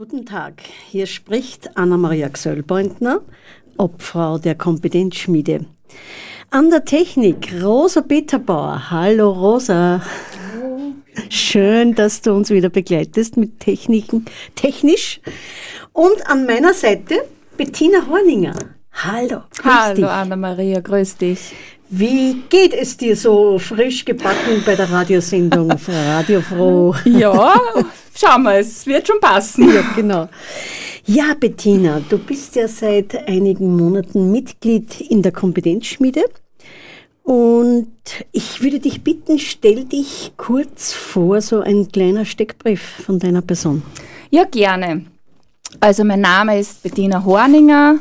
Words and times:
Guten 0.00 0.24
Tag, 0.24 0.62
hier 0.88 1.04
spricht 1.04 1.76
Anna-Maria 1.76 2.28
Gsöllbeutner, 2.28 3.20
Obfrau 3.76 4.38
der 4.38 4.54
Kompetenzschmiede. 4.54 5.66
An 6.48 6.70
der 6.70 6.86
Technik 6.86 7.52
Rosa 7.62 8.00
Peterbauer. 8.00 8.90
Hallo 8.90 9.30
Rosa. 9.30 10.00
Hallo. 10.54 10.94
Schön, 11.28 11.94
dass 11.94 12.22
du 12.22 12.32
uns 12.32 12.48
wieder 12.48 12.70
begleitest 12.70 13.36
mit 13.36 13.60
Techniken, 13.60 14.24
technisch. 14.54 15.20
Und 15.92 16.26
an 16.30 16.46
meiner 16.46 16.72
Seite 16.72 17.16
Bettina 17.58 18.06
Horninger. 18.08 18.54
Hallo. 18.92 19.42
Hallo 19.62 20.08
Anna-Maria, 20.08 20.80
grüß 20.80 21.18
dich. 21.18 21.52
Wie 21.92 22.42
geht 22.48 22.72
es 22.72 22.96
dir 22.96 23.16
so 23.16 23.58
frisch 23.58 24.04
gebacken 24.04 24.62
bei 24.64 24.76
der 24.76 24.88
Radiosendung 24.88 25.72
Radio 25.88 26.40
Froh? 26.40 26.94
Ja, 27.04 27.60
schauen 28.14 28.44
wir, 28.44 28.60
es 28.60 28.86
wird 28.86 29.08
schon 29.08 29.18
passen. 29.18 29.74
Ja, 29.74 29.82
genau. 29.96 30.28
Ja, 31.06 31.34
Bettina, 31.34 32.00
du 32.08 32.18
bist 32.18 32.54
ja 32.54 32.68
seit 32.68 33.26
einigen 33.28 33.76
Monaten 33.76 34.30
Mitglied 34.30 35.00
in 35.00 35.22
der 35.22 35.32
Kompetenzschmiede. 35.32 36.22
Und 37.24 37.90
ich 38.30 38.62
würde 38.62 38.78
dich 38.78 39.02
bitten, 39.02 39.40
stell 39.40 39.84
dich 39.84 40.30
kurz 40.36 40.92
vor, 40.92 41.40
so 41.40 41.58
ein 41.58 41.88
kleiner 41.90 42.24
Steckbrief 42.24 42.80
von 43.04 43.18
deiner 43.18 43.42
Person. 43.42 43.82
Ja, 44.30 44.44
gerne. 44.44 45.06
Also 45.80 46.04
mein 46.04 46.20
Name 46.20 46.60
ist 46.60 46.84
Bettina 46.84 47.24
Horninger. 47.24 47.96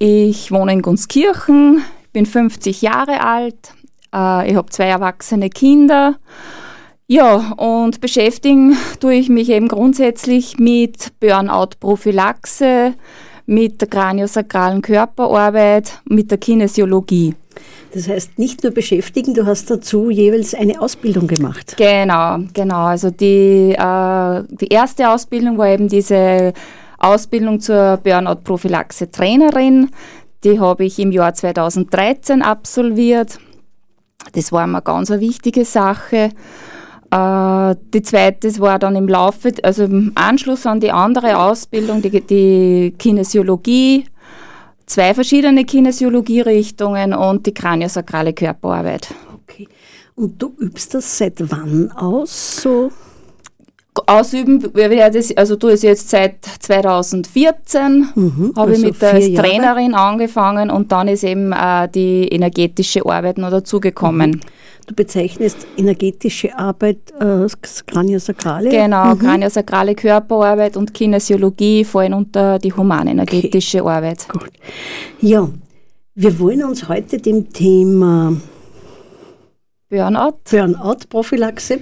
Ich 0.00 0.50
wohne 0.50 0.72
in 0.72 0.82
Gunskirchen, 0.82 1.84
bin 2.12 2.26
50 2.26 2.82
Jahre 2.82 3.24
alt, 3.24 3.74
äh, 4.14 4.50
ich 4.50 4.56
habe 4.56 4.70
zwei 4.70 4.86
erwachsene 4.86 5.50
Kinder. 5.50 6.16
Ja, 7.06 7.54
und 7.56 8.00
beschäftigen 8.00 8.76
tue 9.00 9.14
ich 9.14 9.28
mich 9.28 9.48
eben 9.50 9.66
grundsätzlich 9.66 10.58
mit 10.58 11.08
Burnout-Prophylaxe, 11.18 12.94
mit 13.46 13.80
der 13.80 13.88
kraniosakralen 13.88 14.80
Körperarbeit, 14.80 16.00
mit 16.04 16.30
der 16.30 16.38
Kinesiologie. 16.38 17.34
Das 17.92 18.06
heißt, 18.06 18.38
nicht 18.38 18.62
nur 18.62 18.72
beschäftigen, 18.72 19.34
du 19.34 19.44
hast 19.44 19.68
dazu 19.70 20.10
jeweils 20.10 20.54
eine 20.54 20.80
Ausbildung 20.80 21.26
gemacht. 21.26 21.74
Genau, 21.76 22.38
genau. 22.54 22.84
Also 22.84 23.10
die, 23.10 23.74
äh, 23.76 24.42
die 24.48 24.68
erste 24.68 25.10
Ausbildung 25.10 25.58
war 25.58 25.66
eben 25.66 25.88
diese 25.88 26.52
Ausbildung 26.98 27.58
zur 27.58 27.98
Burnout-Prophylaxe-Trainerin. 28.04 29.90
Die 30.44 30.58
habe 30.58 30.84
ich 30.84 30.98
im 30.98 31.12
Jahr 31.12 31.34
2013 31.34 32.42
absolviert. 32.42 33.38
Das 34.32 34.52
war 34.52 34.66
mir 34.66 34.82
ganz 34.82 35.10
eine 35.10 35.20
wichtige 35.20 35.64
Sache. 35.64 36.30
Äh, 37.10 37.74
die 37.92 38.02
zweite 38.02 38.58
war 38.60 38.78
dann 38.78 38.96
im 38.96 39.08
Laufe, 39.08 39.52
also 39.62 39.84
im 39.84 40.12
Anschluss 40.14 40.66
an 40.66 40.80
die 40.80 40.92
andere 40.92 41.38
Ausbildung, 41.38 42.02
die, 42.02 42.20
die 42.20 42.94
Kinesiologie, 42.96 44.04
zwei 44.86 45.14
verschiedene 45.14 45.64
Kinesiologierichtungen 45.64 47.14
und 47.14 47.46
die 47.46 47.54
kraniosakrale 47.54 48.32
Körperarbeit. 48.32 49.08
Okay. 49.42 49.68
Und 50.14 50.40
du 50.40 50.54
übst 50.58 50.94
das 50.94 51.18
seit 51.18 51.50
wann 51.50 51.90
aus? 51.92 52.62
So? 52.62 52.90
Ausüben 54.06 54.62
also 55.36 55.56
du 55.56 55.68
es 55.68 55.82
jetzt 55.82 56.10
seit 56.10 56.44
2014, 56.44 58.08
mhm, 58.14 58.52
habe 58.56 58.70
also 58.70 58.86
ich 58.86 58.92
mit 58.92 59.02
der 59.02 59.34
Trainerin 59.34 59.94
angefangen 59.94 60.70
und 60.70 60.92
dann 60.92 61.08
ist 61.08 61.24
eben 61.24 61.52
äh, 61.52 61.88
die 61.88 62.28
energetische 62.28 63.04
Arbeit 63.04 63.38
noch 63.38 63.50
dazugekommen. 63.50 64.30
Mhm. 64.30 64.40
Du 64.86 64.94
bezeichnest 64.94 65.66
energetische 65.76 66.56
Arbeit 66.56 66.98
äh, 67.20 67.46
Kraniosakrale? 67.86 68.70
Genau, 68.70 69.14
mhm. 69.14 69.18
Kraniosakrale 69.18 69.94
Körperarbeit 69.94 70.76
und 70.76 70.94
Kinesiologie 70.94 71.84
fallen 71.84 72.14
unter 72.14 72.58
die 72.58 72.72
humanenergetische 72.72 73.82
okay. 73.82 73.90
Arbeit. 73.90 74.28
Gut. 74.28 74.50
Ja, 75.20 75.48
wir 76.14 76.38
wollen 76.38 76.64
uns 76.64 76.88
heute 76.88 77.18
dem 77.18 77.52
Thema 77.52 78.36
Burnout, 79.88 80.38
Burnout-Prophylaxe 80.50 81.80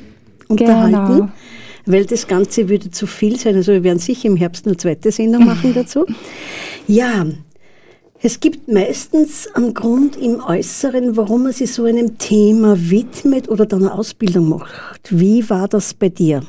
unterhalten. 0.49 1.17
Genau 1.17 1.29
weil 1.89 2.05
das 2.05 2.27
Ganze 2.27 2.69
würde 2.69 2.91
zu 2.91 3.07
viel 3.07 3.39
sein. 3.39 3.57
Also 3.57 3.73
wir 3.73 3.83
werden 3.83 3.99
sicher 3.99 4.29
im 4.29 4.37
Herbst 4.37 4.67
eine 4.67 4.77
zweite 4.77 5.11
Sendung 5.11 5.45
machen 5.47 5.75
dazu. 5.75 6.07
Ja, 6.87 7.27
es 8.21 8.41
gibt 8.41 8.69
meistens 8.69 9.47
einen 9.55 9.75
Grund 9.75 10.17
im 10.17 10.41
Äußeren, 10.41 11.17
warum 11.17 11.45
man 11.45 11.53
sich 11.53 11.73
so 11.73 11.85
einem 11.85 12.19
Thema 12.19 12.77
widmet 12.77 13.49
oder 13.49 13.65
dann 13.65 13.85
eine 13.85 13.95
Ausbildung 13.95 14.49
macht. 14.49 15.09
Wie 15.11 15.49
war 15.49 15.69
das 15.69 15.95
bei 15.95 16.09
dir? 16.09 16.43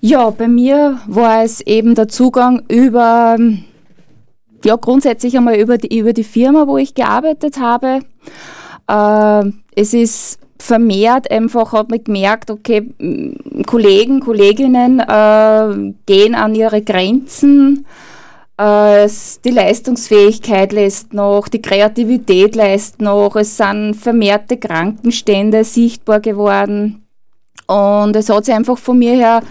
Ja, 0.00 0.30
bei 0.30 0.48
mir 0.48 1.00
war 1.08 1.42
es 1.42 1.60
eben 1.60 1.94
der 1.94 2.08
Zugang 2.08 2.62
über, 2.68 3.36
ja, 4.64 4.76
grundsätzlich 4.76 5.36
einmal 5.36 5.56
über 5.56 5.76
die, 5.76 5.98
über 5.98 6.12
die 6.12 6.24
Firma, 6.24 6.66
wo 6.68 6.78
ich 6.78 6.94
gearbeitet 6.94 7.58
habe. 7.58 8.00
Äh, 8.88 9.50
es 9.74 9.92
ist 9.92 10.38
vermehrt 10.60 11.30
einfach 11.30 11.72
hat 11.72 11.90
man 11.90 12.04
gemerkt, 12.04 12.50
okay, 12.50 12.92
Kollegen, 13.66 14.20
Kolleginnen 14.20 15.00
äh, 15.00 15.94
gehen 16.06 16.34
an 16.34 16.54
ihre 16.54 16.82
Grenzen. 16.82 17.86
Äh, 18.58 19.08
die 19.44 19.50
Leistungsfähigkeit 19.50 20.72
lässt 20.72 21.14
noch, 21.14 21.48
die 21.48 21.62
Kreativität 21.62 22.56
lässt 22.56 23.00
noch, 23.00 23.36
es 23.36 23.56
sind 23.56 23.94
vermehrte 23.94 24.58
Krankenstände 24.58 25.64
sichtbar 25.64 26.20
geworden. 26.20 27.06
Und 27.66 28.16
es 28.16 28.28
hat 28.28 28.44
sich 28.44 28.54
einfach 28.54 28.78
von 28.78 28.98
mir 28.98 29.14
her, 29.14 29.42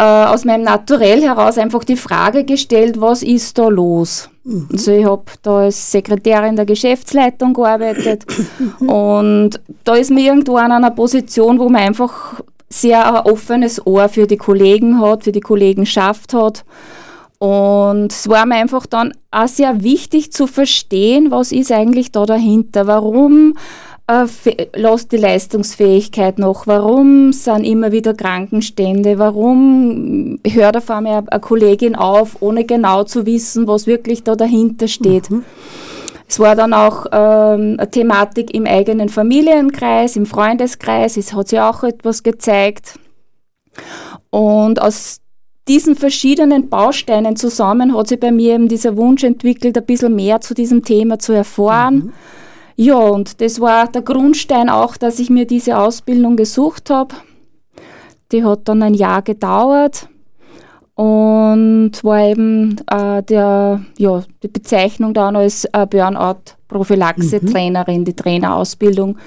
äh, 0.00 0.02
aus 0.02 0.46
meinem 0.46 0.62
Naturell 0.62 1.20
heraus, 1.20 1.58
einfach 1.58 1.84
die 1.84 1.96
Frage 1.96 2.44
gestellt, 2.44 2.98
was 3.02 3.22
ist 3.22 3.58
da 3.58 3.68
los? 3.68 4.30
Mhm. 4.44 4.68
Also 4.72 4.92
ich 4.92 5.04
habe 5.04 5.24
da 5.42 5.58
als 5.58 5.92
Sekretärin 5.92 6.56
der 6.56 6.64
Geschäftsleitung 6.64 7.52
gearbeitet 7.52 8.24
und 8.80 9.60
da 9.84 9.94
ist 9.94 10.10
mir 10.10 10.24
irgendwo 10.24 10.56
an 10.56 10.72
einer 10.72 10.90
Position, 10.90 11.58
wo 11.58 11.68
man 11.68 11.82
einfach 11.82 12.40
sehr 12.70 13.06
ein 13.14 13.30
offenes 13.30 13.86
Ohr 13.86 14.08
für 14.08 14.26
die 14.26 14.38
Kollegen 14.38 15.02
hat, 15.02 15.24
für 15.24 15.32
die 15.32 15.40
Kollegenschaft 15.40 16.32
hat. 16.32 16.64
Und 17.38 18.12
es 18.12 18.28
war 18.28 18.46
mir 18.46 18.56
einfach 18.56 18.86
dann 18.86 19.12
auch 19.30 19.48
sehr 19.48 19.82
wichtig 19.82 20.32
zu 20.32 20.46
verstehen, 20.46 21.30
was 21.30 21.52
ist 21.52 21.72
eigentlich 21.72 22.10
da 22.12 22.24
dahinter, 22.24 22.86
warum 22.86 23.54
lässt 24.74 25.12
die 25.12 25.16
Leistungsfähigkeit 25.16 26.38
noch? 26.38 26.66
Warum 26.66 27.32
sind 27.32 27.64
immer 27.64 27.92
wieder 27.92 28.14
Krankenstände? 28.14 29.18
Warum 29.18 30.38
hört 30.44 30.76
auf 30.76 30.90
einmal 30.90 31.24
eine 31.26 31.40
Kollegin 31.40 31.94
auf, 31.94 32.36
ohne 32.40 32.64
genau 32.64 33.04
zu 33.04 33.26
wissen, 33.26 33.68
was 33.68 33.86
wirklich 33.86 34.24
da 34.24 34.34
dahinter 34.34 34.88
steht? 34.88 35.30
Mhm. 35.30 35.44
Es 36.28 36.38
war 36.38 36.54
dann 36.54 36.72
auch 36.72 37.06
ähm, 37.06 37.76
eine 37.78 37.90
Thematik 37.90 38.54
im 38.54 38.66
eigenen 38.66 39.08
Familienkreis, 39.08 40.16
im 40.16 40.26
Freundeskreis. 40.26 41.16
Es 41.16 41.32
hat 41.32 41.48
sich 41.48 41.60
auch 41.60 41.82
etwas 41.82 42.22
gezeigt. 42.22 42.98
Und 44.30 44.80
aus 44.80 45.20
diesen 45.66 45.96
verschiedenen 45.96 46.68
Bausteinen 46.68 47.36
zusammen 47.36 47.96
hat 47.96 48.08
sich 48.08 48.20
bei 48.20 48.30
mir 48.30 48.54
eben 48.54 48.68
dieser 48.68 48.96
Wunsch 48.96 49.24
entwickelt, 49.24 49.76
ein 49.76 49.86
bisschen 49.86 50.14
mehr 50.14 50.40
zu 50.40 50.54
diesem 50.54 50.84
Thema 50.84 51.18
zu 51.18 51.32
erfahren. 51.32 51.94
Mhm 51.94 52.12
ja, 52.80 52.96
und 52.96 53.40
das 53.42 53.60
war 53.60 53.88
der 53.88 54.00
Grundstein 54.00 54.70
auch, 54.70 54.96
dass 54.96 55.18
ich 55.18 55.28
mir 55.28 55.46
diese 55.46 55.76
Ausbildung 55.76 56.36
gesucht 56.36 56.88
habe. 56.88 57.14
Die 58.32 58.42
hat 58.42 58.66
dann 58.68 58.82
ein 58.82 58.94
Jahr 58.94 59.20
gedauert 59.20 60.08
und 60.94 61.92
war 62.02 62.22
eben 62.22 62.78
äh, 62.90 63.22
der, 63.22 63.82
ja, 63.98 64.22
die 64.42 64.48
Bezeichnung 64.48 65.12
dann 65.12 65.36
als 65.36 65.66
äh, 65.66 65.86
Burnout-Prophylaxe-Trainerin, 65.86 68.00
mhm. 68.00 68.04
die 68.06 68.16
Trainerausbildung 68.16 69.18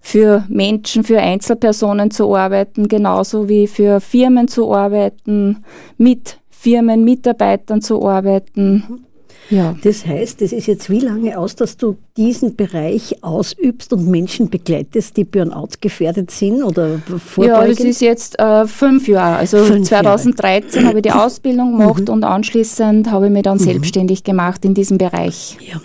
für 0.00 0.44
Menschen, 0.48 1.02
für 1.02 1.18
Einzelpersonen 1.18 2.12
zu 2.12 2.36
arbeiten, 2.36 2.86
genauso 2.86 3.48
wie 3.48 3.66
für 3.66 4.00
Firmen 4.00 4.46
zu 4.46 4.72
arbeiten, 4.72 5.64
mit 5.98 6.38
Firmen, 6.48 7.02
Mitarbeitern 7.02 7.82
zu 7.82 8.08
arbeiten. 8.08 9.04
Ja. 9.50 9.74
Das 9.82 10.06
heißt, 10.06 10.42
es 10.42 10.52
ist 10.52 10.66
jetzt 10.66 10.90
wie 10.90 11.00
lange 11.00 11.36
aus, 11.36 11.56
dass 11.56 11.76
du 11.76 11.96
diesen 12.16 12.54
Bereich 12.54 13.22
ausübst 13.22 13.92
und 13.92 14.06
Menschen 14.06 14.48
begleitest, 14.48 15.16
die 15.16 15.24
Burnout 15.24 15.70
gefährdet 15.80 16.30
sind 16.30 16.62
oder 16.62 17.00
vorbeugend? 17.18 17.60
Ja, 17.60 17.66
das 17.66 17.80
ist 17.80 18.00
jetzt 18.00 18.38
äh, 18.38 18.66
fünf 18.66 19.08
Jahre. 19.08 19.36
Also 19.36 19.58
fünf 19.58 19.88
2013 19.88 20.86
habe 20.86 20.98
ich 20.98 21.02
die 21.02 21.12
Ausbildung 21.12 21.72
gemacht 21.78 22.06
mhm. 22.06 22.14
und 22.14 22.24
anschließend 22.24 23.10
habe 23.10 23.26
ich 23.26 23.32
mich 23.32 23.42
dann 23.42 23.58
mhm. 23.58 23.62
selbstständig 23.62 24.22
gemacht 24.22 24.64
in 24.64 24.74
diesem 24.74 24.98
Bereich. 24.98 25.58
Ja. 25.60 25.80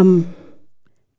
Ähm, 0.00 0.26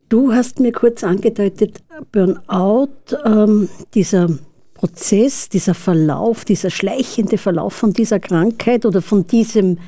du 0.10 0.34
hast 0.34 0.60
mir 0.60 0.72
kurz 0.72 1.04
angedeutet, 1.04 1.80
Burnout, 2.12 2.90
ähm, 3.26 3.68
dieser 3.96 4.30
Prozess, 4.76 5.50
dieser 5.50 5.74
Verlauf, 5.74 6.46
dieser 6.46 6.70
schleichende 6.70 7.40
Verlauf 7.40 7.74
von 7.74 7.94
dieser 7.94 8.20
Krankheit 8.20 8.86
oder 8.86 9.02
von 9.02 9.26
diesem 9.26 9.80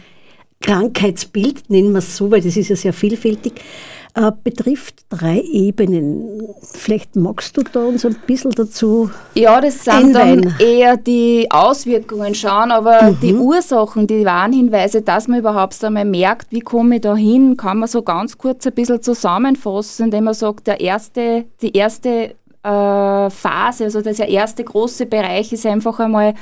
Krankheitsbild, 0.62 1.70
nennen 1.70 1.92
wir 1.92 2.00
es 2.00 2.18
so, 2.18 2.30
weil 2.32 2.42
das 2.42 2.58
ist 2.58 2.70
ja 2.70 2.76
sehr 2.76 2.94
vielfältig, 2.94 3.54
äh, 4.16 4.32
betrifft 4.44 5.06
drei 5.10 5.40
Ebenen. 5.40 6.42
Vielleicht 6.74 7.16
magst 7.16 7.56
du 7.56 7.62
da 7.62 7.86
uns 7.86 8.06
ein 8.06 8.16
bisschen 8.26 8.52
dazu 8.52 9.10
Ja, 9.36 9.62
das 9.62 9.84
sind 9.86 10.16
einweihen. 10.16 10.42
dann 10.42 10.56
eher 10.60 10.98
die 10.98 11.48
Auswirkungen 11.50 12.36
schauen, 12.36 12.72
aber 12.72 13.04
mhm. 13.04 13.20
die 13.22 13.34
Ursachen, 13.36 14.08
die 14.08 14.26
Warnhinweise, 14.26 15.02
dass 15.02 15.28
man 15.28 15.40
überhaupt 15.40 15.82
einmal 15.84 16.06
merkt, 16.06 16.52
wie 16.52 16.60
komme 16.62 16.96
ich 16.96 17.02
da 17.02 17.16
hin, 17.16 17.56
kann 17.56 17.78
man 17.78 17.88
so 17.88 18.02
ganz 18.02 18.38
kurz 18.38 18.66
ein 18.68 18.74
bisschen 18.74 19.02
zusammenfassen, 19.02 20.06
indem 20.06 20.26
man 20.26 20.34
sagt, 20.34 20.68
der 20.68 20.82
erste, 20.82 21.46
die 21.62 21.76
erste 21.76 22.36
äh, 22.64 23.30
Phase, 23.30 23.86
also 23.86 24.02
der 24.02 24.28
erste 24.28 24.64
große 24.64 25.06
Bereich 25.06 25.54
ist 25.54 25.66
einfach 25.66 26.00
einmal, 26.00 26.34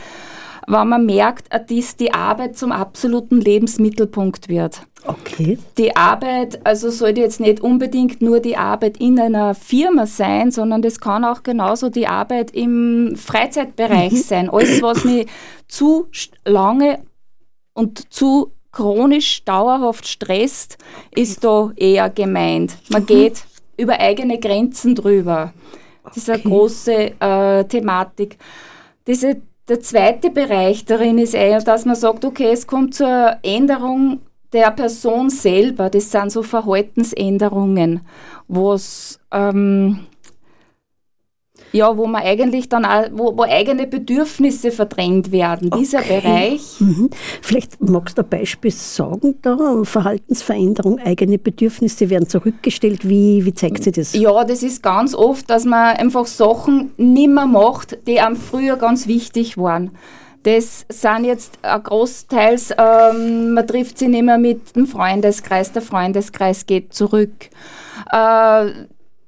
wenn 0.67 0.87
man 0.89 1.05
merkt, 1.05 1.47
dass 1.51 1.95
die 1.95 2.13
Arbeit 2.13 2.57
zum 2.57 2.71
absoluten 2.71 3.39
Lebensmittelpunkt 3.39 4.49
wird. 4.49 4.81
Okay. 5.05 5.57
Die 5.77 5.95
Arbeit, 5.95 6.65
also 6.65 6.89
sollte 6.89 7.21
jetzt 7.21 7.39
nicht 7.39 7.61
unbedingt 7.61 8.21
nur 8.21 8.41
die 8.41 8.57
Arbeit 8.57 8.97
in 8.97 9.17
einer 9.19 9.55
Firma 9.55 10.05
sein, 10.05 10.51
sondern 10.51 10.81
das 10.81 10.99
kann 10.99 11.23
auch 11.23 11.43
genauso 11.43 11.89
die 11.89 12.07
Arbeit 12.07 12.51
im 12.51 13.15
Freizeitbereich 13.15 14.11
mhm. 14.11 14.17
sein. 14.17 14.49
Alles, 14.49 14.81
was 14.81 15.05
mich 15.05 15.27
zu 15.69 16.07
lange 16.43 16.99
und 17.73 18.13
zu 18.13 18.51
chronisch 18.73 19.45
dauerhaft 19.45 20.05
stresst, 20.05 20.77
ist 21.15 21.43
da 21.45 21.71
eher 21.77 22.09
gemeint. 22.09 22.77
Man 22.89 23.03
mhm. 23.03 23.07
geht 23.07 23.43
über 23.77 23.99
eigene 23.99 24.39
Grenzen 24.39 24.95
drüber. 24.95 25.53
Das 26.03 26.17
ist 26.17 26.29
eine 26.29 26.41
große 26.41 27.13
äh, 27.19 27.63
Thematik. 27.65 28.37
Diese, 29.05 29.41
der 29.67 29.81
zweite 29.81 30.29
Bereich 30.29 30.85
darin 30.85 31.17
ist 31.17 31.33
eher, 31.33 31.61
dass 31.61 31.85
man 31.85 31.95
sagt, 31.95 32.23
okay, 32.23 32.51
es 32.51 32.67
kommt 32.67 32.95
zur 32.95 33.37
Änderung 33.43 34.21
der 34.53 34.71
Person 34.71 35.29
selber. 35.29 35.89
Das 35.89 36.11
sind 36.11 36.31
so 36.31 36.41
Verhaltensänderungen, 36.41 38.01
wo 38.47 38.73
es 38.73 39.19
ähm, 39.31 39.99
ja, 41.71 41.97
wo 41.97 42.07
man 42.07 42.23
eigentlich 42.23 42.69
dann 42.69 42.85
auch, 42.85 43.05
wo, 43.11 43.37
wo 43.37 43.43
eigene 43.43 43.87
Bedürfnisse 43.87 44.71
verdrängt 44.71 45.31
werden, 45.31 45.69
okay. 45.71 45.79
dieser 45.79 46.01
Bereich. 46.01 46.79
Mhm. 46.79 47.09
Vielleicht 47.41 47.81
magst 47.81 48.17
du 48.17 48.23
ein 48.23 48.29
Beispiel 48.29 48.71
sagen 48.71 49.35
da, 49.41 49.57
Verhaltensveränderung, 49.83 50.99
eigene 50.99 51.37
Bedürfnisse 51.37 52.09
werden 52.09 52.27
zurückgestellt, 52.27 53.07
wie, 53.07 53.45
wie 53.45 53.53
zeigt 53.53 53.83
sich 53.83 53.93
das? 53.93 54.13
Ja, 54.13 54.43
das 54.43 54.63
ist 54.63 54.81
ganz 54.81 55.13
oft, 55.13 55.49
dass 55.49 55.65
man 55.65 55.97
einfach 55.97 56.25
Sachen 56.25 56.91
nimmer 56.97 57.45
macht, 57.45 58.07
die 58.07 58.19
einem 58.19 58.35
früher 58.35 58.77
ganz 58.77 59.07
wichtig 59.07 59.57
waren. 59.57 59.91
Das 60.43 60.85
sind 60.87 61.25
jetzt 61.25 61.59
großteils, 61.61 62.71
ähm, 62.77 63.53
man 63.53 63.67
trifft 63.67 63.97
sich 63.97 64.07
nicht 64.07 64.23
mehr 64.23 64.37
mit 64.37 64.75
dem 64.77 64.87
Freundeskreis, 64.87 65.73
der 65.73 65.81
Freundeskreis 65.81 66.65
geht 66.65 66.93
zurück. 66.93 67.49
Äh, 68.11 68.65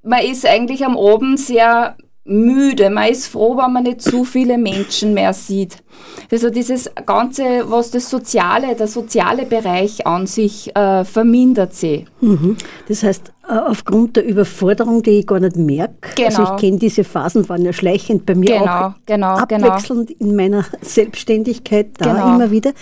man 0.01 0.23
ist 0.23 0.45
eigentlich 0.45 0.85
am 0.85 0.97
Abend 0.97 1.39
sehr 1.39 1.97
müde. 2.29 2.89
Man 2.89 3.09
ist 3.09 3.27
froh, 3.27 3.57
wenn 3.57 3.73
man 3.73 3.83
nicht 3.83 4.01
zu 4.01 4.23
viele 4.23 4.57
Menschen 4.57 5.13
mehr 5.13 5.33
sieht. 5.33 5.77
Also 6.31 6.49
dieses 6.49 6.91
Ganze, 7.05 7.43
was 7.65 7.91
das 7.91 8.09
Soziale, 8.09 8.75
der 8.75 8.87
soziale 8.87 9.45
Bereich 9.45 10.05
an 10.05 10.27
sich 10.27 10.75
äh, 10.75 11.03
vermindert 11.03 11.73
sie. 11.73 12.05
Mhm. 12.21 12.55
Das 12.87 13.03
heißt, 13.03 13.31
äh, 13.49 13.53
aufgrund 13.53 14.15
der 14.15 14.25
Überforderung, 14.25 15.01
die 15.01 15.19
ich 15.19 15.27
gar 15.27 15.39
nicht 15.39 15.55
merke. 15.55 16.09
Genau. 16.15 16.27
Also 16.27 16.41
ich 16.43 16.49
genau. 16.49 16.59
kenne 16.59 16.77
diese 16.77 17.03
Phasen, 17.03 17.49
waren 17.49 17.63
ja 17.63 17.73
schleichend 17.73 18.25
bei 18.27 18.35
mir 18.35 18.59
genau, 18.59 18.65
auch 18.65 18.91
genau, 19.05 19.45
genau. 19.47 19.69
abwechselnd 19.69 20.09
genau. 20.09 20.29
in 20.29 20.35
meiner 20.35 20.65
Selbstständigkeit 20.81 21.87
da 21.97 22.13
genau. 22.13 22.35
immer 22.35 22.51
wieder, 22.51 22.73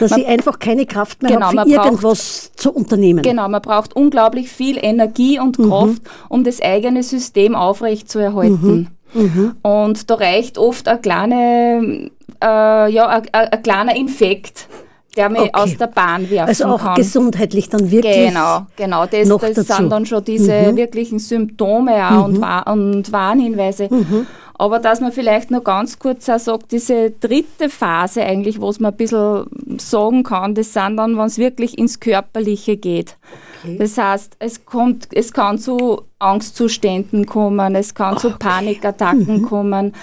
dass 0.00 0.10
man, 0.10 0.20
ich 0.20 0.26
einfach 0.26 0.58
keine 0.58 0.86
Kraft 0.86 1.22
mehr 1.22 1.38
habe, 1.38 1.70
für 1.70 1.76
irgendwas 1.76 2.50
braucht, 2.50 2.60
zu 2.60 2.72
unternehmen. 2.72 3.22
Genau, 3.22 3.48
man 3.48 3.62
braucht 3.62 3.94
unglaublich 3.94 4.50
viel 4.50 4.76
Energie 4.82 5.38
und 5.38 5.58
mhm. 5.58 5.68
Kraft, 5.68 6.02
um 6.28 6.42
das 6.42 6.60
eigene 6.60 7.04
System 7.04 7.54
aufrechtzuerhalten. 7.54 8.72
Mhm. 8.72 8.88
Mhm. 9.14 9.56
Und 9.62 10.10
da 10.10 10.14
reicht 10.14 10.58
oft 10.58 10.88
ein, 10.88 11.00
kleine, 11.02 12.10
äh, 12.42 12.92
ja, 12.92 13.06
ein, 13.08 13.28
ein 13.32 13.62
kleiner 13.62 13.96
Infekt 13.96 14.68
der 15.16 15.28
mich 15.28 15.40
okay. 15.40 15.50
aus 15.52 15.76
der 15.76 15.88
Bahn 15.88 16.30
werfen 16.30 16.48
also 16.48 16.64
auch 16.66 16.80
kann. 16.80 16.94
gesundheitlich 16.94 17.68
dann 17.68 17.90
wirklich. 17.90 18.28
Genau, 18.28 18.66
genau. 18.76 19.06
Das, 19.06 19.28
noch 19.28 19.40
das 19.40 19.54
dazu. 19.54 19.74
sind 19.74 19.90
dann 19.90 20.06
schon 20.06 20.24
diese 20.24 20.72
mhm. 20.72 20.76
wirklichen 20.76 21.18
Symptome 21.18 21.92
auch 22.06 22.28
mhm. 22.28 22.34
und, 22.34 22.40
War 22.40 22.66
und 22.66 23.12
Warnhinweise. 23.12 23.88
Mhm. 23.90 24.26
Aber 24.54 24.78
dass 24.78 25.00
man 25.00 25.12
vielleicht 25.12 25.50
noch 25.50 25.64
ganz 25.64 25.98
kurz 25.98 26.28
auch 26.28 26.38
sagt, 26.38 26.72
diese 26.72 27.10
dritte 27.10 27.68
Phase 27.68 28.22
eigentlich, 28.22 28.60
wo 28.60 28.72
man 28.78 28.92
ein 28.92 28.96
bisschen 28.96 29.46
sagen 29.78 30.22
kann, 30.22 30.54
das 30.54 30.72
sind 30.72 30.96
dann, 30.98 31.18
wenn 31.18 31.26
es 31.26 31.38
wirklich 31.38 31.78
ins 31.78 32.00
Körperliche 32.00 32.76
geht. 32.76 33.16
Okay. 33.64 33.76
Das 33.78 33.98
heißt, 33.98 34.36
es, 34.38 34.64
kommt, 34.64 35.08
es 35.12 35.32
kann 35.32 35.58
zu 35.58 36.02
Angstzuständen 36.18 37.26
kommen, 37.26 37.74
es 37.74 37.94
kann 37.94 38.12
okay. 38.14 38.20
zu 38.20 38.30
Panikattacken 38.38 39.40
mhm. 39.40 39.42
kommen. 39.42 39.94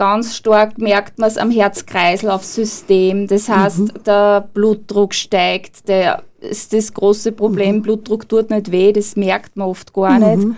Ganz 0.00 0.34
stark 0.34 0.78
merkt 0.78 1.18
man 1.18 1.28
es 1.28 1.36
am 1.36 1.50
Herz-Kreislauf-System. 1.50 3.26
Das 3.26 3.50
heißt, 3.50 3.78
mhm. 3.80 3.90
der 4.06 4.48
Blutdruck 4.54 5.12
steigt, 5.12 5.86
der 5.88 6.22
ist 6.40 6.72
das 6.72 6.94
große 6.94 7.32
Problem. 7.32 7.76
Mhm. 7.76 7.82
Blutdruck 7.82 8.26
tut 8.26 8.48
nicht 8.48 8.72
weh, 8.72 8.94
das 8.94 9.14
merkt 9.14 9.58
man 9.58 9.68
oft 9.68 9.92
gar 9.92 10.18
nicht. 10.18 10.46
Mhm. 10.46 10.56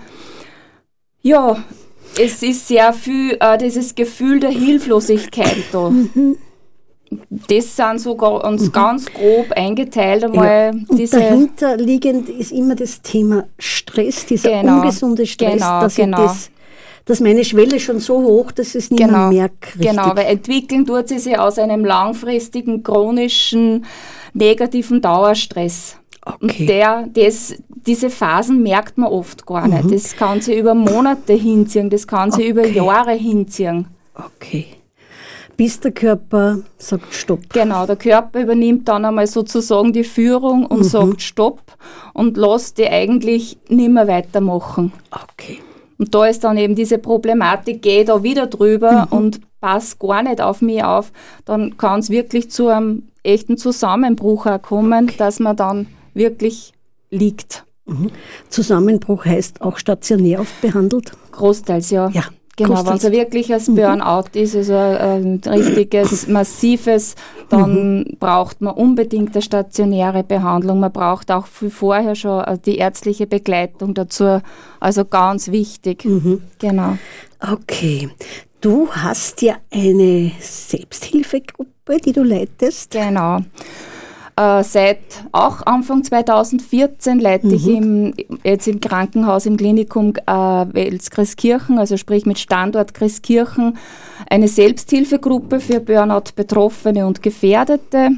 Ja, 1.22 1.56
es 2.16 2.40
ist 2.44 2.68
sehr 2.68 2.92
viel 2.92 3.36
äh, 3.40 3.58
dieses 3.58 3.96
Gefühl 3.96 4.38
der 4.38 4.50
Hilflosigkeit 4.50 5.64
da. 5.72 5.90
Mhm. 5.90 6.36
Das 7.48 7.74
sind 7.74 8.00
sogar 8.00 8.44
uns 8.44 8.66
mhm. 8.66 8.72
ganz 8.72 9.06
grob 9.06 9.50
eingeteilt 9.56 10.22
einmal. 10.22 10.72
Ja. 10.72 10.80
Und 10.88 11.12
dahinterliegend 11.12 12.28
ist 12.28 12.52
immer 12.52 12.76
das 12.76 13.02
Thema 13.02 13.48
Stress, 13.58 14.24
dieser 14.24 14.60
genau. 14.60 14.76
ungesunde 14.76 15.26
Stress, 15.26 15.54
genau, 15.54 15.80
dass 15.80 15.96
genau. 15.96 16.22
das 16.22 16.52
dass 17.04 17.20
meine 17.20 17.44
Schwelle 17.44 17.80
schon 17.80 18.00
so 18.00 18.22
hoch, 18.22 18.52
dass 18.52 18.74
es 18.74 18.90
nicht 18.90 19.02
genau, 19.02 19.28
mehr 19.28 19.48
merkt. 19.48 19.78
Genau, 19.78 20.14
weil 20.14 20.26
entwickeln 20.26 20.86
tut 20.86 21.08
sie 21.08 21.18
sich 21.18 21.38
aus 21.38 21.58
einem 21.58 21.84
langfristigen, 21.84 22.82
chronischen, 22.82 23.84
negativen 24.34 25.00
Dauerstress. 25.00 25.96
Okay. 26.24 26.38
Und 26.40 26.68
der, 26.68 27.08
das, 27.12 27.54
diese 27.68 28.08
Phasen 28.08 28.62
merkt 28.62 28.96
man 28.96 29.10
oft 29.10 29.44
gar 29.44 29.66
nicht. 29.66 29.84
Mhm. 29.84 29.90
Das 29.90 30.16
kann 30.16 30.40
sie 30.40 30.56
über 30.56 30.74
Monate 30.74 31.32
hinziehen, 31.32 31.90
das 31.90 32.06
kann 32.06 32.30
sie 32.30 32.42
okay. 32.42 32.50
über 32.50 32.66
Jahre 32.66 33.12
hinziehen. 33.12 33.88
Okay. 34.14 34.66
Bis 35.56 35.80
der 35.80 35.92
Körper 35.92 36.60
sagt 36.78 37.12
Stopp. 37.12 37.40
Genau, 37.52 37.86
der 37.86 37.96
Körper 37.96 38.40
übernimmt 38.40 38.88
dann 38.88 39.04
einmal 39.04 39.26
sozusagen 39.26 39.92
die 39.92 40.04
Führung 40.04 40.64
und 40.64 40.78
mhm. 40.78 40.84
sagt 40.84 41.22
Stopp 41.22 41.60
und 42.14 42.36
lässt 42.36 42.78
die 42.78 42.88
eigentlich 42.88 43.58
nicht 43.68 43.90
mehr 43.90 44.08
weitermachen. 44.08 44.92
Okay. 45.10 45.58
Und 46.02 46.12
da 46.16 46.26
ist 46.26 46.42
dann 46.42 46.56
eben 46.58 46.74
diese 46.74 46.98
Problematik, 46.98 47.80
gehe 47.80 48.04
da 48.04 48.24
wieder 48.24 48.48
drüber 48.48 49.06
mhm. 49.08 49.16
und 49.16 49.40
passe 49.60 49.96
gar 50.00 50.24
nicht 50.24 50.40
auf 50.40 50.60
mich 50.60 50.82
auf, 50.82 51.12
dann 51.44 51.76
kann 51.76 52.00
es 52.00 52.10
wirklich 52.10 52.50
zu 52.50 52.66
einem 52.66 53.04
echten 53.22 53.56
Zusammenbruch 53.56 54.48
kommen, 54.62 55.04
okay. 55.04 55.14
dass 55.16 55.38
man 55.38 55.54
dann 55.54 55.86
wirklich 56.12 56.72
liegt. 57.10 57.64
Mhm. 57.84 58.10
Zusammenbruch 58.48 59.24
heißt 59.26 59.60
auch 59.60 59.78
stationär 59.78 60.40
oft 60.40 60.60
behandelt? 60.60 61.12
Großteils, 61.30 61.90
ja. 61.90 62.08
Ja. 62.08 62.24
Genau, 62.56 62.84
wenn 62.84 62.96
es 62.96 63.10
wirklich 63.10 63.52
als 63.52 63.68
mhm. 63.68 63.76
Burnout 63.76 64.24
mhm. 64.34 64.42
ist, 64.42 64.54
also 64.54 64.74
ein 64.74 65.40
richtiges, 65.46 66.26
massives, 66.28 67.14
dann 67.48 67.98
mhm. 67.98 68.16
braucht 68.20 68.60
man 68.60 68.74
unbedingt 68.74 69.34
eine 69.34 69.42
stationäre 69.42 70.22
Behandlung. 70.22 70.80
Man 70.80 70.92
braucht 70.92 71.30
auch 71.30 71.46
viel 71.46 71.70
vorher 71.70 72.14
schon 72.14 72.44
äh, 72.44 72.58
die 72.58 72.76
ärztliche 72.76 73.26
Begleitung 73.26 73.94
dazu. 73.94 74.42
Also 74.80 75.06
ganz 75.06 75.50
wichtig. 75.50 76.04
Mhm. 76.04 76.42
Genau. 76.58 76.98
Okay. 77.40 78.10
Du 78.60 78.88
hast 78.90 79.42
ja 79.42 79.56
eine 79.72 80.30
Selbsthilfegruppe, 80.38 81.96
die 82.04 82.12
du 82.12 82.22
leitest. 82.22 82.92
Genau. 82.92 83.40
Äh, 84.34 84.64
seit 84.64 84.98
auch 85.32 85.60
Anfang 85.66 86.04
2014 86.04 87.20
leite 87.20 87.46
mhm. 87.46 87.54
ich 87.54 87.66
im, 87.68 88.14
jetzt 88.44 88.66
im 88.66 88.80
Krankenhaus, 88.80 89.44
im 89.44 89.58
Klinikum 89.58 90.14
äh, 90.26 90.32
Wels 90.32 91.10
Christkirchen, 91.10 91.78
also 91.78 91.98
sprich 91.98 92.24
mit 92.24 92.38
Standort 92.38 92.94
Christkirchen, 92.94 93.76
eine 94.30 94.48
Selbsthilfegruppe 94.48 95.60
für 95.60 95.80
Burnout-Betroffene 95.80 97.06
und 97.06 97.22
Gefährdete. 97.22 98.10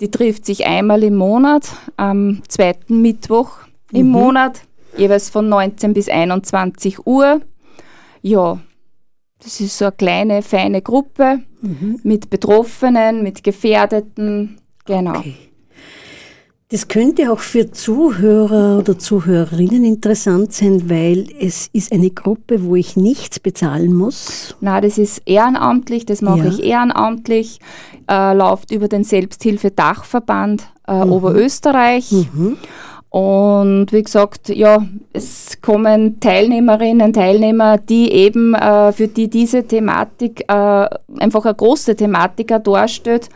Die 0.00 0.10
trifft 0.10 0.44
sich 0.44 0.66
einmal 0.66 1.02
im 1.02 1.16
Monat, 1.16 1.68
am 1.96 2.42
zweiten 2.48 3.00
Mittwoch 3.00 3.52
im 3.90 4.06
mhm. 4.06 4.12
Monat, 4.12 4.60
jeweils 4.98 5.30
von 5.30 5.48
19 5.48 5.94
bis 5.94 6.10
21 6.10 7.06
Uhr. 7.06 7.40
Ja, 8.20 8.58
das 9.42 9.60
ist 9.60 9.78
so 9.78 9.86
eine 9.86 9.92
kleine, 9.92 10.42
feine 10.42 10.82
Gruppe 10.82 11.40
mhm. 11.62 12.00
mit 12.02 12.28
Betroffenen, 12.28 13.22
mit 13.22 13.42
Gefährdeten, 13.42 14.58
Genau. 14.84 15.18
Okay. 15.18 15.34
Das 16.72 16.88
könnte 16.88 17.30
auch 17.30 17.38
für 17.38 17.70
Zuhörer 17.70 18.78
oder 18.78 18.98
Zuhörerinnen 18.98 19.84
interessant 19.84 20.54
sein, 20.54 20.88
weil 20.88 21.26
es 21.38 21.68
ist 21.74 21.92
eine 21.92 22.08
Gruppe, 22.08 22.64
wo 22.64 22.76
ich 22.76 22.96
nichts 22.96 23.38
bezahlen 23.38 23.92
muss. 23.92 24.56
Na, 24.62 24.80
das 24.80 24.96
ist 24.96 25.20
ehrenamtlich, 25.26 26.06
das 26.06 26.22
mache 26.22 26.38
ja. 26.38 26.46
ich 26.46 26.62
ehrenamtlich, 26.62 27.60
äh, 28.10 28.32
läuft 28.32 28.70
über 28.70 28.88
den 28.88 29.04
Selbsthilfe-Dachverband 29.04 30.66
äh, 30.88 31.04
mhm. 31.04 31.12
Oberösterreich. 31.12 32.10
Mhm. 32.10 32.56
Und 33.10 33.92
wie 33.92 34.02
gesagt, 34.02 34.48
ja, 34.48 34.86
es 35.12 35.60
kommen 35.60 36.20
Teilnehmerinnen, 36.20 37.12
Teilnehmer, 37.12 37.76
die 37.76 38.10
eben 38.10 38.54
äh, 38.54 38.92
für 38.92 39.08
die 39.08 39.28
diese 39.28 39.64
Thematik 39.64 40.46
äh, 40.48 40.88
einfach 41.18 41.44
eine 41.44 41.54
große 41.54 41.94
Thematik 41.94 42.54
darstellt. 42.64 43.28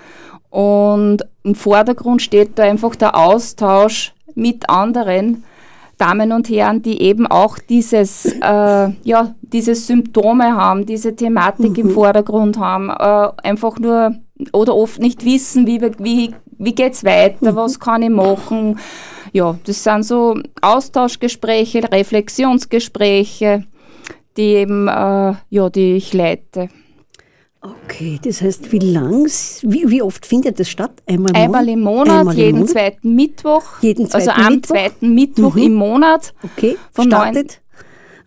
Und 0.57 1.19
im 1.43 1.55
Vordergrund 1.55 2.23
steht 2.23 2.59
da 2.59 2.63
einfach 2.63 2.97
der 2.97 3.15
Austausch 3.15 4.15
mit 4.35 4.71
anderen 4.71 5.45
Damen 5.99 6.33
und 6.33 6.49
Herren, 6.49 6.81
die 6.81 7.03
eben 7.03 7.27
auch 7.27 7.59
dieses, 7.59 8.25
äh, 8.25 8.89
ja, 9.03 9.35
diese 9.43 9.75
Symptome 9.75 10.57
haben, 10.57 10.87
diese 10.87 11.15
Thematik 11.15 11.73
mhm. 11.73 11.77
im 11.77 11.91
Vordergrund 11.91 12.57
haben, 12.59 12.89
äh, 12.89 13.47
einfach 13.47 13.79
nur 13.79 14.17
oder 14.55 14.75
oft 14.75 14.99
nicht 14.99 15.27
wissen, 15.27 15.67
wie, 15.67 15.79
wie, 15.99 16.35
wie 16.57 16.75
geht 16.75 16.95
es 16.95 17.05
weiter, 17.05 17.53
mhm. 17.53 17.57
was 17.57 17.79
kann 17.79 18.01
ich 18.01 18.09
machen. 18.09 18.79
Ja, 19.35 19.59
das 19.65 19.85
sind 19.85 20.07
so 20.07 20.41
Austauschgespräche, 20.63 21.83
Reflexionsgespräche, 21.93 23.65
die 24.39 24.55
eben, 24.55 24.89
äh, 24.89 25.35
ja, 25.51 25.69
die 25.69 25.97
ich 25.97 26.15
leite. 26.15 26.71
Okay, 27.85 28.21
das 28.23 28.43
heißt, 28.43 28.71
wie 28.73 28.79
lang, 28.79 29.25
wie, 29.25 29.91
wie 29.91 30.03
oft 30.03 30.27
findet 30.27 30.61
das 30.61 30.69
statt? 30.69 30.93
Einmal, 31.07 31.33
Einmal 31.35 31.69
im 31.69 31.81
Monat, 31.81 32.21
Einmal 32.21 32.37
jeden 32.37 32.59
Monat? 32.59 32.71
zweiten 32.71 33.15
Mittwoch. 33.15 33.63
Jeden 33.81 34.05
also 34.05 34.19
zweiten 34.19 34.31
also 34.31 34.55
am 34.55 34.63
zweiten 34.63 35.15
Mittwoch 35.15 35.55
mhm. 35.55 35.63
im 35.63 35.75
Monat. 35.75 36.35
Okay, 36.43 36.77
von 36.93 37.07
startet? 37.07 37.61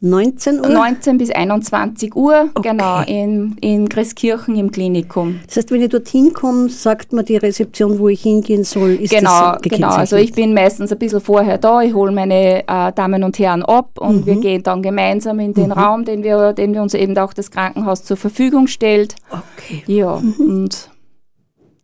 19 0.02 0.60
Uhr? 0.60 0.70
19 0.70 1.18
bis 1.18 1.30
21 1.30 2.16
Uhr, 2.16 2.50
okay. 2.56 2.70
genau, 2.70 3.02
in, 3.02 3.58
in 3.60 3.90
Christkirchen 3.90 4.56
im 4.56 4.72
Klinikum. 4.72 5.42
Das 5.46 5.58
heißt, 5.58 5.72
wenn 5.72 5.82
ich 5.82 5.90
dorthin 5.90 6.34
komme, 6.34 6.70
sagt 6.70 7.12
mir 7.12 7.24
die 7.24 7.36
Rezeption, 7.36 8.00
wo 8.00 8.08
ich 8.08 8.22
hingehen 8.22 8.64
soll, 8.64 8.92
ist 8.92 9.10
genau, 9.10 9.54
das 9.54 9.62
Genau, 9.62 9.90
also 9.90 10.16
ich 10.16 10.32
bin 10.32 10.54
meistens 10.54 10.92
ein 10.94 11.00
bisschen 11.00 11.20
vorher 11.20 11.58
da, 11.58 11.82
ich 11.82 11.94
hole 11.94 12.12
meine 12.12 12.62
äh, 12.66 12.94
Damen 12.94 13.24
und 13.26 13.38
Herren 13.40 13.64
ab 13.64 14.00
und 14.00 14.22
mhm. 14.22 14.26
wir 14.26 14.36
gehen 14.38 14.64
dann 14.64 14.82
gemeinsam 14.82 15.40
in 15.40 15.54
den 15.54 15.68
mhm. 15.68 15.72
Raum, 15.74 16.06
den 16.06 16.24
wir, 16.24 16.54
den 16.54 16.74
wir 16.74 16.82
uns 16.82 16.94
eben 16.94 17.18
auch 17.18 17.34
das 17.34 17.52
Krankenhaus 17.52 18.04
zur 18.04 18.16
Verfügung 18.16 18.68
stellt. 18.68 19.16
Okay. 19.30 19.84
Ja, 19.86 20.18
mhm. 20.20 20.34
und 20.40 20.90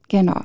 genau. 0.08 0.42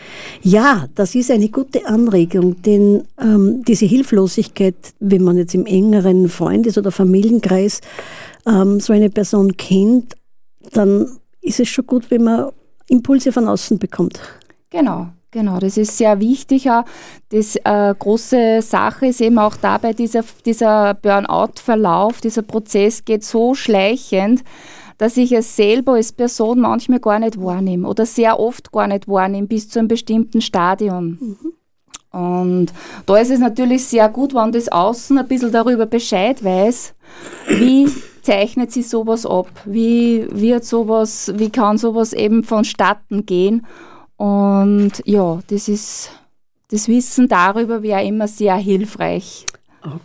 Ja, 0.41 0.87
das 0.95 1.15
ist 1.15 1.31
eine 1.31 1.51
gute 1.51 1.85
Anregung, 1.85 2.63
denn 2.63 3.03
ähm, 3.21 3.63
diese 3.69 3.85
Hilflosigkeit, 3.85 4.77
wenn 4.99 5.23
man 5.23 5.37
jetzt 5.37 5.55
im 5.55 5.67
engeren 5.67 6.31
Freundes- 6.31 6.79
oder 6.79 6.91
Familienkreis 6.91 7.83
ähm, 8.47 8.81
so 8.81 8.95
eine 8.95 9.11
Person 9.11 9.59
kennt, 9.59 10.15
dann 10.73 11.07
ist 11.43 11.61
es 11.61 11.69
schon 11.69 11.87
gut, 11.87 12.11
wenn 12.11 12.25
man 12.25 12.51
Impulse 12.89 13.31
von 13.31 13.47
außen 13.47 13.79
bekommt. 13.79 14.19
Genau. 14.71 15.09
Genau, 15.33 15.61
das 15.61 15.77
ist 15.77 15.97
sehr 15.97 16.19
wichtig. 16.19 16.69
Das 17.29 17.57
äh, 17.57 17.95
große 17.97 18.63
Sache 18.63 19.07
ist 19.07 19.21
eben 19.21 19.39
auch 19.39 19.55
dabei, 19.55 19.93
dieser, 19.93 20.25
dieser 20.45 20.95
Burnout-Verlauf, 20.95 22.21
dieser 22.21 22.43
Prozess 22.43 23.05
geht 23.05 23.23
so 23.23 23.55
schleichend, 23.55 24.43
dass 24.99 25.17
ich 25.17 25.31
es 25.31 25.55
selber 25.55 25.93
als 25.93 26.13
Person 26.13 26.59
manchmal 26.59 26.99
gar 26.99 27.21
nicht 27.21 27.41
wahrnehme 27.41 27.87
oder 27.87 28.07
sehr 28.07 28.41
oft 28.41 28.73
gar 28.73 28.89
nicht 28.89 29.07
wahrnehme 29.07 29.47
bis 29.47 29.69
zu 29.69 29.79
einem 29.79 29.87
bestimmten 29.87 30.41
Stadium. 30.41 31.19
Mhm. 31.21 31.53
Und 32.13 32.73
da 33.07 33.17
ist 33.17 33.31
es 33.31 33.39
natürlich 33.39 33.85
sehr 33.87 34.09
gut, 34.09 34.35
wenn 34.35 34.51
das 34.51 34.69
Außen 34.69 35.17
ein 35.17 35.29
bisschen 35.29 35.53
darüber 35.53 35.87
Bescheid 35.87 36.43
weiß, 36.43 36.93
wie 37.51 37.89
zeichnet 38.23 38.73
sich 38.73 38.89
sowas 38.89 39.25
ab, 39.25 39.49
wie 39.65 40.27
wird 40.33 40.65
sowas, 40.65 41.33
wie 41.37 41.51
kann 41.51 41.79
sowas 41.79 42.13
eben 42.13 42.43
vonstatten 42.43 43.27
gehen 43.27 43.65
und 44.21 45.03
ja, 45.07 45.41
das 45.47 45.67
ist, 45.67 46.11
das 46.71 46.89
Wissen 46.89 47.27
darüber 47.27 47.83
wäre 47.83 48.05
immer 48.05 48.29
sehr 48.29 48.55
hilfreich. 48.57 49.47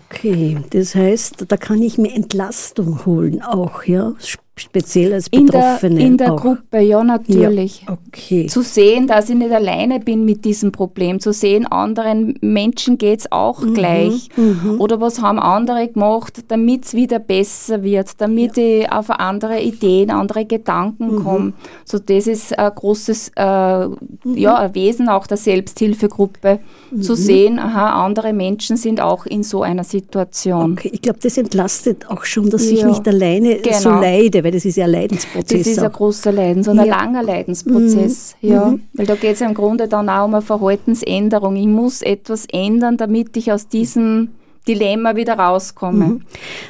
Okay, 0.09 0.57
das 0.69 0.95
heißt, 0.95 1.43
da 1.49 1.57
kann 1.57 1.81
ich 1.81 1.97
mir 1.97 2.13
Entlastung 2.13 3.05
holen 3.05 3.41
auch, 3.41 3.83
ja? 3.83 4.13
Speziell 4.57 5.13
als 5.13 5.29
Betroffene. 5.29 6.01
In 6.01 6.17
der, 6.17 6.27
in 6.27 6.33
der 6.35 6.35
Gruppe, 6.35 6.79
ja, 6.79 7.03
natürlich. 7.03 7.83
Ja, 7.87 7.97
okay. 8.07 8.45
Zu 8.47 8.61
sehen, 8.61 9.07
dass 9.07 9.29
ich 9.29 9.35
nicht 9.35 9.51
alleine 9.51 9.99
bin 9.99 10.23
mit 10.23 10.45
diesem 10.45 10.71
Problem, 10.71 11.19
zu 11.19 11.33
sehen, 11.33 11.67
anderen 11.67 12.37
Menschen 12.41 12.97
geht 12.97 13.19
es 13.19 13.31
auch 13.31 13.61
mhm, 13.61 13.73
gleich. 13.73 14.29
Mhm. 14.37 14.79
Oder 14.79 15.01
was 15.01 15.21
haben 15.21 15.39
andere 15.39 15.87
gemacht, 15.89 16.45
damit 16.47 16.85
es 16.85 16.93
wieder 16.93 17.19
besser 17.19 17.83
wird, 17.83 18.09
damit 18.19 18.55
ja. 18.55 18.63
ich 18.63 18.91
auf 18.91 19.09
andere 19.09 19.61
Ideen, 19.61 20.09
andere 20.09 20.45
Gedanken 20.45 21.15
mhm. 21.15 21.23
komme. 21.23 21.53
So, 21.83 21.99
das 21.99 22.27
ist 22.27 22.57
ein 22.57 22.71
großes 22.73 23.31
äh, 23.35 23.87
mhm. 23.87 23.97
ja, 24.35 24.55
ein 24.55 24.73
Wesen 24.73 25.09
auch 25.09 25.27
der 25.27 25.37
Selbsthilfegruppe, 25.37 26.59
zu 27.01 27.13
mhm. 27.13 27.17
sehen, 27.17 27.59
aha, 27.59 28.05
andere 28.05 28.31
Menschen 28.31 28.77
sind 28.77 29.01
auch 29.01 29.25
in 29.25 29.43
so 29.43 29.63
einer 29.63 29.83
Situation. 29.83 30.73
Okay, 30.73 30.91
ich 30.93 31.01
glaube, 31.01 31.19
das 31.21 31.37
entlastet 31.37 32.09
auch 32.09 32.23
schon, 32.23 32.49
dass 32.49 32.69
ja. 32.69 32.77
ich 32.77 32.85
nicht 32.85 33.07
alleine 33.07 33.57
genau. 33.57 33.77
so 33.77 33.89
leide 33.89 34.44
weil 34.45 34.51
das 34.51 34.63
ist 34.63 34.75
ja 34.75 34.85
ein 34.85 34.91
Leidensprozess. 34.91 35.57
Das 35.57 35.67
ist 35.67 35.79
ein 35.79 35.91
großer 35.91 36.31
Leidens- 36.31 36.67
und 36.67 36.77
ja. 36.77 36.83
ein 36.83 36.89
langer 36.89 37.23
Leidensprozess. 37.23 38.35
Mhm. 38.41 38.49
Ja. 38.49 38.65
Mhm. 38.67 38.83
Weil 38.93 39.05
da 39.07 39.15
geht 39.15 39.33
es 39.33 39.39
ja 39.39 39.47
im 39.47 39.55
Grunde 39.55 39.87
dann 39.87 40.07
auch 40.07 40.25
um 40.25 40.35
eine 40.35 40.43
Verhaltensänderung. 40.43 41.55
Ich 41.55 41.65
muss 41.65 42.03
etwas 42.03 42.45
ändern, 42.51 42.95
damit 42.97 43.35
ich 43.37 43.51
aus 43.51 43.67
diesem 43.67 44.29
Dilemma 44.67 45.15
wieder 45.15 45.33
rauskomme. 45.33 46.05
Mhm. 46.05 46.21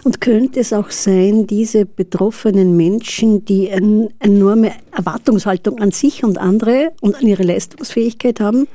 Und 0.06 0.22
könnte 0.22 0.62
es 0.62 0.72
auch 0.72 0.90
sein, 0.90 1.48
diese 1.48 1.86
betroffenen 1.86 2.78
Menschen, 2.78 3.44
die 3.44 3.70
eine 3.70 4.08
enorme 4.20 4.72
Erwartungshaltung 4.96 5.80
an 5.80 5.92
sich 5.92 6.24
und 6.24 6.38
andere 6.38 6.94
und 7.02 7.16
an 7.16 7.28
ihre 7.28 7.44
Leistungsfähigkeit 7.44 8.40
haben, 8.40 8.70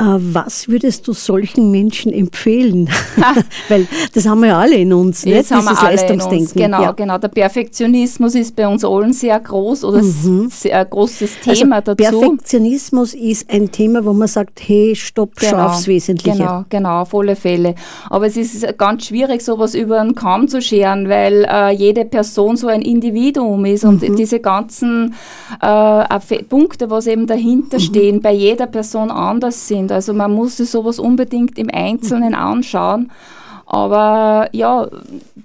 was 0.00 0.68
würdest 0.68 1.08
du 1.08 1.12
solchen 1.12 1.72
Menschen 1.72 2.12
empfehlen? 2.12 2.88
Weil 3.68 3.88
das 4.14 4.28
haben 4.28 4.40
wir 4.40 4.48
ja 4.48 4.58
alle 4.60 4.76
in 4.76 4.92
uns, 4.92 5.26
ne? 5.26 5.42
Haben 5.42 5.64
wir 5.64 5.82
alle 5.82 6.12
in 6.12 6.20
uns. 6.20 6.54
Genau, 6.54 6.82
ja. 6.82 6.92
genau. 6.92 7.18
Der 7.18 7.26
Perfektionismus 7.26 8.36
ist 8.36 8.54
bei 8.54 8.68
uns 8.68 8.84
allen 8.84 9.12
sehr 9.12 9.40
groß 9.40 9.82
oder 9.82 10.00
mhm. 10.00 10.48
sehr 10.50 10.84
großes 10.84 11.38
also 11.44 11.64
Thema 11.64 11.76
also 11.76 11.94
dazu. 11.94 12.20
Perfektionismus 12.20 13.14
ist 13.14 13.50
ein 13.50 13.72
Thema, 13.72 14.04
wo 14.04 14.12
man 14.12 14.28
sagt, 14.28 14.60
hey, 14.64 14.94
stopp, 14.94 15.34
genau, 15.34 15.50
schau 15.50 15.66
aufs 15.66 15.88
Wesentliche. 15.88 16.38
Genau, 16.38 16.64
genau, 16.68 17.00
auf 17.00 17.12
alle 17.12 17.34
Fälle. 17.34 17.74
Aber 18.08 18.26
es 18.26 18.36
ist 18.36 18.78
ganz 18.78 19.06
schwierig, 19.06 19.42
sowas 19.42 19.74
über 19.74 20.00
einen 20.00 20.14
Kamm 20.14 20.46
zu 20.46 20.62
scheren, 20.62 21.08
weil 21.08 21.44
äh, 21.50 21.72
jede 21.72 22.04
Person 22.04 22.56
so 22.56 22.68
ein 22.68 22.82
Individuum 22.82 23.64
ist 23.64 23.82
mhm. 23.82 23.90
und 23.90 24.16
diese 24.16 24.38
ganzen 24.38 25.14
äh, 25.60 26.18
Punkte, 26.48 26.88
was 26.88 27.08
eben 27.08 27.26
dahinter 27.26 27.78
mhm. 27.78 27.82
stehen, 27.82 28.20
bei 28.20 28.32
jeder 28.32 28.68
Person 28.68 29.10
anders 29.10 29.66
sind 29.66 29.87
sind. 29.88 29.92
Also 29.92 30.14
man 30.14 30.32
muss 30.32 30.58
sich 30.58 30.70
sowas 30.70 30.98
unbedingt 30.98 31.58
im 31.58 31.70
Einzelnen 31.72 32.34
anschauen. 32.34 33.10
Aber 33.66 34.48
ja, 34.52 34.88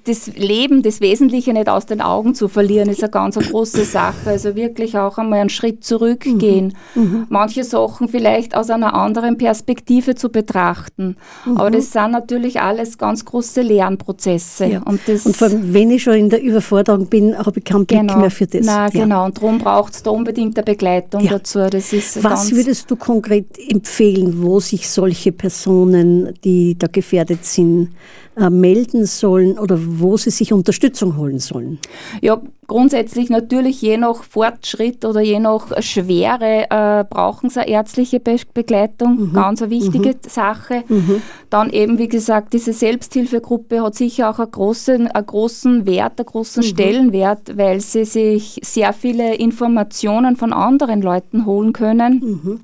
das 0.05 0.27
Leben, 0.35 0.81
das 0.81 0.99
Wesentliche 1.01 1.53
nicht 1.53 1.69
aus 1.69 1.85
den 1.85 2.01
Augen 2.01 2.35
zu 2.35 2.47
verlieren, 2.47 2.89
ist 2.89 3.03
eine 3.03 3.11
ganz 3.11 3.37
eine 3.37 3.47
große 3.47 3.85
Sache. 3.85 4.29
Also 4.29 4.55
wirklich 4.55 4.97
auch 4.97 5.17
einmal 5.17 5.39
einen 5.39 5.49
Schritt 5.49 5.83
zurückgehen. 5.83 6.73
Mhm. 6.95 7.01
mhm. 7.01 7.25
Manche 7.29 7.63
Sachen 7.63 8.09
vielleicht 8.09 8.55
aus 8.55 8.69
einer 8.69 8.93
anderen 8.93 9.37
Perspektive 9.37 10.15
zu 10.15 10.29
betrachten. 10.29 11.15
Mhm. 11.45 11.57
Aber 11.57 11.71
das 11.71 11.91
sind 11.91 12.11
natürlich 12.11 12.61
alles 12.61 12.97
ganz 12.97 13.23
große 13.23 13.61
Lernprozesse. 13.61 14.65
Ja. 14.65 14.81
Und, 14.83 14.99
und 15.07 15.35
vor 15.35 15.47
allem, 15.47 15.73
wenn 15.73 15.91
ich 15.91 16.03
schon 16.03 16.15
in 16.15 16.29
der 16.29 16.41
Überforderung 16.41 17.07
bin, 17.07 17.37
habe 17.37 17.59
ich 17.59 17.65
keinen 17.65 17.85
Blick 17.85 17.99
genau. 17.99 18.17
mehr 18.17 18.31
für 18.31 18.47
das. 18.47 18.65
Nein, 18.65 18.91
ja. 18.93 19.03
genau. 19.03 19.25
Und 19.25 19.37
darum 19.37 19.59
braucht 19.59 19.93
es 19.93 20.03
da 20.03 20.11
unbedingt 20.11 20.57
eine 20.57 20.65
Begleitung 20.65 21.21
ja. 21.21 21.31
dazu. 21.31 21.59
Das 21.69 21.93
ist 21.93 22.23
Was 22.23 22.51
würdest 22.51 22.91
du 22.91 22.95
konkret 22.95 23.45
empfehlen, 23.69 24.43
wo 24.43 24.59
sich 24.59 24.89
solche 24.89 25.31
Personen, 25.31 26.33
die 26.43 26.77
da 26.77 26.87
gefährdet 26.87 27.45
sind, 27.45 27.89
äh, 28.35 28.49
melden 28.49 29.05
sollen 29.05 29.59
oder 29.59 29.77
wo 29.99 30.17
sie 30.17 30.29
sich 30.29 30.53
Unterstützung 30.53 31.17
holen 31.17 31.39
sollen? 31.39 31.79
Ja, 32.21 32.41
grundsätzlich 32.67 33.29
natürlich 33.29 33.81
je 33.81 33.97
nach 33.97 34.23
Fortschritt 34.23 35.05
oder 35.05 35.21
je 35.21 35.39
nach 35.39 35.81
Schwere 35.81 36.65
äh, 36.69 37.03
brauchen 37.09 37.49
sie 37.49 37.61
eine 37.61 37.69
ärztliche 37.69 38.19
Be 38.19 38.37
Begleitung, 38.53 39.29
mhm. 39.29 39.33
ganz 39.33 39.61
eine 39.61 39.71
wichtige 39.71 40.09
mhm. 40.09 40.19
Sache. 40.27 40.83
Mhm. 40.87 41.21
Dann 41.49 41.69
eben, 41.69 41.97
wie 41.97 42.07
gesagt, 42.07 42.53
diese 42.53 42.73
Selbsthilfegruppe 42.73 43.81
hat 43.81 43.95
sicher 43.95 44.29
auch 44.29 44.39
einen 44.39 44.51
großen, 44.51 45.07
einen 45.07 45.25
großen 45.25 45.85
Wert, 45.85 46.19
einen 46.19 46.25
großen 46.25 46.63
mhm. 46.63 46.67
Stellenwert, 46.67 47.57
weil 47.57 47.79
sie 47.79 48.05
sich 48.05 48.59
sehr 48.63 48.93
viele 48.93 49.35
Informationen 49.35 50.35
von 50.35 50.53
anderen 50.53 51.01
Leuten 51.01 51.45
holen 51.45 51.73
können. 51.73 52.63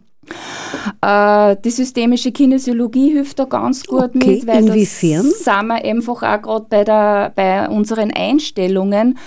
Äh, 1.01 1.55
die 1.63 1.69
systemische 1.69 2.31
Kinesiologie 2.31 3.11
hilft 3.11 3.39
da 3.39 3.45
ganz 3.45 3.85
gut 3.85 4.15
okay, 4.15 4.35
mit, 4.35 4.47
weil 4.47 4.67
inwiefern? 4.67 5.25
das 5.25 5.43
sind 5.43 5.67
wir 5.67 5.85
einfach 5.85 6.23
auch 6.23 6.41
gerade 6.41 6.65
bei, 6.69 7.31
bei 7.35 7.69
unseren 7.69 8.11
Einstellungen, 8.11 9.17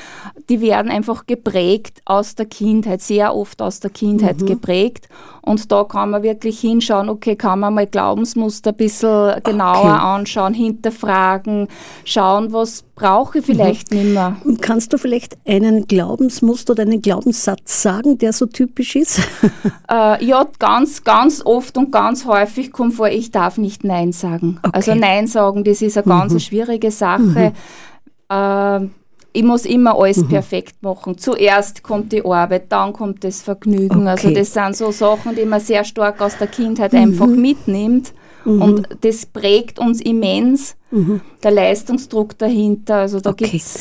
die 0.48 0.60
werden 0.60 0.90
einfach 0.90 1.26
geprägt 1.26 2.00
aus 2.04 2.34
der 2.34 2.46
Kindheit, 2.46 3.00
sehr 3.00 3.34
oft 3.34 3.62
aus 3.62 3.80
der 3.80 3.90
Kindheit 3.90 4.40
mhm. 4.40 4.46
geprägt. 4.46 5.08
Und 5.44 5.72
da 5.72 5.82
kann 5.82 6.10
man 6.10 6.22
wirklich 6.22 6.60
hinschauen, 6.60 7.08
okay, 7.08 7.34
kann 7.34 7.58
man 7.58 7.74
mal 7.74 7.86
Glaubensmuster 7.86 8.70
ein 8.70 8.76
bisschen 8.76 9.42
genauer 9.42 9.80
okay. 9.80 9.88
anschauen, 9.88 10.54
hinterfragen, 10.54 11.66
schauen, 12.04 12.52
was 12.52 12.84
brauche 12.94 13.38
ich 13.38 13.46
vielleicht 13.46 13.90
mhm. 13.90 13.98
nicht 13.98 14.14
mehr. 14.14 14.36
Kannst 14.60 14.92
du 14.92 14.98
vielleicht 14.98 15.36
einen 15.44 15.88
Glaubensmuster 15.88 16.74
oder 16.74 16.82
einen 16.82 17.02
Glaubenssatz 17.02 17.82
sagen, 17.82 18.18
der 18.18 18.32
so 18.32 18.46
typisch 18.46 18.96
ist? 18.96 19.20
Äh, 19.90 20.24
ja, 20.24 20.46
ganz, 20.58 21.04
ganz 21.04 21.44
oft 21.44 21.76
und 21.76 21.92
ganz 21.92 22.24
häufig 22.24 22.72
kommt 22.72 22.94
vor, 22.94 23.08
ich 23.08 23.30
darf 23.30 23.58
nicht 23.58 23.84
Nein 23.84 24.12
sagen. 24.12 24.58
Okay. 24.62 24.70
Also 24.72 24.94
Nein 24.94 25.26
sagen, 25.26 25.64
das 25.64 25.82
ist 25.82 25.98
eine 25.98 26.06
ganz 26.06 26.32
mhm. 26.32 26.38
schwierige 26.38 26.90
Sache. 26.90 27.20
Mhm. 27.20 27.52
Äh, 28.30 28.88
ich 29.32 29.42
muss 29.42 29.64
immer 29.64 29.98
alles 29.98 30.18
mhm. 30.18 30.28
perfekt 30.28 30.82
machen. 30.82 31.16
Zuerst 31.18 31.82
kommt 31.82 32.12
die 32.12 32.24
Arbeit, 32.24 32.70
dann 32.70 32.92
kommt 32.92 33.24
das 33.24 33.42
Vergnügen. 33.42 34.06
Also 34.06 34.28
okay. 34.28 34.38
Also 34.38 34.40
das 34.40 34.52
sind 34.52 34.76
so 34.76 34.90
Sachen, 34.90 35.34
die 35.34 35.44
man 35.44 35.60
sehr 35.60 35.84
stark 35.84 36.20
aus 36.20 36.36
der 36.38 36.48
Kindheit 36.48 36.92
mhm. 36.92 36.98
einfach 36.98 37.26
mitnimmt. 37.26 38.12
Mhm. 38.44 38.62
Und 38.62 38.88
das 39.02 39.26
prägt 39.26 39.78
uns 39.78 40.00
immens, 40.00 40.74
mhm. 40.90 41.20
der 41.42 41.52
Leistungsdruck 41.52 42.36
dahinter. 42.38 42.96
Also 42.96 43.20
da 43.20 43.30
okay. 43.30 43.48
gibt's 43.48 43.80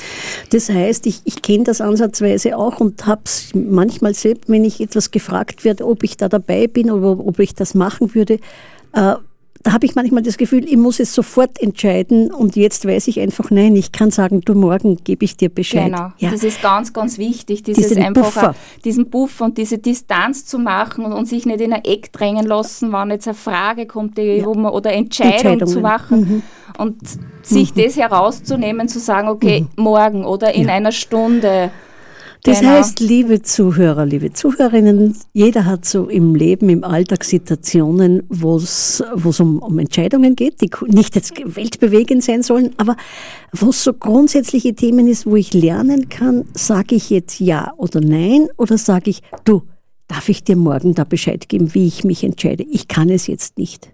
das 0.51 0.70
heißt, 0.70 1.05
ich, 1.08 1.22
ich 1.24 1.41
kenne 1.41 1.63
das 1.63 1.81
ansatzweise 1.81 2.58
auch 2.58 2.79
und 2.79 3.05
habe 3.05 3.22
es 3.25 3.51
manchmal 3.53 4.13
selbst, 4.13 4.50
wenn 4.50 4.65
ich 4.65 4.81
etwas 4.81 5.12
gefragt 5.12 5.63
werde, 5.63 5.88
ob 5.88 6.03
ich 6.03 6.17
da 6.17 6.29
dabei 6.29 6.67
bin 6.67 6.91
oder 6.91 7.25
ob 7.25 7.39
ich 7.39 7.55
das 7.55 7.74
machen 7.74 8.13
würde, 8.13 8.39
äh, 8.93 9.15
da 9.63 9.74
habe 9.74 9.86
ich 9.86 9.96
manchmal 9.96 10.24
das 10.24 10.38
Gefühl, 10.38 10.65
ich 10.65 10.77
muss 10.77 11.00
es 11.00 11.13
sofort 11.13 11.62
entscheiden 11.62 12.32
und 12.32 12.56
jetzt 12.56 12.86
weiß 12.86 13.08
ich 13.08 13.20
einfach, 13.20 13.51
nein, 13.51 13.75
ich 13.75 13.91
kann 13.91 14.12
sagen, 14.12 14.41
du 14.41 14.56
morgen 14.56 14.98
gebe 15.03 15.25
ich 15.25 15.38
dir 15.38 15.50
Bescheid. 15.50 15.86
Genau, 15.86 16.12
ja. 16.18 16.32
das 16.32 16.44
ist 16.44 16.62
ganz, 16.62 16.94
ganz 16.94 17.18
wichtig, 17.18 17.63
dieses 17.63 17.89
diesen 17.89 18.03
einfach 18.03 18.24
Buffer. 18.24 18.56
diesen 18.84 19.10
Buffer 19.10 19.45
und 19.45 19.58
diese 19.58 19.78
Distanz 19.78 20.45
zu 20.45 20.58
machen 20.58 21.06
und, 21.06 21.13
und, 21.13 21.26
sich 21.28 21.45
nicht 21.45 21.62
in 21.62 21.74
ein 21.74 21.84
Eck 21.84 22.12
drängen 22.12 22.45
lassen, 22.45 22.91
wenn 22.91 23.10
jetzt 23.12 23.28
eine 23.28 23.36
Frage 23.36 23.86
kommt, 23.86 24.17
die, 24.17 24.38
ja. 24.38 24.45
man, 24.47 24.71
oder 24.71 24.93
Entscheidung 24.93 25.67
zu 25.67 25.80
machen 25.82 26.19
mhm. 26.19 26.43
und 26.78 26.97
sich 27.43 27.76
mhm. 27.76 27.82
das 27.82 27.97
herauszunehmen, 27.97 28.88
zu 28.88 29.00
sagen, 29.00 29.28
okay, 29.28 29.62
mhm. 29.62 29.84
morgen 29.84 30.26
oder 30.26 30.54
in 30.54 30.67
ja. 30.67 30.74
einer 30.74 30.91
Stunde 30.91 31.71
das 32.43 32.60
genau. 32.60 32.71
heißt, 32.71 32.99
liebe 32.99 33.43
Zuhörer, 33.43 34.06
liebe 34.06 34.34
Zuhörerinnen, 34.34 35.15
jeder 35.32 35.65
hat 35.65 35.86
so 35.86 36.10
im 36.10 36.34
Leben, 36.34 36.69
im 36.69 36.84
Alltag 36.84 37.23
Situationen, 37.23 38.23
wo 38.30 38.58
es 38.58 39.04
um, 39.39 39.60
um 39.60 39.77
Entscheidungen 39.77 40.36
geht, 40.36 40.60
die 40.62 40.71
nicht 40.88 41.15
jetzt 41.15 41.34
weltbewegend 41.56 42.23
sein 42.23 42.41
sollen, 42.41 42.73
aber 42.77 42.97
wo 43.51 43.69
es 43.69 43.84
so 43.84 43.93
grundsätzliche 43.93 44.73
Themen 44.73 45.08
ist, 45.08 45.27
wo 45.27 45.36
ich 45.36 45.54
lernen 45.54 46.10
kann, 46.10 46.45
sage 46.56 46.95
ich 46.95 47.12
jetzt 47.12 47.39
ja 47.39 47.73
oder 47.77 48.01
nein 48.01 48.47
oder 48.58 48.77
sage 48.80 49.12
ich, 49.12 49.21
du, 49.45 49.62
darf 50.08 50.27
ich 50.27 50.43
dir 50.43 50.56
morgen 50.56 50.95
da 50.95 51.04
Bescheid 51.04 51.47
geben, 51.47 51.75
wie 51.75 51.86
ich 51.86 52.04
mich 52.04 52.23
entscheide? 52.23 52.63
Ich 52.63 52.88
kann 52.88 53.10
es 53.10 53.27
jetzt 53.27 53.60
nicht 53.60 53.91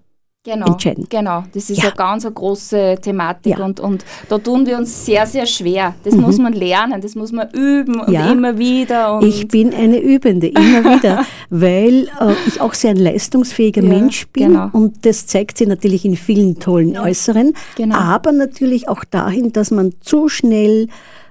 genau, 0.47 0.67
entscheiden. 0.67 1.05
Genau, 1.09 1.43
das 1.53 1.69
ist 1.69 1.77
ja. 1.77 1.85
eine 1.85 1.95
ganz 1.95 2.25
eine 2.25 2.33
große 2.33 2.97
Thematik 3.01 3.57
ja. 3.57 3.65
und, 3.65 3.79
und 3.79 4.05
da 4.29 4.37
tun 4.37 4.65
wir 4.65 4.77
uns 4.77 5.05
sehr, 5.05 5.25
sehr 5.25 5.45
schwer. 5.45 5.95
Das 6.03 6.15
mhm. 6.15 6.21
muss 6.21 6.37
man 6.37 6.53
lernen, 6.53 7.01
das 7.01 7.15
muss 7.15 7.31
man 7.31 7.49
üben 7.51 7.99
und 7.99 8.11
ja. 8.11 8.31
immer 8.31 8.57
wieder. 8.57 9.21
ich 9.21 9.47
bin 9.47 9.73
eine 9.73 9.99
Übende, 9.99 10.47
immer 10.47 10.83
wieder, 10.95 11.25
weil 11.49 12.07
äh, 12.19 12.33
ich 12.47 12.61
auch 12.61 12.73
sehr 12.73 12.91
ein 12.91 12.97
leistungsfähiger 12.97 13.81
Mensch 13.81 14.27
bin 14.27 14.49
genau. 14.49 14.69
und 14.71 15.05
das 15.05 15.27
zeigt 15.27 15.57
sich 15.57 15.67
natürlich 15.67 16.05
in 16.05 16.15
vielen 16.15 16.59
tollen 16.59 16.97
Äußeren, 16.97 17.53
genau. 17.75 17.95
aber 17.95 18.31
natürlich 18.31 18.87
auch 18.87 19.03
dahin, 19.03 19.51
dass 19.51 19.71
man 19.71 19.93
zu 20.01 20.29
schnell 20.29 20.87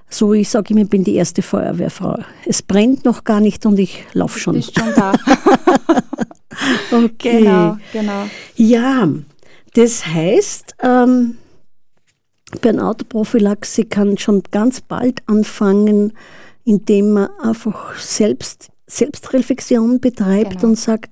so, 0.09 0.33
ich 0.33 0.49
sage 0.49 0.73
immer, 0.73 0.83
ich 0.83 0.89
bin 0.89 1.03
die 1.03 1.15
erste 1.15 1.41
Feuerwehrfrau. 1.41 2.19
Es 2.45 2.61
brennt 2.61 3.03
noch 3.03 3.25
gar 3.25 3.41
nicht 3.41 3.65
und 3.65 3.77
ich 3.77 4.05
laufe 4.13 4.39
schon. 4.39 4.53
Du 4.53 4.59
bist 4.59 4.79
schon 4.79 4.93
da. 4.95 5.11
okay. 6.91 7.39
Genau, 7.43 7.77
genau. 7.93 8.29
Ja, 8.55 9.09
das 9.73 10.05
heißt, 10.05 10.75
ähm, 10.81 11.37
Burnout-Prophylaxe 12.61 13.85
kann 13.85 14.17
schon 14.17 14.41
ganz 14.51 14.81
bald 14.81 15.21
anfangen, 15.27 16.13
indem 16.63 17.13
man 17.13 17.29
einfach 17.41 17.97
selbst 17.99 18.69
Selbstreflexion 18.87 19.99
betreibt 19.99 20.57
genau. 20.57 20.69
und 20.69 20.79
sagt, 20.79 21.11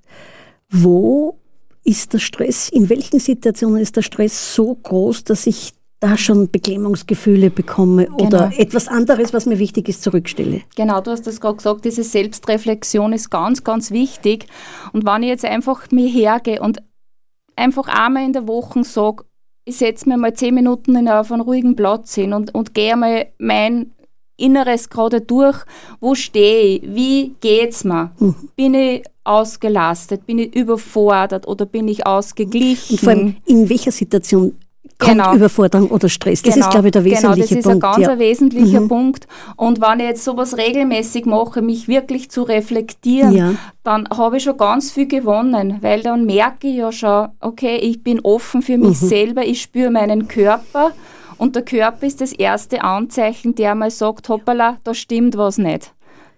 wo 0.70 1.38
ist 1.84 2.14
der 2.14 2.20
Stress, 2.20 2.70
in 2.70 2.90
welchen 2.90 3.20
Situationen 3.20 3.82
ist 3.82 3.96
der 3.96 4.02
Stress 4.02 4.56
so 4.56 4.76
groß, 4.76 5.26
dass 5.26 5.46
ich 5.46 5.74
da 6.06 6.18
schon 6.18 6.52
Beklemmungsgefühle 6.52 7.50
bekomme 7.50 8.06
genau. 8.06 8.28
oder 8.28 8.52
etwas 8.58 8.88
anderes, 8.88 9.34
was 9.34 9.48
mir 9.48 9.58
wichtig 9.58 9.90
ist, 9.90 10.04
zurückstelle. 10.04 10.62
Genau, 10.76 11.02
du 11.02 11.10
hast 11.10 11.26
das 11.26 11.42
gerade 11.42 11.58
gesagt, 11.58 11.84
diese 11.84 12.04
Selbstreflexion 12.04 13.12
ist 13.12 13.32
ganz, 13.32 13.64
ganz 13.64 13.90
wichtig. 13.90 14.46
Und 14.94 15.04
wenn 15.06 15.24
ich 15.24 15.30
jetzt 15.30 15.46
einfach 15.46 15.90
mir 15.90 16.08
hergehe 16.08 16.62
und 16.62 16.78
einfach 17.56 17.88
einmal 17.88 18.24
in 18.24 18.34
der 18.34 18.48
Woche 18.48 18.84
sage, 18.84 19.24
ich 19.66 19.78
setze 19.78 20.08
mir 20.08 20.18
mal 20.18 20.34
zehn 20.34 20.54
Minuten 20.54 21.08
auf 21.08 21.32
einen 21.32 21.42
ruhigen 21.42 21.76
Platz 21.76 22.14
hin 22.14 22.34
und, 22.34 22.54
und 22.54 22.76
gehe 22.76 22.94
einmal 22.94 23.26
mein 23.40 23.92
Inneres 24.38 24.90
gerade 24.90 25.22
durch, 25.22 25.58
wo 26.00 26.14
stehe 26.14 26.78
ich, 26.78 26.96
wie 26.96 27.36
geht's 27.42 27.84
mir? 27.84 28.12
Mhm. 28.20 28.36
Bin 28.56 28.74
ich 28.76 29.04
ausgelastet, 29.24 30.28
bin 30.28 30.38
ich 30.38 30.56
überfordert 30.56 31.48
oder 31.48 31.66
bin 31.66 31.88
ich 31.88 32.06
ausgeglichen? 32.06 32.92
Und 32.94 33.00
vor 33.00 33.10
allem, 33.10 33.38
in 33.48 33.70
welcher 33.70 33.92
Situation 33.92 34.54
kommt 34.98 35.18
genau. 35.18 35.36
Überforderung 35.36 35.90
oder 35.90 36.10
Stress. 36.10 36.42
Das 36.42 36.54
genau. 36.54 36.68
ist, 36.68 36.72
glaube 36.72 36.88
ich, 36.88 36.92
der 36.92 37.04
wesentliche 37.04 37.56
Punkt. 37.56 37.66
Genau, 37.66 37.66
das 37.66 37.66
ist 37.66 37.68
ein 37.68 37.80
ganz 37.80 38.08
ja. 38.08 38.20
wesentlicher 38.20 38.82
mhm. 38.82 38.88
Punkt. 38.88 39.28
Und 39.56 39.82
wenn 39.82 40.00
ich 40.00 40.06
jetzt 40.06 40.24
sowas 40.24 40.58
regelmäßig 40.58 41.26
mache, 41.26 41.62
mich 41.62 41.88
wirklich 41.88 42.30
zu 42.32 42.44
reflektieren, 42.44 43.34
ja. 43.34 43.54
dann 43.84 44.08
habe 44.10 44.38
ich 44.38 44.44
schon 44.44 44.58
ganz 44.58 44.92
viel 44.92 45.08
gewonnen, 45.08 45.80
weil 45.82 46.02
dann 46.02 46.26
merke 46.26 46.68
ich 46.68 46.78
ja 46.78 46.92
schon, 46.92 47.30
okay, 47.42 47.78
ich 47.78 48.04
bin 48.04 48.20
offen 48.22 48.62
für 48.62 48.78
mich 48.78 49.02
mhm. 49.02 49.08
selber, 49.08 49.46
ich 49.46 49.62
spüre 49.62 49.92
meinen 49.92 50.28
Körper 50.28 50.92
und 51.38 51.56
der 51.56 51.64
Körper 51.64 52.06
ist 52.06 52.22
das 52.22 52.32
erste 52.32 52.84
Anzeichen, 52.84 53.56
der 53.56 53.76
mal 53.76 53.92
sagt, 53.92 54.30
hoppala, 54.30 54.78
da 54.84 54.94
stimmt 54.94 55.38
was 55.38 55.58
nicht 55.58 55.95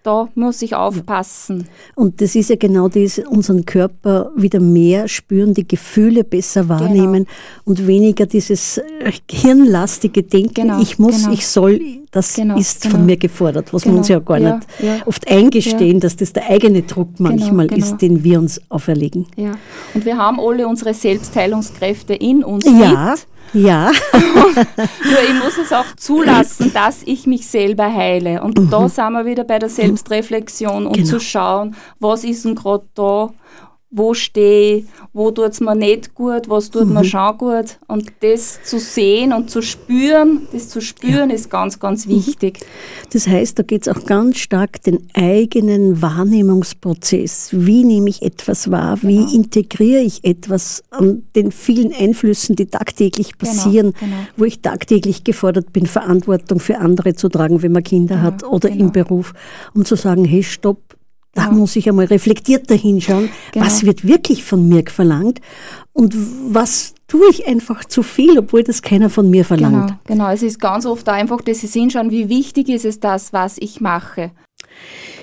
da 0.08 0.28
muss 0.34 0.62
ich 0.62 0.74
aufpassen. 0.74 1.66
Und 1.94 2.22
das 2.22 2.34
ist 2.34 2.48
ja 2.48 2.56
genau 2.56 2.88
das, 2.88 3.18
unseren 3.18 3.66
Körper 3.66 4.30
wieder 4.36 4.58
mehr 4.58 5.06
spüren, 5.06 5.52
die 5.52 5.68
Gefühle 5.68 6.24
besser 6.24 6.62
Genau. 6.62 6.80
wahrnehmen 6.80 7.26
und 7.64 7.86
weniger 7.86 8.24
dieses 8.24 8.78
äh, 8.78 9.12
hirnlastige 9.30 10.22
Denken, 10.22 10.54
Genau, 10.54 10.80
ich 10.80 10.98
muss, 10.98 11.22
genau. 11.24 11.32
ich 11.34 11.46
soll, 11.46 11.80
das 12.10 12.34
Genau, 12.34 12.56
ist 12.56 12.82
genau. 12.82 12.94
von 12.96 13.06
mir 13.06 13.18
gefordert, 13.18 13.74
was 13.74 13.84
wir 13.84 13.90
Genau, 13.90 13.98
uns 13.98 14.08
ja 14.08 14.18
gar 14.18 14.38
ja, 14.38 14.56
nicht 14.56 14.66
ja. 14.80 14.96
oft 15.06 15.30
eingestehen, 15.30 16.00
dass 16.00 16.16
das 16.16 16.32
der 16.32 16.48
eigene 16.48 16.82
Druck 16.82 17.10
manchmal 17.18 17.66
genau. 17.66 17.84
ist, 17.84 17.98
den 17.98 18.24
wir 18.24 18.38
uns 18.38 18.62
auferlegen. 18.70 19.26
Ja. 19.36 19.52
Und 19.92 20.06
wir 20.06 20.16
haben 20.16 20.40
alle 20.40 20.66
unsere 20.66 20.94
Selbstheilungskräfte 20.94 22.14
in 22.14 22.42
uns 22.44 22.64
Ja, 22.64 23.10
mit. 23.10 23.26
Ja, 23.52 23.90
Nur 24.12 25.22
ich 25.28 25.42
muss 25.42 25.58
es 25.58 25.72
auch 25.72 25.86
zulassen, 25.96 26.72
dass 26.72 27.02
ich 27.04 27.26
mich 27.26 27.46
selber 27.46 27.92
heile. 27.92 28.42
Und 28.42 28.72
da 28.72 28.88
sind 28.88 29.12
wir 29.12 29.24
wieder 29.24 29.44
bei 29.44 29.58
der 29.58 29.68
Selbstreflexion 29.68 30.86
und 30.86 30.96
Mhm. 30.98 31.02
Genau. 31.02 31.08
zu 31.10 31.20
schauen, 31.20 31.76
was 32.00 32.24
ist 32.24 32.44
denn 32.44 32.54
gerade 32.54 32.84
da, 32.94 33.30
wo 33.90 34.12
stehe 34.12 34.76
ich, 34.78 34.84
wo 35.14 35.30
tut 35.30 35.52
es 35.52 35.60
mir 35.60 35.74
nicht 35.74 36.14
gut, 36.14 36.48
was 36.50 36.70
tut 36.70 36.86
Mhm. 36.88 36.92
mir 36.94 37.04
schon 37.04 37.38
gut. 37.38 37.78
Und 37.86 38.12
das 38.20 38.60
zu 38.62 38.78
sehen 38.78 39.32
und 39.32 39.50
zu 39.50 39.62
spüren, 39.62 40.46
das 40.52 40.68
zu 40.68 40.82
spüren 40.82 41.30
ist 41.30 41.48
ganz, 41.50 41.80
ganz 41.80 42.04
Mhm. 42.06 42.10
wichtig. 42.10 42.60
Das 43.14 43.26
heißt, 43.26 43.58
da 43.58 43.62
geht 43.62 43.86
es 43.86 43.88
auch 43.88 44.04
ganz 44.04 44.36
stark 44.38 44.82
den 44.82 45.08
eigenen 45.14 46.02
Wahrnehmungsprozess. 46.02 47.48
Wie 47.52 47.84
nehme 47.84 48.10
ich 48.10 48.22
etwas 48.22 48.70
wahr? 48.70 48.98
Wie 49.02 49.16
Genau. 49.18 49.32
integriere 49.32 50.02
ich 50.02 50.22
etwas 50.24 50.82
an 50.90 51.22
den 51.34 51.50
vielen 51.50 51.92
Einflüssen, 51.94 52.56
die 52.56 52.66
tagtäglich 52.66 53.38
Genau, 53.38 53.50
passieren, 53.52 53.94
genau. 53.98 54.16
wo 54.36 54.44
ich 54.44 54.60
tagtäglich 54.60 55.24
gefordert 55.24 55.72
bin, 55.72 55.86
Verantwortung 55.86 56.60
für 56.60 56.78
andere 56.78 57.14
zu 57.14 57.28
tragen, 57.28 57.62
wenn 57.62 57.72
man 57.72 57.82
Kinder 57.84 58.20
hat 58.20 58.44
oder 58.44 58.68
im 58.68 58.78
genau. 58.78 58.90
Beruf, 58.90 59.32
um 59.74 59.84
zu 59.84 59.96
sagen, 59.96 60.24
hey, 60.24 60.42
stopp. 60.42 60.97
Da 61.34 61.44
Genau. 61.46 61.58
muss 61.58 61.76
ich 61.76 61.88
einmal 61.88 62.06
reflektierter 62.06 62.74
hinschauen, 62.74 63.28
Genau. 63.52 63.66
was 63.66 63.84
wird 63.84 64.06
wirklich 64.06 64.42
von 64.44 64.68
mir 64.68 64.82
verlangt 64.88 65.40
und 65.92 66.14
was 66.48 66.94
tue 67.06 67.28
ich 67.30 67.46
einfach 67.46 67.84
zu 67.84 68.02
viel, 68.02 68.38
obwohl 68.38 68.62
das 68.64 68.82
keiner 68.82 69.10
von 69.10 69.30
mir 69.30 69.44
verlangt. 69.44 69.88
Genau, 70.06 70.24
genau. 70.24 70.30
Es 70.32 70.42
ist 70.42 70.58
ganz 70.58 70.86
oft 70.86 71.08
einfach 71.08 71.40
das 71.42 71.60
Hinschauen, 71.60 72.10
wie 72.10 72.28
wichtig 72.28 72.68
ist 72.68 72.84
es 72.84 72.98
das, 73.00 73.32
was 73.32 73.58
ich 73.58 73.80
mache. 73.80 74.30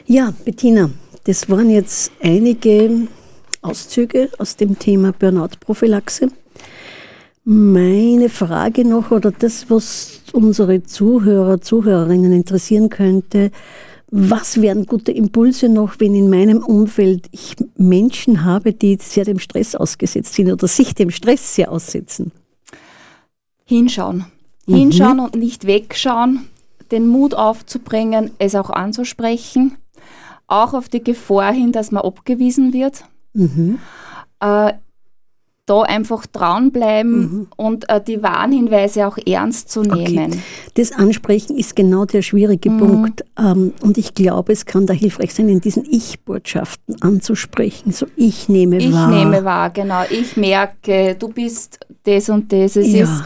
Ja, 0.06 0.34
Bettina, 0.46 0.90
das 1.26 1.50
waren 1.50 1.70
jetzt 1.70 2.12
einige 2.22 3.08
Auszüge 3.62 4.30
aus 4.38 4.56
dem 4.56 4.78
Thema 4.78 5.12
Burnout-Prophylaxe. 5.12 6.30
Meine 7.44 8.30
Frage 8.30 8.86
noch 8.88 9.12
oder 9.12 9.32
das, 9.32 9.70
was 9.70 10.22
unsere 10.34 10.84
Zuhörer, 10.84 11.62
Zuhörerinnen 11.62 12.34
interessieren 12.34 12.90
könnte, 12.90 13.52
was 14.12 14.62
wären 14.62 14.86
gute 14.86 15.12
Impulse 15.12 15.68
noch, 15.68 16.00
wenn 16.00 16.16
in 16.16 16.30
meinem 16.30 16.60
Umfeld 16.64 17.28
ich 17.32 17.56
Menschen 17.76 18.44
habe, 18.44 18.74
die 18.74 18.98
sehr 19.02 19.26
dem 19.26 19.40
Stress 19.40 19.76
ausgesetzt 19.76 20.36
sind 20.36 20.52
oder 20.52 20.68
sich 20.68 20.94
dem 20.94 21.10
Stress 21.10 21.56
sehr 21.56 21.72
aussetzen? 21.72 22.32
Hinschauen. 23.66 24.26
Mhm. 24.68 24.76
Hinschauen 24.76 25.20
und 25.20 25.36
nicht 25.36 25.66
wegschauen, 25.66 26.48
den 26.92 27.08
Mut 27.08 27.34
aufzubringen, 27.34 28.32
es 28.38 28.56
auch 28.56 28.70
anzusprechen, 28.70 29.76
auch 30.48 30.74
auf 30.74 30.88
die 30.88 31.04
Gefahr 31.04 31.54
hin, 31.54 31.72
dass 31.72 31.92
man 31.92 32.04
abgewiesen 32.04 32.74
wird. 32.74 33.06
Mhm. 33.34 33.80
Äh, 34.40 34.74
da 35.68 35.82
einfach 35.82 36.26
dranbleiben 36.28 37.48
und 37.56 37.90
äh, 37.90 38.00
die 38.00 38.22
Warnhinweise 38.22 39.08
auch 39.08 39.18
ernst 39.26 39.72
zu 39.72 39.82
nehmen. 39.82 40.42
Das 40.76 40.92
Ansprechen 40.92 41.58
ist 41.58 41.76
genau 41.76 42.06
der 42.06 42.22
schwierige 42.22 42.70
Mhm. 42.70 42.78
Punkt. 42.78 43.26
Ähm, 43.40 43.74
und 43.82 43.98
ich 43.98 44.14
glaube, 44.14 44.54
es 44.54 44.66
kann 44.66 44.86
da 44.86 44.94
hilfreich 44.94 45.34
sein, 45.34 45.50
in 45.50 45.62
diesen 45.62 45.84
Ich-Botschaften 45.86 47.02
anzusprechen. 47.02 47.92
So, 47.92 48.06
ich 48.16 48.48
nehme 48.48 48.78
Ich 48.78 48.94
wahr. 48.94 49.10
nehme 49.10 49.44
wahr, 49.44 49.70
genau. 49.72 50.04
Ich 50.10 50.38
merke, 50.38 51.16
du 51.18 51.30
bist 51.30 51.80
das 52.04 52.30
und 52.30 52.52
das. 52.54 52.76
Es 52.76 52.92
Ja. 52.92 53.04
ist 53.06 53.24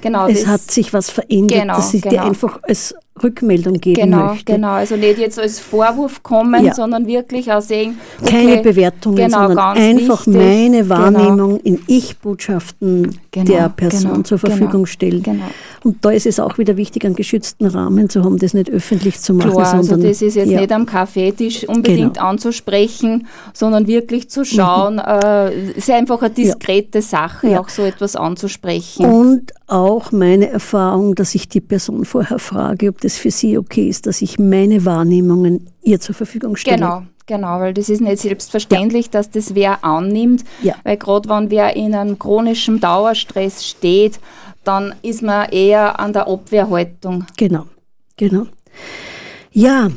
genau 0.00 0.28
es 0.28 0.40
das. 0.44 0.48
hat 0.50 0.60
sich 0.70 0.94
was 0.94 1.10
verändert, 1.10 1.60
Genau, 1.60 1.78
ich 1.78 2.00
dir 2.00 2.10
genau. 2.10 2.26
einfach 2.28 2.58
als 2.62 2.94
Rückmeldung 3.22 3.74
geben 3.74 4.00
Genau, 4.10 4.26
möchte. 4.28 4.52
genau. 4.54 4.72
Also 4.72 4.96
nicht 4.96 5.18
jetzt 5.18 5.38
als 5.38 5.60
Vorwurf 5.60 6.22
kommen, 6.22 6.64
Ja. 6.64 6.74
sondern 6.74 7.06
wirklich 7.06 7.52
auch 7.52 7.62
sehen, 7.62 7.98
okay, 8.20 8.30
Keine 8.30 8.62
Bewertungen, 8.62 9.16
genau, 9.16 9.46
sondern 9.48 9.76
einfach 9.76 10.26
wichtig. 10.26 10.34
meine 10.34 10.82
Genau. 10.82 10.88
Wahrnehmung 10.88 11.60
in 11.60 11.78
Ich-Botschaften 11.86 13.18
Genau, 13.30 13.46
der 13.46 13.68
Person 13.70 14.10
genau, 14.12 14.22
zur 14.22 14.38
Verfügung 14.38 14.70
genau, 14.72 14.84
stellen. 14.86 15.22
genau. 15.22 15.44
Und 15.84 16.04
da 16.04 16.10
ist 16.10 16.26
es 16.26 16.38
auch 16.38 16.58
wieder 16.58 16.76
wichtig, 16.76 17.04
einen 17.04 17.14
geschützten 17.14 17.66
Rahmen 17.66 18.08
zu 18.08 18.22
haben, 18.24 18.38
das 18.38 18.52
nicht 18.54 18.70
öffentlich 18.70 19.20
zu 19.20 19.34
machen, 19.34 19.52
Klar, 19.52 19.72
also 19.74 19.82
sondern 19.88 20.08
das 20.10 20.20
ist 20.22 20.34
jetzt 20.36 20.50
ja, 20.50 20.60
nicht 20.60 20.72
am 20.72 20.86
Kaffeetisch 20.86 21.66
unbedingt 21.68 22.14
Genau. 22.14 22.26
anzusprechen, 22.28 23.26
sondern 23.54 23.86
wirklich 23.86 24.28
zu 24.28 24.44
schauen, 24.44 24.98
äh, 24.98 25.50
es 25.70 25.78
ist 25.78 25.90
einfach 25.90 26.20
eine 26.22 26.30
diskrete 26.30 27.00
Sache, 27.02 27.48
Ja. 27.48 27.60
auch 27.60 27.68
so 27.68 27.82
etwas 27.82 28.16
anzusprechen. 28.16 29.06
Und 29.06 29.52
auch 29.66 30.12
meine 30.12 30.50
Erfahrung, 30.50 31.14
dass 31.14 31.34
ich 31.34 31.48
die 31.48 31.60
Person 31.62 32.04
vorher 32.04 32.38
frage, 32.38 32.90
ob 32.90 33.00
das 33.00 33.11
für 33.16 33.30
sie 33.30 33.58
okay 33.58 33.88
ist, 33.88 34.06
dass 34.06 34.22
ich 34.22 34.38
meine 34.38 34.84
Wahrnehmungen 34.84 35.70
ihr 35.82 36.00
zur 36.00 36.14
Verfügung 36.14 36.56
stelle. 36.56 36.76
Genau, 36.76 37.02
genau, 37.26 37.60
weil 37.60 37.74
das 37.74 37.88
ist 37.88 38.00
nicht 38.00 38.18
selbstverständlich, 38.20 39.10
dass 39.10 39.30
das 39.30 39.54
wer 39.54 39.84
annimmt, 39.84 40.44
Ja. 40.62 40.74
weil 40.84 40.96
gerade 40.96 41.28
wenn 41.28 41.50
wer 41.50 41.76
in 41.76 41.94
einem 41.94 42.18
chronischen 42.18 42.80
Dauerstress 42.80 43.66
steht, 43.66 44.20
dann 44.64 44.94
ist 45.02 45.22
man 45.22 45.48
eher 45.50 45.98
an 45.98 46.12
der 46.12 46.28
Abwehrhaltung. 46.28 47.26
Genau, 47.36 47.66
genau. 48.16 48.46
Ja, 49.50 49.90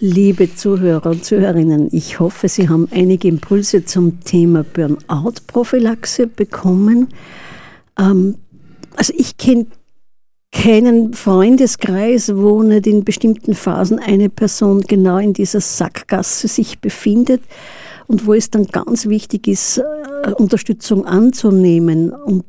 liebe 0.00 0.54
Zuhörer 0.54 1.10
und 1.10 1.24
Zuhörerinnen, 1.24 1.88
ich 1.92 2.18
hoffe, 2.20 2.48
Sie 2.48 2.68
haben 2.68 2.88
einige 2.90 3.28
Impulse 3.28 3.84
zum 3.84 4.20
Thema 4.24 4.64
Burnout-Prophylaxe 4.64 6.26
bekommen. 6.26 7.08
Ähm, 7.98 8.36
also 8.96 9.12
ich 9.16 9.36
kenne 9.36 9.66
keinen 10.52 11.14
Freundeskreis, 11.14 12.32
wo 12.34 12.62
nicht 12.62 12.86
in 12.86 13.04
bestimmten 13.04 13.54
Phasen 13.54 13.98
eine 13.98 14.28
Person 14.28 14.80
genau 14.82 15.18
in 15.18 15.32
dieser 15.32 15.60
Sackgasse 15.60 16.48
sich 16.48 16.80
befindet 16.80 17.42
und 18.06 18.26
wo 18.26 18.34
es 18.34 18.50
dann 18.50 18.66
ganz 18.66 19.06
wichtig 19.06 19.46
ist, 19.46 19.78
äh, 19.78 20.32
Unterstützung 20.32 21.06
anzunehmen. 21.06 22.10
Und 22.10 22.44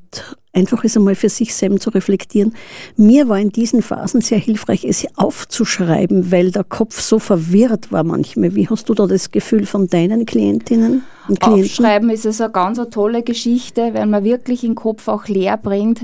einfach 0.53 0.83
es 0.83 0.97
einmal 0.97 1.15
für 1.15 1.29
sich 1.29 1.55
selbst 1.55 1.83
zu 1.83 1.89
reflektieren. 1.89 2.53
Mir 2.97 3.29
war 3.29 3.39
in 3.39 3.51
diesen 3.51 3.81
Phasen 3.81 4.21
sehr 4.21 4.37
hilfreich, 4.37 4.83
es 4.83 5.07
aufzuschreiben, 5.15 6.31
weil 6.31 6.51
der 6.51 6.63
Kopf 6.63 6.99
so 6.99 7.19
verwirrt 7.19 7.91
war 7.91 8.03
manchmal. 8.03 8.55
Wie 8.55 8.67
hast 8.67 8.89
du 8.89 8.93
da 8.93 9.07
das 9.07 9.31
Gefühl 9.31 9.65
von 9.65 9.87
deinen 9.87 10.25
Klientinnen 10.25 11.03
und 11.27 11.39
Klienten? 11.39 11.65
Aufschreiben 11.65 12.09
ist 12.09 12.25
es 12.25 12.41
eine 12.41 12.51
ganz 12.51 12.79
eine 12.79 12.89
tolle 12.89 13.23
Geschichte, 13.23 13.93
weil 13.93 14.05
man 14.07 14.23
wirklich 14.23 14.61
den 14.61 14.75
Kopf 14.75 15.07
auch 15.07 15.27
leer 15.27 15.57
bringt. 15.57 16.01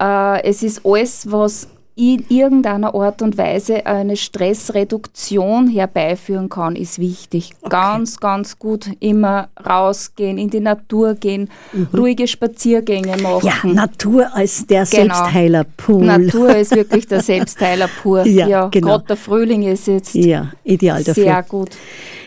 Äh, 0.00 0.42
es 0.44 0.62
ist 0.62 0.84
alles, 0.84 1.30
was 1.30 1.68
in 1.94 2.24
irgendeiner 2.28 2.94
Art 2.94 3.20
und 3.20 3.36
Weise 3.36 3.84
eine 3.86 4.16
Stressreduktion 4.16 5.68
herbeiführen 5.68 6.48
kann, 6.48 6.74
ist 6.76 6.98
wichtig. 6.98 7.50
Ganz, 7.68 8.18
ganz 8.18 8.58
gut 8.58 8.88
immer 9.00 9.48
rausgehen, 9.64 10.38
in 10.38 10.48
die 10.50 10.60
Natur 10.60 11.14
gehen, 11.14 11.50
ruhige 11.96 12.26
Spaziergänge 12.26 13.16
machen. 13.22 13.46
Ja, 13.46 13.72
Natur 13.72 14.28
als 14.34 14.66
der 14.66 14.84
Genau. 14.86 15.14
Selbstheilerpool. 15.14 16.04
Natur 16.04 16.56
ist 16.56 16.74
wirklich 16.74 17.06
der 17.06 17.20
Selbstheiler 17.20 17.88
pur. 18.02 18.26
Ja, 18.26 18.68
genau. 18.68 18.86
Gerade 18.88 19.04
der 19.08 19.16
Frühling 19.16 19.62
ist 19.62 19.86
jetzt 19.86 20.14
Ja, 20.14 20.50
ideal 20.64 21.04
dafür. 21.04 21.24
sehr 21.24 21.42
gut. 21.42 21.70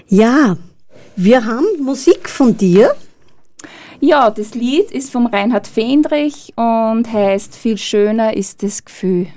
Ja, 0.08 0.58
wir 1.15 1.45
haben 1.45 1.65
Musik 1.82 2.30
von 2.30 2.56
dir. 2.56 2.93
Ja, 3.99 4.30
das 4.30 4.54
Lied 4.54 4.91
ist 4.91 5.10
vom 5.12 5.25
Reinhard 5.25 5.65
Fendrich 5.67 6.54
und 6.56 7.12
heißt 7.12 7.56
Viel 7.56 7.78
schöner 7.78 8.36
ist 8.36 8.62
das 8.62 8.86
Gefühl. 8.86 9.28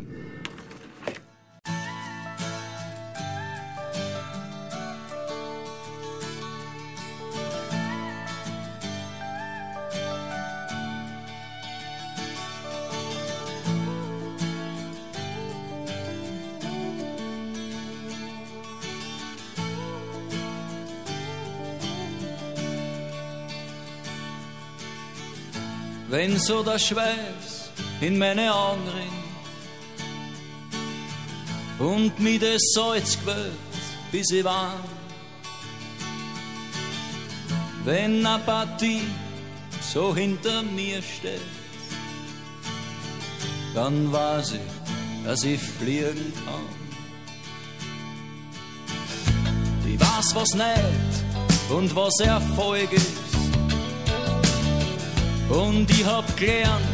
Wenn 26.18 26.36
so 26.36 26.64
der 26.64 26.80
Schweiß 26.80 27.70
in 28.00 28.18
meine 28.18 28.52
Augen 28.52 28.82
rinnt 28.98 29.28
und 31.78 32.18
mir 32.18 32.40
das 32.40 32.60
Salz 32.74 33.16
quält, 33.22 33.52
bis 34.10 34.28
ich 34.32 34.42
warm. 34.42 34.82
Wenn 37.84 38.26
Partie 38.44 39.02
so 39.92 40.12
hinter 40.12 40.64
mir 40.64 41.00
steht, 41.02 41.40
dann 43.76 44.12
weiß 44.12 44.54
ich, 44.54 45.24
dass 45.24 45.44
ich 45.44 45.60
fliegen 45.60 46.32
kann. 46.44 46.68
Ich 49.86 50.00
weiß, 50.00 50.34
was 50.34 50.52
nicht 50.54 51.14
und 51.70 51.94
was 51.94 52.18
Erfolg 52.18 52.92
ist. 52.92 53.27
Und 55.48 55.90
ich 55.90 56.04
hab 56.04 56.36
gelernt 56.36 56.84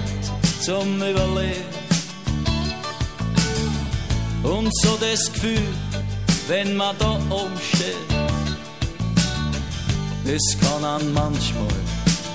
zum 0.60 0.96
Überleben. 0.96 1.64
Und 4.42 4.70
so 4.82 4.96
das 5.00 5.32
Gefühl, 5.32 5.66
wenn 6.48 6.76
man 6.76 6.96
da 6.98 7.18
oben 7.30 7.58
steht, 7.72 7.96
es 10.26 10.56
kann 10.60 10.84
an 10.84 11.12
manchmal 11.12 11.68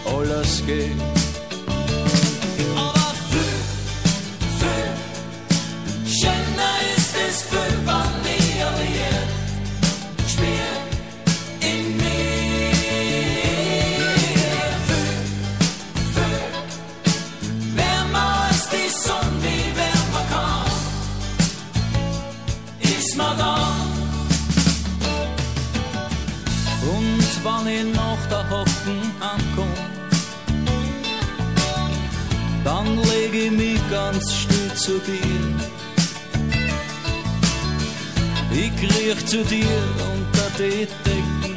alles 0.05 0.63
gehen. 0.65 1.28
Ganz 33.89 34.33
still 34.33 34.73
zu 34.75 34.99
dir. 34.99 35.69
Ich 38.51 38.75
kriech 38.75 39.25
zu 39.25 39.43
dir 39.43 39.83
unter 40.11 40.49
die 40.57 40.87
Decken 41.05 41.55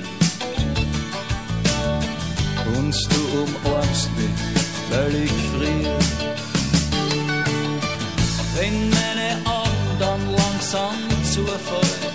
und 2.77 2.95
du 3.13 3.23
umarmst 3.43 4.11
mich, 4.17 4.41
weil 4.91 5.15
ich 5.15 5.33
friere. 5.53 5.99
Wenn 8.57 8.91
meine 8.91 9.31
Augen 9.47 9.99
dann 9.99 10.21
langsam 10.35 10.97
zufallen 11.33 12.13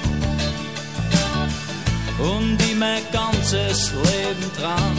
und 2.19 2.62
ich 2.62 2.75
mein 2.75 3.01
ganzes 3.12 3.91
Leben 3.91 4.51
dran. 4.58 4.97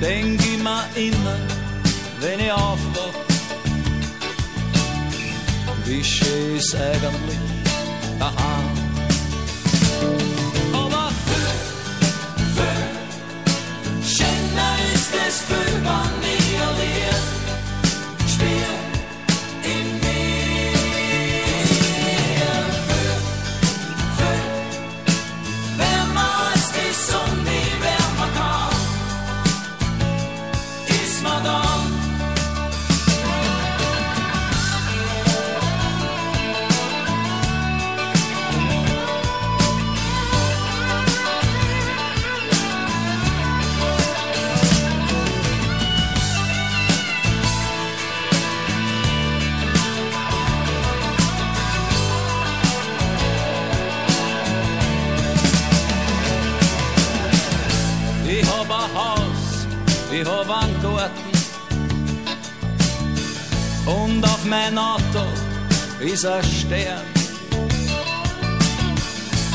Denk 0.00 0.40
ich 0.40 0.58
mir 0.58 0.84
immer, 0.96 1.53
wenn 2.20 2.40
ich 2.40 2.52
aufwach, 2.52 3.14
wie 5.84 6.04
schön 6.04 6.56
ist 6.56 6.74
ein 66.22 66.44
Stern. 66.44 67.02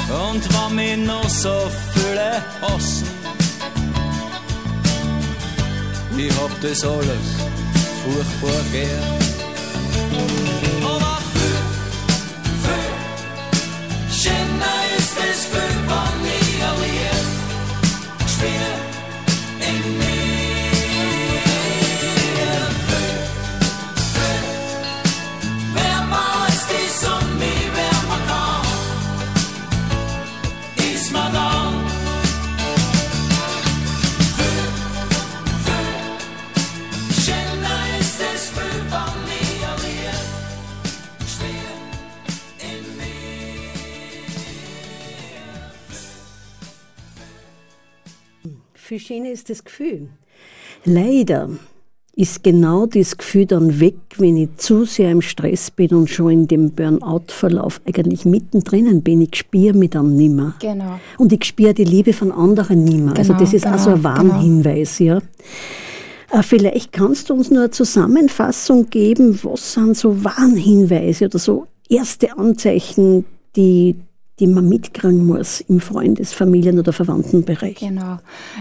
Und 0.10 0.44
wenn 0.54 0.76
mich 0.76 0.98
noch 0.98 1.30
so 1.30 1.72
viele 1.94 2.44
hassen, 2.62 3.08
ich 6.18 6.32
hab 6.32 6.62
das 6.62 6.84
alles 6.84 7.28
furchtbar 8.04 8.62
gern. 8.74 9.19
Schöner 49.20 49.32
ist 49.32 49.50
das 49.50 49.64
Gefühl. 49.64 50.08
Leider 50.86 51.50
ist 52.16 52.44
genau 52.44 52.86
das 52.86 53.18
Gefühl 53.18 53.46
dann 53.46 53.80
weg, 53.80 53.96
wenn 54.18 54.38
ich 54.38 54.56
zu 54.58 54.86
sehr 54.86 55.12
im 55.12 55.22
Stress 55.22 55.72
bin 55.72 55.94
und 55.94 56.10
schon 56.10 56.32
in 56.32 56.48
dem 56.48 56.72
Burnout-Verlauf 56.72 57.82
eigentlich 57.86 58.26
mittendrin 58.26 59.02
bin. 59.02 59.22
Ich 59.22 59.36
spüre 59.36 59.74
mich 59.74 59.92
dann 59.92 60.16
nimmer. 60.16 60.56
Genau. 60.60 61.00
Und 61.18 61.34
ich 61.34 61.44
spüre 61.46 61.74
die 61.74 61.84
Liebe 61.84 62.14
von 62.14 62.32
anderen 62.32 62.86
nimmer. 62.86 63.18
also 63.18 63.34
Genau, 63.34 63.40
das 63.40 63.54
ist 63.54 63.66
also 63.66 63.92
ein 63.92 64.02
genau, 64.02 64.16
Warnhinweis, 64.16 65.00
ja. 65.00 65.18
Äh, 66.32 66.44
Vielleicht 66.44 66.94
kannst 66.94 67.30
du 67.30 67.34
uns 67.34 67.52
nur 67.52 67.64
eine 67.64 67.72
Zusammenfassung 67.72 68.90
geben, 68.90 69.38
was 69.44 69.74
sind 69.74 69.98
so 69.98 70.24
Warnhinweise 70.24 71.26
oder 71.26 71.40
so 71.40 71.68
erste 71.90 72.38
Anzeichen, 72.38 73.26
die, 73.56 73.96
die 74.40 74.48
man 74.48 74.68
mitkriegen 74.70 75.26
muss 75.26 75.62
im 75.62 75.80
Freundes-, 75.80 76.34
Familien- 76.34 76.80
oder 76.80 76.94
Verwandtenbereich. 76.94 77.76
Genau. 77.76 78.18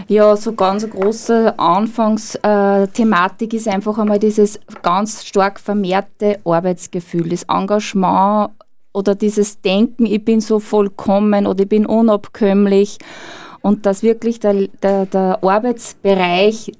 Ja, 0.07 0.35
so 0.35 0.53
ganz 0.53 0.83
eine 0.83 0.93
große 0.93 1.57
Anfangsthematik 1.57 3.53
ist 3.53 3.67
einfach 3.67 3.97
einmal 3.97 4.19
dieses 4.19 4.59
ganz 4.81 5.25
stark 5.25 5.59
vermehrte 5.59 6.39
Arbeitsgefühl, 6.43 7.29
das 7.29 7.43
Engagement 7.43 8.51
oder 8.93 9.15
dieses 9.15 9.61
Denken, 9.61 10.05
ich 10.05 10.23
bin 10.23 10.41
so 10.41 10.59
vollkommen 10.59 11.47
oder 11.47 11.63
ich 11.63 11.69
bin 11.69 11.85
unabkömmlich 11.85 12.97
und 13.61 13.85
dass 13.85 14.03
wirklich 14.03 14.39
der, 14.39 14.67
der, 14.81 15.05
der 15.05 15.43
Arbeitsbereich 15.43 16.71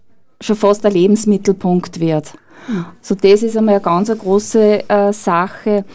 schon 0.41 0.55
fast 0.55 0.83
der 0.83 0.91
Lebensmittelpunkt 0.91 1.99
wird. 1.99 2.33
So 3.01 3.15
das 3.15 3.43
ist 3.43 3.57
einmal 3.57 3.75
eine 3.75 3.83
ganz 3.83 4.09
eine 4.09 4.19
große 4.19 4.89
äh, 4.89 5.13
Sache. 5.13 5.85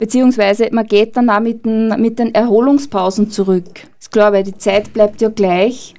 Beziehungsweise 0.00 0.70
man 0.72 0.86
geht 0.86 1.14
dann 1.18 1.28
auch 1.28 1.40
mit 1.40 1.66
den, 1.66 1.88
mit 2.00 2.18
den 2.18 2.34
Erholungspausen 2.34 3.30
zurück. 3.30 3.82
Ist 4.00 4.10
klar, 4.10 4.32
weil 4.32 4.44
die 4.44 4.56
Zeit 4.56 4.94
bleibt 4.94 5.20
ja 5.20 5.28
gleich. 5.28 5.94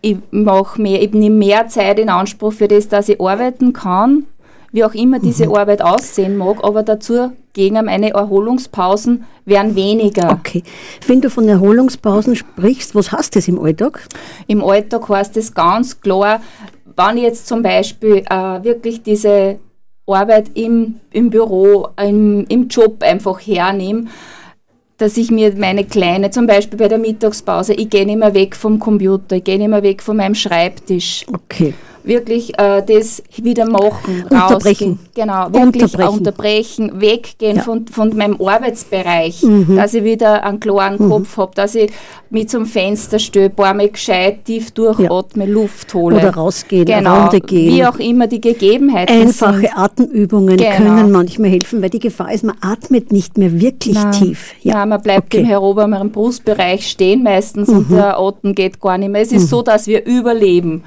Ich, 0.00 0.16
mach 0.32 0.76
mehr, 0.76 1.00
ich 1.00 1.12
nehme 1.12 1.36
mehr 1.36 1.68
Zeit 1.68 2.00
in 2.00 2.08
Anspruch 2.08 2.52
für 2.52 2.66
das, 2.66 2.88
dass 2.88 3.08
ich 3.08 3.20
arbeiten 3.20 3.72
kann, 3.72 4.26
wie 4.72 4.84
auch 4.84 4.94
immer 4.94 5.20
diese 5.20 5.46
Arbeit 5.46 5.82
aussehen 5.82 6.36
mag, 6.36 6.64
aber 6.64 6.82
dazu 6.82 7.30
gehen 7.52 7.74
meine 7.84 8.10
Erholungspausen 8.10 9.24
werden 9.44 9.76
weniger. 9.76 10.32
Okay. 10.32 10.64
Wenn 11.06 11.20
du 11.20 11.30
von 11.30 11.48
Erholungspausen 11.48 12.34
sprichst, 12.34 12.96
was 12.96 13.12
heißt 13.12 13.36
das 13.36 13.46
im 13.46 13.60
Alltag? 13.60 14.04
Im 14.48 14.64
Alltag 14.64 15.08
heißt 15.08 15.36
es 15.36 15.54
ganz 15.54 16.00
klar, 16.00 16.40
wenn 16.96 17.16
ich 17.18 17.22
jetzt 17.22 17.46
zum 17.46 17.62
Beispiel 17.62 18.24
äh, 18.28 18.64
wirklich 18.64 19.04
diese 19.04 19.60
Arbeit 20.06 20.50
im, 20.54 21.00
im 21.12 21.30
Büro, 21.30 21.88
im, 22.00 22.44
im 22.48 22.68
Job 22.68 23.02
einfach 23.02 23.40
hernehme, 23.40 24.06
dass 24.98 25.16
ich 25.16 25.30
mir 25.30 25.54
meine 25.56 25.84
kleine, 25.84 26.30
zum 26.30 26.46
Beispiel 26.46 26.78
bei 26.78 26.88
der 26.88 26.98
Mittagspause, 26.98 27.74
ich 27.74 27.90
gehe 27.90 28.06
nicht 28.06 28.18
mehr 28.18 28.34
weg 28.34 28.54
vom 28.54 28.78
Computer, 28.78 29.36
ich 29.36 29.44
gehe 29.44 29.58
nicht 29.58 29.68
mehr 29.68 29.82
weg 29.82 30.02
von 30.02 30.16
meinem 30.16 30.34
Schreibtisch. 30.34 31.26
Okay. 31.32 31.74
Wirklich 32.04 32.58
äh, 32.58 32.82
das 32.86 33.22
wieder 33.36 33.66
machen, 33.68 34.24
Unterbrechen. 34.28 34.98
Genau, 35.14 35.46
wirklich 35.52 35.84
Unterbrechen. 35.94 36.18
unterbrechen, 36.18 36.92
weggehen 37.00 37.56
Ja. 37.56 37.62
von, 37.62 37.86
von 37.86 38.16
meinem 38.16 38.36
Arbeitsbereich, 38.40 39.42
Mhm. 39.42 39.76
dass 39.76 39.94
ich 39.94 40.04
wieder 40.04 40.44
einen 40.44 40.60
klaren 40.60 40.98
Kopf 40.98 41.36
habe, 41.36 41.52
dass 41.54 41.74
ich 41.74 41.90
mich 42.30 42.48
zum 42.48 42.64
Fenster 42.66 43.18
stehe, 43.18 43.46
ein 43.46 43.54
paar 43.54 43.74
Mal 43.74 43.90
gescheit 43.90 44.44
tief 44.46 44.70
durchatme, 44.70 45.44
Luft 45.46 45.92
hole. 45.94 46.16
Oder 46.16 46.34
rausgehen, 46.34 46.86
eine 46.88 46.96
genau, 46.98 47.20
Runde 47.22 47.40
gehen. 47.40 47.74
Wie 47.74 47.84
auch 47.84 47.98
immer 47.98 48.26
die 48.26 48.40
Gegebenheiten 48.40 49.20
Einfache 49.22 49.60
sind. 49.60 49.76
Atemübungen 49.76 50.56
Genau. 50.56 50.70
können 50.76 51.10
manchmal 51.10 51.50
helfen, 51.50 51.82
weil 51.82 51.90
die 51.90 51.98
Gefahr 51.98 52.32
ist, 52.32 52.42
man 52.44 52.56
atmet 52.62 53.12
nicht 53.12 53.36
mehr 53.38 53.60
wirklich 53.60 53.94
Nein. 53.94 54.12
tief. 54.12 54.52
Ja, 54.62 54.84
man 54.86 55.02
bleibt 55.02 55.26
okay. 55.26 55.38
Mhm. 55.38 55.44
im 55.44 55.48
heroberen 55.50 56.10
Brustbereich 56.10 56.88
stehen 56.88 57.22
meistens 57.22 57.68
und 57.68 57.90
der 57.90 58.18
Atem 58.18 58.54
geht 58.54 58.80
gar 58.80 58.96
nicht 58.98 59.10
mehr. 59.10 59.20
Es 59.22 59.32
ist 59.32 59.48
so, 59.48 59.60
dass 59.62 59.86
wir 59.86 60.06
überleben, 60.06 60.82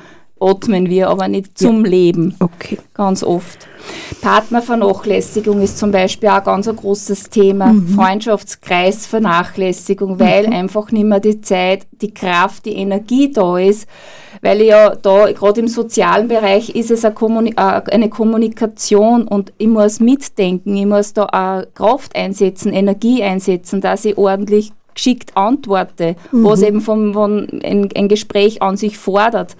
atmen 0.45 0.89
wir, 0.89 1.09
aber 1.09 1.27
nicht 1.27 1.57
zum 1.57 1.83
Leben. 1.83 2.35
Okay. 2.39 2.77
Ganz 2.93 3.23
oft. 3.23 3.67
Partnervernachlässigung 4.21 5.61
ist 5.61 5.77
zum 5.77 5.91
Beispiel 5.91 6.29
auch 6.29 6.43
ganz 6.43 6.67
ein 6.67 6.75
großes 6.75 7.29
Thema. 7.29 7.73
Mhm. 7.73 7.87
Freundschaftskreisvernachlässigung, 7.89 10.19
weil 10.19 10.47
einfach 10.47 10.91
nicht 10.91 11.05
mehr 11.05 11.19
die 11.19 11.41
Zeit, 11.41 11.85
die 12.01 12.11
Kraft, 12.13 12.65
die 12.65 12.75
Energie 12.75 13.31
da 13.31 13.57
ist. 13.57 13.87
Weil 14.41 14.61
ja 14.61 14.95
da, 14.95 15.31
gerade 15.31 15.61
im 15.61 15.67
sozialen 15.67 16.27
Bereich, 16.27 16.75
ist 16.75 16.91
es 16.91 17.05
eine, 17.05 17.15
Kommuni 17.15 17.51
äh, 17.51 17.81
eine 17.91 18.09
Kommunikation 18.09 19.27
und 19.27 19.53
ich 19.57 19.67
muss 19.67 19.99
mitdenken, 19.99 20.75
ich 20.75 20.85
muss 20.85 21.13
da 21.13 21.25
auch 21.25 21.63
Kraft 21.73 22.15
einsetzen, 22.15 22.71
Energie 22.73 23.23
einsetzen, 23.23 23.81
dass 23.81 24.05
ich 24.05 24.15
ordentlich 24.17 24.71
geschickt 24.95 25.35
antworte, 25.35 26.15
was 26.31 26.61
eben 26.61 26.81
vom, 26.81 27.13
von 27.13 27.47
ein, 27.63 27.89
ein 27.95 28.07
Gespräch 28.07 28.61
an 28.61 28.77
sich 28.77 28.97
fordert. 28.97 29.55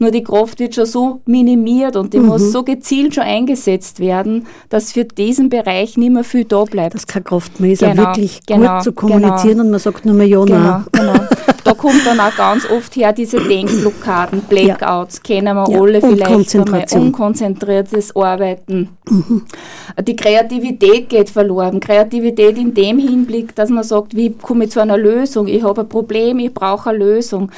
Nur 0.00 0.10
die 0.10 0.24
Kraft 0.24 0.58
wird 0.60 0.74
schon 0.74 0.86
so 0.86 1.20
minimiert 1.26 1.94
und 1.96 2.14
die 2.14 2.20
muss 2.20 2.50
so 2.52 2.62
gezielt 2.62 3.14
schon 3.14 3.24
eingesetzt 3.24 4.00
werden, 4.00 4.46
dass 4.70 4.92
für 4.92 5.04
diesen 5.04 5.48
Bereich 5.50 5.96
nicht 5.96 6.10
mehr 6.12 6.24
viel 6.24 6.44
da 6.44 6.64
bleibt. 6.64 6.94
Dass 6.94 7.06
keine 7.06 7.24
Kraft 7.24 7.60
mehr 7.60 7.72
ist, 7.72 7.84
auch 7.84 7.90
Genau, 7.90 8.02
wirklich 8.08 8.40
genau, 8.46 8.74
gut 8.74 8.82
zu 8.84 8.92
kommunizieren 8.92 9.48
genau. 9.58 9.64
und 9.64 9.70
man 9.70 9.80
sagt 9.80 10.04
nur 10.06 10.14
mehr 10.14 10.26
Ja, 10.26 10.44
Genau, 10.44 10.58
nein. 10.58 10.84
genau. 10.92 11.14
Da 11.64 11.74
kommt 11.74 12.06
dann 12.06 12.18
auch 12.18 12.34
ganz 12.34 12.64
oft 12.70 12.96
her 12.96 13.12
diese 13.12 13.40
Denkblockaden, 13.40 14.40
Blackouts, 14.48 15.22
kennen 15.22 15.54
wir 15.54 15.70
Ja, 15.70 15.80
alle 15.80 16.00
vielleicht. 16.00 16.22
Unkonzentration. 16.30 17.02
Unkonzentriertes 17.02 18.16
Arbeiten. 18.16 18.88
Die 20.02 20.16
Kreativität 20.16 21.10
geht 21.10 21.28
verloren. 21.28 21.78
Kreativität 21.80 22.56
in 22.56 22.72
dem 22.72 22.98
Hinblick, 22.98 23.54
dass 23.54 23.68
man 23.68 23.84
sagt, 23.84 24.16
wie 24.16 24.32
komme 24.32 24.64
ich 24.64 24.70
zu 24.70 24.77
einer 24.80 24.96
Lösung? 24.98 25.46
Ich 25.48 25.62
habe 25.62 25.82
ein 25.82 25.88
Problem, 25.88 26.38
ich 26.38 26.52
brauche 26.54 26.90
eine 26.90 26.98
Lösung. 26.98 27.50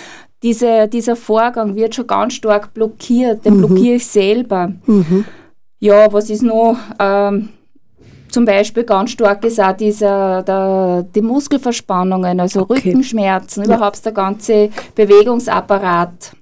Diese, 0.43 0.89
dieser 0.89 1.17
Vorgang 1.17 1.75
wird 1.77 1.95
schon 1.95 2.07
ganz 2.07 2.33
stark 2.35 2.73
blockiert, 2.73 3.45
den 3.45 3.59
blockiere 3.59 3.97
ich 3.97 4.07
selber. 4.07 4.73
Ja, 5.79 6.13
was 6.13 6.31
ist 6.31 6.43
noch? 6.43 6.77
Ähm, 6.99 7.51
zum 8.31 8.45
Beispiel 8.45 8.85
ganz 8.85 9.11
stark 9.11 9.45
ist 9.45 9.61
auch 9.61 9.73
dieser, 9.77 10.43
der, 10.43 11.05
die 11.15 11.21
Muskelverspannungen, 11.21 12.41
also 12.41 12.61
Okay. 12.63 12.75
Rückenschmerzen, 12.89 13.65
Ja. 13.65 13.77
überhaupt 13.77 14.05
der 14.05 14.13
ganze 14.13 14.71
Bewegungsapparat. 14.95 16.33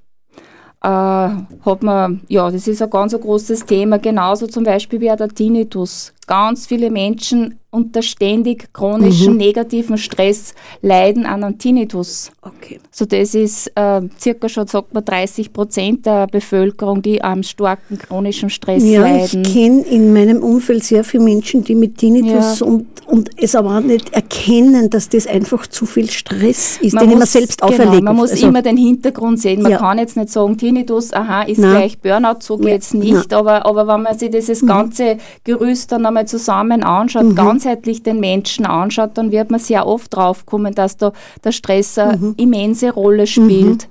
Äh, 0.83 0.89
hat 0.89 1.83
man, 1.83 2.21
ja, 2.29 2.51
das 2.51 2.69
ist 2.69 2.81
ein 2.83 2.91
ganz 2.91 3.15
ein 3.15 3.21
großes 3.21 3.67
Thema, 3.67 3.99
genauso 3.99 4.47
zum 4.47 4.63
Beispiel 4.65 5.01
wie 5.01 5.11
auch 5.11 5.17
der 5.17 5.29
Tinnitus. 5.29 6.13
Ganz 6.29 6.67
viele 6.67 6.91
Menschen 6.91 7.57
unter 7.71 8.01
ständig 8.01 8.73
chronischem 8.73 9.33
Mhm. 9.35 9.39
negativen 9.39 9.99
Stress 9.99 10.55
leiden 10.81 11.27
an 11.27 11.45
einem 11.45 11.59
Tinnitus. 11.59 12.31
Okay. 12.41 12.81
So 12.91 13.05
das 13.05 13.35
ist 13.35 13.71
äh, 13.75 14.01
circa 14.19 14.49
schon, 14.49 14.67
sagt 14.67 14.95
man, 14.95 15.05
30 15.05 15.53
Prozent 15.53 16.07
der 16.07 16.27
Bevölkerung, 16.29 17.03
die 17.03 17.23
am 17.23 17.43
starken 17.43 17.99
chronischen 17.99 18.49
Stress 18.49 18.83
Ja, 18.85 19.03
leiden. 19.03 19.43
ich 19.45 19.53
kenne 19.53 19.83
in 19.83 20.15
meinem 20.15 20.43
Umfeld 20.43 20.83
sehr 20.83 21.05
viele 21.05 21.25
Menschen, 21.25 21.63
die 21.63 21.75
mit 21.75 21.99
Tinnitus 21.99 22.61
Ja. 22.61 22.67
und, 22.67 22.87
und 23.07 23.31
es 23.37 23.55
aber 23.55 23.77
auch 23.77 23.81
nicht 23.83 24.15
erkennen, 24.15 24.89
dass 24.89 25.11
das 25.11 25.27
einfach 25.27 25.67
zu 25.67 25.85
viel 25.85 26.09
Stress 26.11 26.79
ist, 26.81 26.95
Man 26.95 27.07
den 27.11 27.19
muss- 27.19 27.33
selbst 27.33 27.61
genau, 27.61 27.73
auferlege. 27.75 28.03
Man 28.03 28.17
muss 28.17 28.31
Also, 28.31 28.47
immer 28.49 28.63
den 28.63 28.79
Hintergrund 28.79 29.41
sehen. 29.41 29.61
Man 29.61 29.73
Ja. 29.73 29.79
kann 29.79 29.99
jetzt 29.99 30.17
nicht 30.17 30.31
sagen, 30.31 30.57
Tinnitus, 30.57 31.13
aha, 31.13 31.43
ist 31.43 31.59
Nein. 31.59 31.71
gleich 31.73 31.99
Burnout, 31.99 32.37
so 32.41 32.57
Ja, 32.59 32.71
geht's 32.71 32.95
nicht. 32.95 33.35
Aber, 33.35 33.67
aber 33.67 33.87
wenn 33.87 34.03
man 34.05 34.19
sich 34.19 34.31
dieses 34.31 34.65
ganze 34.65 35.19
Gerüst 35.45 35.93
dann 35.93 36.07
einmal 36.07 36.18
zusammen 36.27 36.83
anschaut, 36.83 37.25
Mhm. 37.25 37.35
ganzheitlich 37.35 38.03
den 38.03 38.21
Menschen 38.21 38.67
anschaut, 38.67 39.11
dann 39.15 39.31
wird 39.33 39.51
man 39.51 39.61
sehr 39.61 39.87
oft 39.87 40.15
drauf 40.15 40.47
kommen, 40.47 40.75
dass 40.75 40.97
da 40.97 41.13
der 41.45 41.53
Stress 41.53 41.99
eine 41.99 42.17
Mhm. 42.17 42.35
immense 42.37 42.91
Rolle 42.93 43.27
spielt. 43.27 43.89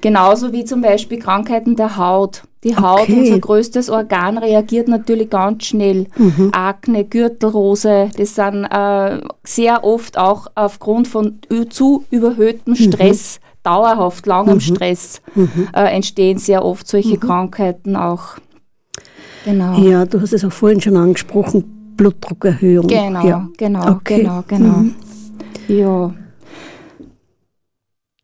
Genauso 0.00 0.52
wie 0.52 0.64
zum 0.64 0.80
Beispiel 0.80 1.18
Krankheiten 1.18 1.74
der 1.76 1.96
Haut. 1.96 2.42
Die 2.64 2.76
Haut, 2.76 3.02
Okay. 3.02 3.18
unser 3.20 3.38
größtes 3.38 3.88
Organ, 3.88 4.36
reagiert 4.38 4.88
natürlich 4.88 5.30
ganz 5.30 5.64
schnell. 5.66 6.06
Mhm. 6.16 6.50
Akne, 6.52 7.04
Gürtelrose, 7.04 8.10
das 8.16 8.34
sind 8.34 8.64
äh, 8.64 9.20
sehr 9.44 9.84
oft 9.84 10.18
auch 10.18 10.48
aufgrund 10.56 11.06
von 11.08 11.38
zu 11.70 12.04
überhöhtem 12.10 12.72
Mhm. 12.72 12.76
Stress, 12.76 13.38
dauerhaft 13.62 14.26
langem 14.26 14.60
Stress, 14.60 15.20
äh, 15.72 15.94
entstehen 15.94 16.38
sehr 16.38 16.64
oft 16.64 16.88
solche 16.88 17.16
Krankheiten 17.18 17.94
auch. 17.96 18.38
Genau. 19.48 19.78
ja, 19.78 20.04
du 20.04 20.20
hast 20.20 20.34
es 20.34 20.44
auch 20.44 20.52
vorhin 20.52 20.78
schon 20.80 20.96
angesprochen, 20.96 21.64
Blutdruckerhöhung. 21.96 22.86
Genau, 22.86 23.26
ja. 23.26 23.48
genau, 23.56 23.92
Okay. 23.92 24.18
genau, 24.22 24.44
genau. 24.46 24.76
Mhm. 24.78 24.94
Ja. 25.68 26.14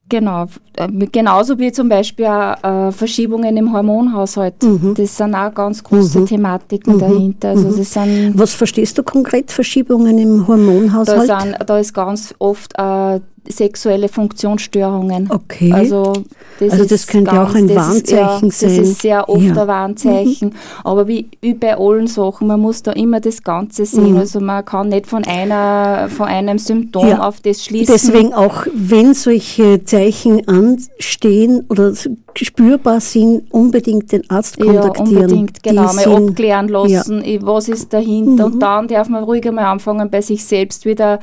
Genau. 0.08 0.44
Äh, 0.76 0.88
Genauso 1.10 1.58
wie 1.58 1.72
zum 1.72 1.88
Beispiel 1.88 2.26
auch, 2.26 2.62
äh, 2.88 2.92
Verschiebungen 2.92 3.56
im 3.56 3.72
Hormonhaushalt. 3.72 4.62
Mhm. 4.62 4.94
Das 4.96 5.16
sind 5.16 5.34
auch 5.34 5.52
ganz 5.54 5.82
große 5.82 6.26
Thematiken 6.26 6.98
dahinter. 6.98 7.48
Also 7.50 7.74
das 7.74 7.92
sind, 7.94 8.32
Was 8.36 8.52
verstehst 8.52 8.98
du 8.98 9.02
konkret, 9.02 9.50
Verschiebungen 9.50 10.18
im 10.18 10.40
da, 10.40 10.48
Hormonhaushalt? 10.48 11.26
sind, 11.42 11.56
da 11.66 11.78
ist 11.78 11.94
ganz 11.94 12.34
oft 12.38 12.74
äh, 12.76 13.20
sexuelle 13.48 14.08
Funktionsstörungen. 14.08 15.30
Okay. 15.30 15.72
Also 15.72 16.12
das, 16.58 16.72
Also 16.72 16.84
das 16.84 16.92
ist 16.92 17.06
könnte 17.08 17.32
auch 17.32 17.54
ein 17.54 17.68
das 17.68 17.94
ist, 17.96 18.10
ja, 18.10 18.18
Warnzeichen 18.28 18.48
Das 18.48 18.58
sein. 18.60 18.82
ist 18.82 19.02
sehr 19.02 19.28
oft 19.28 19.42
Ja. 19.42 19.52
Mhm. 19.52 19.58
ein 19.58 19.68
Warnzeichen. 19.68 20.54
Aber 20.84 21.08
wie, 21.08 21.28
wie 21.40 21.54
bei 21.54 21.76
allen 21.76 22.06
Sachen, 22.06 22.46
man 22.46 22.60
muss 22.60 22.82
da 22.82 22.92
immer 22.92 23.20
das 23.20 23.42
Ganze 23.42 23.84
sehen. 23.86 24.12
Mhm. 24.12 24.18
Also 24.18 24.40
man 24.40 24.64
kann 24.64 24.88
nicht 24.88 25.06
von, 25.06 25.24
einer, 25.24 26.08
von 26.08 26.26
einem 26.26 26.58
Symptom 26.58 27.08
Ja. 27.08 27.20
auf 27.26 27.40
das 27.40 27.64
schließen. 27.64 27.92
Deswegen 27.92 28.32
auch, 28.34 28.66
wenn 28.74 29.14
solche 29.14 29.84
Zeichen 29.84 30.46
anstehen 30.48 31.64
oder 31.68 31.92
spürbar 32.34 33.00
sind, 33.00 33.52
unbedingt 33.52 34.10
den 34.12 34.28
Arzt 34.30 34.56
Ja, 34.58 34.64
kontaktieren. 34.66 35.08
unbedingt, 35.22 35.64
Die 35.64 35.68
genau. 35.70 35.92
Mal 35.92 36.06
abklären 36.06 36.68
lassen, 36.68 37.22
was 37.42 37.68
ist 37.68 37.92
dahinter. 37.92 38.48
Mhm. 38.48 38.54
Und 38.54 38.60
dann 38.60 38.88
darf 38.88 39.08
man 39.08 39.24
ruhig 39.24 39.46
einmal 39.46 39.64
anfangen, 39.66 40.10
bei 40.10 40.20
sich 40.20 40.44
selbst 40.44 40.84
wieder 40.84 41.20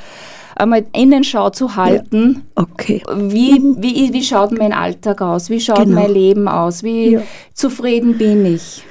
einmal 0.62 0.86
Innenschau 0.94 1.50
zu 1.50 1.76
halten. 1.76 2.44
Okay. 2.56 3.04
Wie, 3.16 3.60
wie, 3.78 4.14
wie 4.14 4.24
schaut 4.24 4.58
mein 4.58 4.74
Alltag 4.74 5.22
aus? 5.22 5.50
Wie 5.50 5.60
schaut 5.60 5.80
Genau. 5.86 6.02
mein 6.02 6.14
Leben 6.14 6.48
aus? 6.48 6.84
Wie 6.84 7.14
Ja. 7.14 7.22
zufrieden 7.54 8.18
bin 8.18 8.46
ich? 8.46 8.84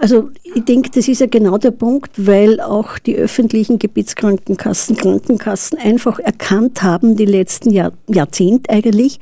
Also 0.00 0.30
ich 0.44 0.64
denke, 0.64 0.90
das 0.90 1.08
ist 1.08 1.20
ja 1.20 1.26
genau 1.26 1.58
der 1.58 1.72
Punkt, 1.72 2.12
weil 2.24 2.60
auch 2.60 3.00
die 3.00 3.16
öffentlichen 3.16 3.80
Gebietskrankenkassen, 3.80 4.94
Krankenkassen 4.96 5.76
einfach 5.76 6.20
erkannt 6.20 6.84
haben, 6.84 7.16
die 7.16 7.24
letzten 7.24 7.70
Jahr, 7.70 7.90
Jahrzehnte 8.06 8.70
eigentlich, 8.70 9.18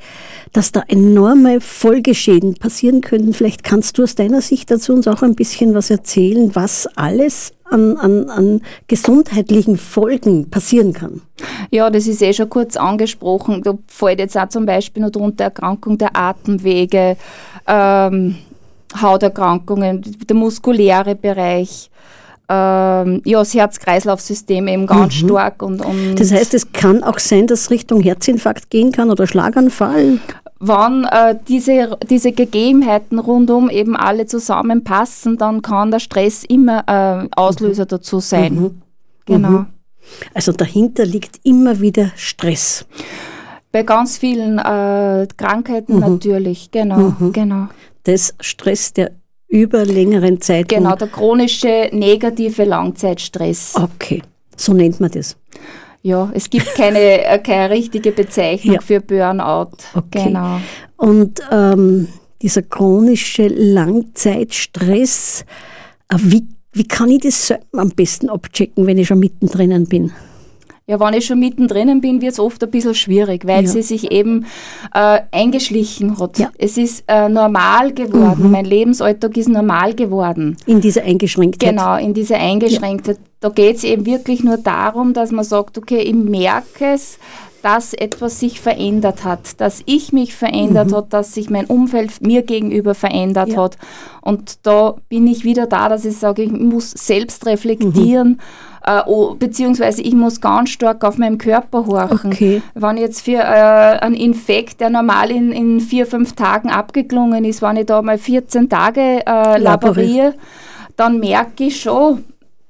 dass 0.53 0.71
da 0.71 0.83
enorme 0.87 1.61
Folgeschäden 1.61 2.53
passieren 2.53 3.01
könnten. 3.01 3.33
Vielleicht 3.33 3.63
kannst 3.63 3.97
du 3.97 4.03
aus 4.03 4.13
deiner 4.13 4.41
Sicht 4.41 4.69
dazu 4.69 4.93
uns 4.93 5.07
auch 5.07 5.23
ein 5.23 5.33
bisschen 5.33 5.73
was 5.73 5.89
erzählen, 5.89 6.53
was 6.55 6.87
alles 6.95 7.53
an, 7.69 7.97
an, 7.97 8.29
an 8.29 8.61
gesundheitlichen 8.87 9.77
Folgen 9.77 10.49
passieren 10.49 10.93
kann. 10.93 11.21
Ja, 11.71 11.89
das 11.89 12.07
ist 12.07 12.21
eh 12.21 12.33
schon 12.33 12.49
kurz 12.49 12.77
angesprochen. 12.77 13.61
Da 13.63 13.73
fällt 13.87 14.19
jetzt 14.19 14.37
auch 14.37 14.49
zum 14.49 14.65
Beispiel 14.65 15.03
noch 15.03 15.11
drunter 15.11 15.45
Erkrankung 15.45 15.97
der 15.97 16.15
Atemwege, 16.15 17.17
ähm, 17.67 18.35
Hauterkrankungen, 19.01 20.01
der 20.27 20.35
muskuläre 20.35 21.15
Bereich, 21.15 21.89
ähm, 22.49 23.21
ja, 23.25 23.39
das 23.39 23.53
Herz-Kreislauf-System 23.53 24.67
eben 24.69 24.87
ganz 24.87 25.15
stark. 25.15 25.61
Und, 25.61 25.83
und 25.83 26.15
Das 26.15 26.31
heißt, 26.31 26.53
es 26.53 26.71
kann 26.71 27.03
auch 27.03 27.19
sein, 27.19 27.47
dass 27.47 27.61
es 27.61 27.71
Richtung 27.71 28.01
Herzinfarkt 28.01 28.69
gehen 28.69 28.93
kann 28.93 29.09
oder 29.09 29.27
Schlaganfall. 29.27 30.19
Wann 30.59 31.05
äh, 31.05 31.35
diese, 31.47 31.97
diese 32.09 32.31
Gegebenheiten 32.31 33.19
rundum 33.19 33.69
eben 33.69 33.95
alle 33.95 34.25
zusammenpassen, 34.25 35.37
dann 35.37 35.61
kann 35.61 35.91
der 35.91 35.99
Stress 35.99 36.43
immer 36.43 36.83
äh, 36.87 37.27
Auslöser 37.35 37.85
dazu 37.85 38.19
sein. 38.19 38.81
Genau. 39.25 39.65
Also 40.33 40.51
dahinter 40.53 41.05
liegt 41.05 41.41
immer 41.43 41.79
wieder 41.79 42.11
Stress. 42.15 42.85
Bei 43.71 43.83
ganz 43.83 44.17
vielen 44.17 44.57
äh, 44.57 45.27
Krankheiten 45.35 45.99
natürlich, 45.99 46.71
genau, 46.71 47.13
genau. 47.33 47.67
Das 48.03 48.33
Stress, 48.39 48.93
der 48.93 49.11
über 49.47 49.85
längeren 49.85 50.41
Zeitraum 50.41 50.83
Genau, 50.83 50.95
der 50.95 51.07
chronische 51.07 51.89
negative 51.91 52.63
Langzeitstress. 52.63 53.75
Okay, 53.75 54.21
so 54.55 54.73
nennt 54.73 54.99
man 54.99 55.11
das. 55.11 55.37
Ja, 56.07 56.31
es 56.33 56.49
gibt 56.49 56.73
keine, 56.75 57.25
äh, 57.25 57.37
keine 57.39 57.69
richtige 57.69 58.13
Bezeichnung 58.13 58.75
Ja. 58.75 58.81
für 58.81 59.01
Burnout. 59.01 59.71
Okay. 59.93 60.23
Genau. 60.27 60.61
Und 60.95 61.41
ähm, 61.51 62.07
dieser 62.41 62.61
chronische 62.61 63.47
Langzeitstress. 63.47 65.43
Äh, 66.07 66.15
Wie, 66.21 66.47
wie 66.71 66.87
kann 66.87 67.09
ich 67.09 67.19
das 67.23 67.53
am 67.73 67.89
besten 67.89 68.29
abchecken, 68.29 68.85
wenn 68.87 68.97
ich 68.97 69.07
schon 69.07 69.19
mittendrin 69.19 69.85
bin? 69.85 70.11
Ja, 70.89 71.01
wenn 71.01 71.13
ich 71.15 71.25
schon 71.25 71.39
mittendrin 71.39 71.99
bin, 71.99 72.21
wird 72.21 72.31
es 72.31 72.39
oft 72.39 72.63
ein 72.63 72.71
bisschen 72.71 72.95
schwierig, 72.95 73.45
weil 73.45 73.65
Ja. 73.65 73.69
sie 73.69 73.81
sich 73.81 74.09
eben 74.09 74.45
äh, 74.93 75.19
eingeschlichen 75.33 76.17
hat. 76.17 76.39
Ja. 76.39 76.49
Es 76.57 76.77
ist 76.77 77.03
äh, 77.09 77.27
normal 77.27 77.91
geworden, 77.93 78.51
mein 78.51 78.63
Lebensalltag 78.63 79.35
ist 79.35 79.49
normal 79.49 79.93
geworden. 79.95 80.55
In 80.65 80.79
dieser 80.79 81.03
Eingeschränktheit. 81.03 81.71
Genau, 81.71 81.97
in 81.97 82.13
diese 82.13 82.37
Eingeschränkte. 82.37 83.17
Da 83.41 83.49
geht 83.49 83.75
es 83.75 83.83
eben 83.83 84.05
wirklich 84.05 84.45
nur 84.45 84.55
darum, 84.55 85.11
dass 85.11 85.31
man 85.31 85.43
sagt, 85.43 85.77
okay, 85.77 85.99
ich 85.99 86.15
merke 86.15 86.85
es, 86.93 87.19
dass 87.61 87.93
etwas 87.93 88.39
sich 88.39 88.61
verändert 88.61 89.25
hat, 89.25 89.59
dass 89.59 89.83
ich 89.87 90.13
mich 90.13 90.35
verändert 90.35 90.93
hat, 90.93 91.11
dass 91.11 91.33
sich 91.33 91.49
mein 91.49 91.65
Umfeld 91.65 92.21
mir 92.21 92.43
gegenüber 92.43 92.95
verändert 92.95 93.49
Mhm. 93.49 93.53
Ja. 93.55 93.61
hat. 93.63 93.77
Und 94.21 94.65
da 94.65 94.95
bin 95.09 95.27
ich 95.27 95.43
wieder 95.43 95.65
da, 95.67 95.89
dass 95.89 96.05
ich 96.05 96.15
sage, 96.15 96.43
ich 96.43 96.51
muss 96.51 96.91
selbst 96.91 97.45
reflektieren, 97.45 98.39
äh, 98.87 99.01
oh, 99.05 99.35
beziehungsweise 99.35 100.01
ich 100.01 100.13
muss 100.13 100.39
ganz 100.39 100.69
stark 100.69 101.03
auf 101.03 101.17
meinen 101.17 101.37
Körper 101.37 101.85
horchen. 101.85 102.31
Okay. 102.31 102.61
Wenn 102.73 102.95
ich 102.95 103.03
jetzt 103.03 103.21
für 103.21 103.39
äh, 103.39 103.99
einen 103.99 104.15
Infekt, 104.15 104.79
der 104.79 104.89
normal 104.89 105.29
in, 105.29 105.51
in 105.51 105.79
vier, 105.81 106.07
fünf 106.07 106.33
Tagen 106.33 106.69
abgeklungen 106.69 107.43
ist, 107.43 107.61
wenn 107.61 107.75
ich 107.77 107.85
da 107.85 108.01
mal 108.01 108.17
14 108.17 108.69
Tage 108.69 109.25
äh, 109.25 109.57
laboriere, 109.59 110.35
dann 110.95 111.19
merke 111.19 111.65
ich 111.65 111.81
schon, 111.81 112.23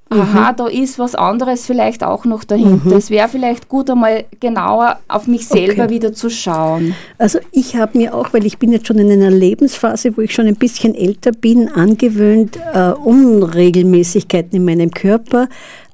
aha, 0.09 0.53
da 0.53 0.67
ist 0.67 0.99
was 0.99 1.15
anderes 1.15 1.65
vielleicht 1.65 2.03
auch 2.03 2.25
noch 2.25 2.43
dahinter. 2.43 2.95
Es 2.95 3.09
wäre 3.09 3.27
vielleicht 3.27 3.67
gut, 3.67 3.89
einmal 3.89 4.25
genauer 4.39 4.99
auf 5.07 5.27
mich 5.27 5.47
selber 5.47 5.83
Okay. 5.83 5.89
wieder 5.89 6.13
zu 6.13 6.29
schauen. 6.29 6.95
Also 7.17 7.39
ich 7.51 7.75
habe 7.75 7.97
mir 7.97 8.13
auch, 8.13 8.33
weil 8.33 8.45
ich 8.45 8.57
bin 8.57 8.71
jetzt 8.71 8.87
schon 8.87 8.99
in 8.99 9.11
einer 9.11 9.31
Lebensphase, 9.31 10.15
wo 10.15 10.21
ich 10.21 10.33
schon 10.33 10.47
ein 10.47 10.55
bisschen 10.55 10.95
älter 10.95 11.31
bin, 11.31 11.69
angewöhnt, 11.69 12.57
äh, 12.73 12.91
Unregelmäßigkeiten 12.91 14.57
in 14.57 14.65
meinem 14.65 14.91
Körper 14.91 15.49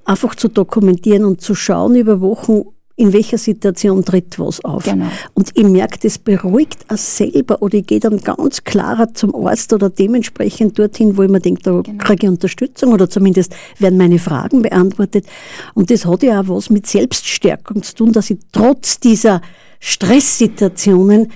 einfach 0.06 0.36
zu 0.36 0.48
dokumentieren 0.48 1.26
und 1.26 1.42
zu 1.42 1.56
schauen 1.56 1.96
über 1.96 2.22
Wochen, 2.22 2.64
in 2.96 3.12
welcher 3.12 3.40
Situation 3.40 4.06
tritt 4.06 4.38
was 4.38 4.64
auf. 4.64 4.84
Genau. 4.84 5.08
Und 5.34 5.50
ich 5.56 5.64
merke, 5.64 5.98
das 6.00 6.20
beruhigt 6.20 6.86
auch 6.90 6.98
selber 6.98 7.62
oder 7.62 7.80
ich 7.80 7.88
gehe 7.88 8.00
dann 8.00 8.20
ganz 8.20 8.64
klarer 8.64 9.14
zum 9.14 9.34
Arzt 9.36 9.74
oder 9.74 9.90
dementsprechend 9.90 10.78
dorthin, 10.78 11.18
wo 11.18 11.24
ich 11.24 11.30
mir 11.30 11.40
denke, 11.40 11.64
da 11.64 11.82
kriege 11.98 12.28
ich 12.28 12.30
Unterstützung 12.30 12.94
oder 12.94 13.10
zumindest 13.10 13.56
werden 13.80 13.98
meine 13.98 14.20
Fragen 14.20 14.62
beantwortet. 14.62 15.26
Und 15.74 15.90
das 15.90 16.06
hat 16.06 16.22
ja 16.22 16.42
auch 16.42 16.50
was 16.50 16.70
mit 16.70 16.86
Selbststärkung 16.86 17.82
zu 17.82 17.96
tun, 17.96 18.12
dass 18.12 18.30
ich 18.30 18.38
trotz 18.52 19.00
dieser 19.00 19.42
Stresssituationen 19.80 21.32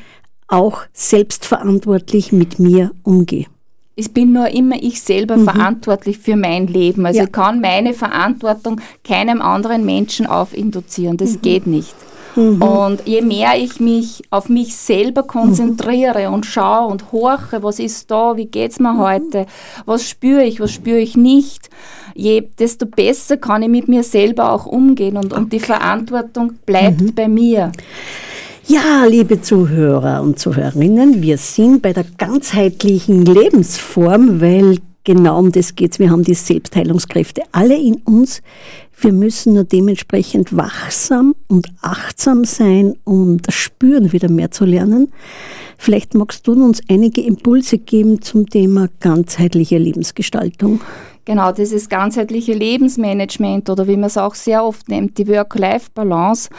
auch 0.48 0.84
selbstverantwortlich 0.94 2.32
mit 2.32 2.60
mir 2.60 2.92
umgehe. 3.04 3.48
Ich 4.00 4.14
bin 4.14 4.32
nur 4.32 4.48
immer 4.50 4.76
ich 4.82 5.02
selber 5.02 5.40
verantwortlich 5.40 6.20
für 6.20 6.36
mein 6.36 6.68
Leben. 6.68 7.06
Also 7.06 7.18
Ja. 7.18 7.26
ich 7.26 7.32
kann 7.32 7.60
meine 7.62 7.94
Verantwortung 7.96 8.80
keinem 9.04 9.42
anderen 9.42 9.86
Menschen 9.86 10.28
aufinduzieren. 10.28 11.18
Das 11.18 11.42
geht 11.42 11.66
nicht. 11.66 11.96
Und 12.36 13.00
je 13.06 13.24
mehr 13.24 13.58
ich 13.58 13.80
mich 13.80 14.22
auf 14.30 14.48
mich 14.50 14.76
selber 14.76 15.24
konzentriere 15.24 16.30
und 16.30 16.46
schaue 16.46 16.86
und 16.92 17.12
horche, 17.12 17.64
was 17.64 17.80
ist 17.80 18.12
da, 18.12 18.38
wie 18.38 18.46
geht's 18.46 18.80
mir 18.80 19.00
heute, 19.00 19.48
was 19.88 20.08
spüre 20.08 20.44
ich, 20.44 20.60
was 20.60 20.72
spüre 20.72 21.00
ich 21.00 21.18
nicht, 21.18 21.72
je, 22.14 22.44
desto 22.60 22.86
besser 22.86 23.38
kann 23.38 23.64
ich 23.64 23.70
mit 23.70 23.88
mir 23.88 24.04
selber 24.04 24.52
auch 24.52 24.68
umgehen 24.68 25.18
und, 25.18 25.34
und 25.34 25.52
die 25.52 25.60
Verantwortung 25.60 26.54
bleibt 26.68 27.16
bei 27.16 27.28
mir. 27.28 27.72
Ja, 28.70 29.06
liebe 29.06 29.40
Zuhörer 29.40 30.22
und 30.22 30.40
Zuhörerinnen, 30.40 31.22
wir 31.22 31.38
sind 31.38 31.82
bei 31.82 31.94
der 31.94 32.04
ganzheitlichen 32.04 33.24
Lebensform, 33.24 34.42
weil 34.42 34.80
genau 35.06 35.40
um 35.40 35.54
das 35.54 35.76
geht's. 35.76 36.00
Wir 36.00 36.10
haben 36.10 36.24
die 36.24 36.34
Selbstheilungskräfte 36.34 37.44
alle 37.54 37.78
in 37.78 37.96
uns. 38.04 38.42
Wir 39.00 39.14
müssen 39.14 39.54
nur 39.54 39.64
dementsprechend 39.64 40.54
wachsam 40.54 41.34
und 41.48 41.70
achtsam 41.82 42.44
sein, 42.44 42.96
um 43.06 43.42
das 43.42 43.56
Spüren 43.56 44.12
wieder 44.12 44.30
mehr 44.30 44.52
zu 44.52 44.66
lernen. 44.66 45.14
Vielleicht 45.78 46.14
magst 46.14 46.46
du 46.46 46.52
uns 46.52 46.82
einige 46.90 47.22
Impulse 47.22 47.78
geben 47.78 48.22
zum 48.22 48.50
Thema 48.50 48.90
ganzheitliche 49.00 49.78
Lebensgestaltung. 49.78 50.82
Genau, 51.28 51.52
dieses 51.52 51.90
ganzheitliche 51.90 52.54
Lebensmanagement 52.54 53.70
oder 53.70 53.86
wie 53.86 53.98
man 53.98 54.06
es 54.06 54.18
auch 54.18 54.34
sehr 54.34 54.64
oft 54.64 54.88
nennt, 54.88 55.18
die 55.18 55.28
Work-Life-Balance, 55.28 56.50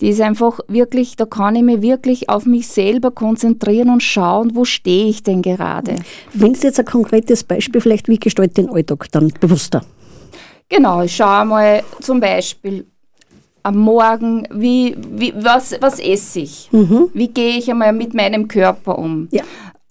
die 0.00 0.08
ist 0.08 0.22
einfach 0.22 0.60
wirklich, 0.66 1.16
da 1.16 1.26
kann 1.26 1.56
ich 1.56 1.62
mich 1.62 1.82
wirklich 1.82 2.30
auf 2.30 2.46
mich 2.46 2.68
selber 2.68 3.10
konzentrieren 3.10 3.90
und 3.90 4.02
schauen, 4.02 4.52
wo 4.54 4.64
stehe 4.64 5.10
ich 5.10 5.24
denn 5.24 5.42
gerade. 5.42 5.96
Wenn 6.32 6.54
du 6.54 6.60
jetzt 6.60 6.78
ein 6.78 6.86
konkretes 6.86 7.44
Beispiel 7.44 7.82
vielleicht, 7.82 8.08
wie 8.08 8.18
gestaltet 8.18 8.56
den 8.56 8.70
Alltag 8.70 9.12
dann 9.12 9.30
bewusster? 9.40 9.84
Genau, 10.70 11.02
ich 11.02 11.14
schaue 11.14 11.44
mal 11.44 11.82
zum 12.00 12.18
Beispiel 12.18 12.86
am 13.62 13.76
Morgen, 13.76 14.48
wie, 14.50 14.96
wie, 15.10 15.34
was, 15.36 15.76
was 15.82 16.00
esse 16.00 16.40
ich? 16.40 16.70
Wie 16.72 17.28
gehe 17.28 17.58
ich 17.58 17.70
einmal 17.70 17.92
mit 17.92 18.14
meinem 18.14 18.48
Körper 18.48 18.98
um? 18.98 19.28
Ja. 19.32 19.42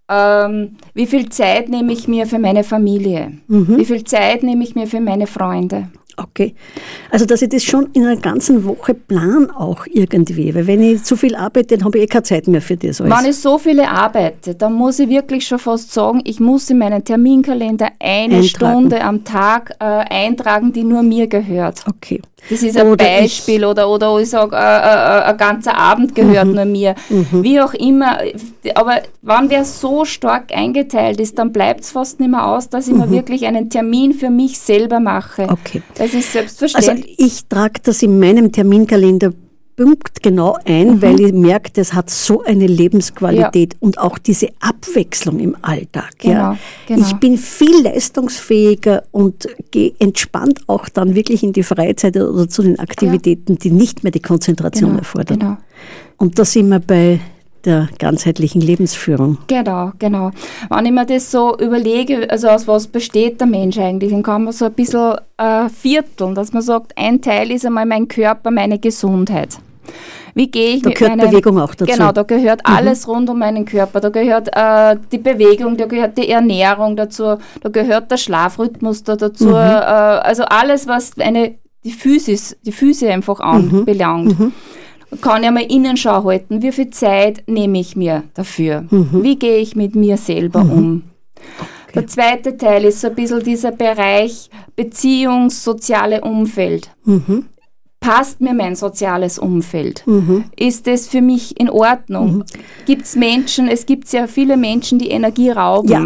Ähm, 0.10 0.78
wie 0.94 1.08
viel 1.08 1.30
Zeit 1.30 1.70
nehme 1.70 1.94
ich 1.94 2.08
mir 2.08 2.28
für 2.28 2.40
meine 2.40 2.64
Familie? 2.64 3.40
Wie 3.78 3.86
viel 3.86 4.04
Zeit 4.04 4.44
nehme 4.44 4.64
ich 4.64 4.76
mir 4.76 4.88
für 4.88 5.00
meine 5.00 5.28
Freunde? 5.28 5.90
Okay. 6.18 6.54
Also, 7.10 7.26
dass 7.26 7.42
ich 7.42 7.50
das 7.50 7.64
schon 7.64 7.88
in 7.94 8.06
einer 8.06 8.18
ganzen 8.20 8.66
Woche 8.66 8.94
plan 8.94 9.50
auch 9.50 9.86
irgendwie. 9.92 10.54
Weil 10.54 10.68
wenn 10.68 10.82
ich 10.84 11.04
zu 11.04 11.16
viel 11.16 11.36
arbeite, 11.36 11.76
dann 11.78 11.86
habe 11.86 11.98
ich 11.98 12.04
eh 12.04 12.08
keine 12.08 12.24
Zeit 12.24 12.48
mehr 12.48 12.62
für 12.62 12.78
das 12.78 13.02
alles. 13.02 13.18
Wenn 13.18 13.30
ich 13.32 13.38
so 13.38 13.58
viele 13.58 13.90
arbeite, 13.90 14.54
dann 14.56 14.74
muss 14.74 15.00
ich 15.00 15.10
wirklich 15.10 15.48
schon 15.48 15.60
fast 15.60 15.92
sagen, 15.92 16.22
ich 16.26 16.40
muss 16.40 16.70
in 16.70 16.78
meinen 16.78 17.04
Terminkalender 17.04 17.88
eine 18.00 18.36
Eintragen. 18.36 18.44
Stunde 18.44 19.04
am 19.04 19.24
Tag 19.24 19.76
äh, 19.80 19.84
eintragen, 19.86 20.72
die 20.72 20.84
nur 20.84 21.02
mir 21.04 21.28
gehört. 21.28 21.84
okay. 21.88 22.22
Das 22.50 22.62
ist 22.62 22.76
ein 22.76 22.88
Oder 22.88 23.06
Beispiel 23.06 23.64
oder, 23.64 23.88
oder 23.90 24.20
ich 24.20 24.30
sage, 24.30 24.54
äh, 24.54 24.60
äh, 24.60 25.24
ein 25.32 25.38
ganzer 25.38 25.78
Abend 25.78 26.14
gehört 26.14 26.48
Mhm. 26.48 26.54
nur 26.56 26.66
mir. 26.66 26.94
Wie 27.32 27.62
auch 27.62 27.74
immer. 27.74 28.18
Aber 28.76 28.98
wenn 29.22 29.48
der 29.48 29.64
so 29.64 30.04
stark 30.04 30.52
eingeteilt 30.54 31.22
ist, 31.22 31.40
dann 31.40 31.54
bleibt 31.54 31.80
es 31.86 31.92
fast 31.92 32.20
nicht 32.20 32.30
mehr 32.30 32.46
aus, 32.46 32.68
dass 32.68 32.90
ich 32.90 32.94
mir 32.96 33.10
wirklich 33.10 33.46
einen 33.46 33.70
Termin 33.70 34.12
für 34.14 34.30
mich 34.30 34.60
selber 34.60 35.00
mache. 35.00 35.44
Mhm. 35.44 35.50
Okay. 35.52 35.82
Das 36.04 36.14
ist 36.14 36.36
Also, 36.36 36.48
selbstverständlich. 36.58 37.16
ich 37.20 37.46
trage 37.48 37.80
das 37.84 38.04
in 38.04 38.20
meinem 38.20 38.52
Terminkalender 38.52 39.32
punktgenau 39.76 40.58
ein, 40.66 40.96
Mhm. 40.98 41.02
weil 41.02 41.20
ich 41.20 41.34
merke, 41.34 41.72
das 41.74 41.94
hat 41.96 42.10
so 42.10 42.44
eine 42.44 42.68
Lebensqualität 42.68 43.76
und 43.80 43.98
auch 43.98 44.20
diese 44.20 44.50
Abwechslung 44.60 45.40
im 45.40 45.56
Alltag. 45.64 46.12
ja. 46.22 46.52
Genau, 46.52 46.58
genau. 46.88 47.08
Ich 47.08 47.14
bin 47.16 47.38
viel 47.40 47.82
leistungsfähiger 47.82 49.04
und 49.12 49.48
gehe 49.72 49.94
entspannt 49.98 50.62
auch 50.68 50.90
dann 50.90 51.16
wirklich 51.16 51.42
in 51.42 51.54
die 51.54 51.64
Freizeit 51.64 52.16
oder 52.18 52.48
zu 52.48 52.62
den 52.62 52.78
Aktivitäten, 52.80 53.58
die 53.58 53.72
nicht 53.72 54.04
mehr 54.04 54.12
die 54.12 54.22
Konzentration 54.22 54.92
Genau, 54.92 55.00
erfordern. 55.00 55.40
genau. 55.40 55.58
Und 56.18 56.38
da 56.38 56.46
sind 56.46 56.70
wir 56.70 56.80
bei 56.80 57.20
der 57.66 57.88
ganzheitlichen 57.98 58.62
Lebensführung. 58.62 59.38
Genau, 59.48 59.92
genau. 60.00 60.32
Wenn 60.70 60.86
ich 60.86 60.92
mir 60.92 61.06
das 61.06 61.32
so 61.32 61.58
überlege, 61.58 62.30
also 62.30 62.50
aus 62.50 62.68
was 62.68 62.88
besteht 62.88 63.40
der 63.40 63.48
Mensch 63.48 63.78
eigentlich, 63.78 64.12
dann 64.12 64.24
kann 64.24 64.44
man 64.44 64.54
so 64.54 64.66
ein 64.66 64.74
bisschen 64.74 65.16
äh, 65.38 65.70
vierteln, 65.70 66.36
dass 66.36 66.52
man 66.54 66.62
sagt, 66.62 66.94
ein 66.98 67.22
Teil 67.22 67.52
ist 67.52 67.66
einmal 67.66 67.86
mein 67.86 68.08
Körper, 68.08 68.52
meine 68.52 68.80
Gesundheit. 68.80 69.58
Wie 70.36 70.50
gehe 70.50 70.76
ich 70.76 70.82
Da 70.82 70.90
mit 70.90 70.98
gehört 70.98 71.18
meinem, 71.18 71.30
Bewegung 71.30 71.60
auch 71.60 71.76
dazu. 71.76 71.92
Mhm. 71.92 71.96
Genau, 71.98 72.12
da 72.12 72.24
gehört 72.24 72.62
alles 72.64 73.08
rund 73.08 73.30
um 73.30 73.40
meinen 73.40 73.66
Körper. 73.66 74.00
Da 74.00 74.10
gehört 74.10 74.50
äh, 74.52 74.98
die 75.12 75.20
Bewegung, 75.20 75.78
da 75.78 75.86
gehört 75.86 76.18
die 76.18 76.30
Ernährung 76.30 76.96
dazu, 76.96 77.38
da 77.62 77.70
gehört 77.70 78.10
der 78.10 78.18
Schlafrhythmus 78.18 79.04
da 79.04 79.16
dazu. 79.16 79.50
Mhm. 79.50 79.54
Äh, 79.54 79.58
also 79.58 80.44
alles, 80.46 80.88
was 80.88 81.12
eine, 81.20 81.56
die 81.84 81.92
Physis, 81.92 82.58
die 82.66 82.72
Füße 82.72 83.10
einfach 83.10 83.40
Mhm. 84.40 84.54
Kann 85.22 85.42
ich 85.42 85.48
einmal 85.48 85.64
Innenschau 85.64 86.24
halten, 86.24 86.62
wie 86.62 86.72
viel 86.72 86.90
Zeit 86.90 87.44
nehme 87.48 87.80
ich 87.80 87.96
mir 87.96 88.24
dafür? 88.34 88.86
Mhm. 88.90 89.24
Wie 89.24 89.38
gehe 89.38 89.58
ich 89.58 89.76
mit 89.76 89.96
mir 89.96 90.18
selber 90.18 90.62
um? 90.62 91.04
Der 91.94 92.08
zweite 92.08 92.58
Teil 92.58 92.86
ist 92.86 93.02
so 93.02 93.08
ein 93.08 93.16
bisschen 93.16 93.44
dieser 93.44 93.72
Bereich 93.72 94.50
Beziehungs-, 94.76 95.64
soziale 95.64 96.22
Umfeld. 96.22 96.90
Mhm. 97.06 97.46
Passt 98.00 98.42
mir 98.42 98.54
mein 98.54 98.76
soziales 98.76 99.40
Umfeld? 99.40 100.04
Ist 100.58 100.88
es 100.88 101.08
für 101.08 101.22
mich 101.22 101.58
in 101.60 101.70
Ordnung? 101.70 102.38
Mhm. 102.38 102.44
Gibt 102.86 103.04
es 103.04 103.16
Menschen, 103.16 103.70
es 103.70 103.86
gibt 103.86 104.10
sehr 104.10 104.28
viele 104.28 104.58
Menschen, 104.58 105.00
die 105.00 105.10
Energie 105.10 105.52
rauben. 105.52 105.90
Ja, 105.90 106.02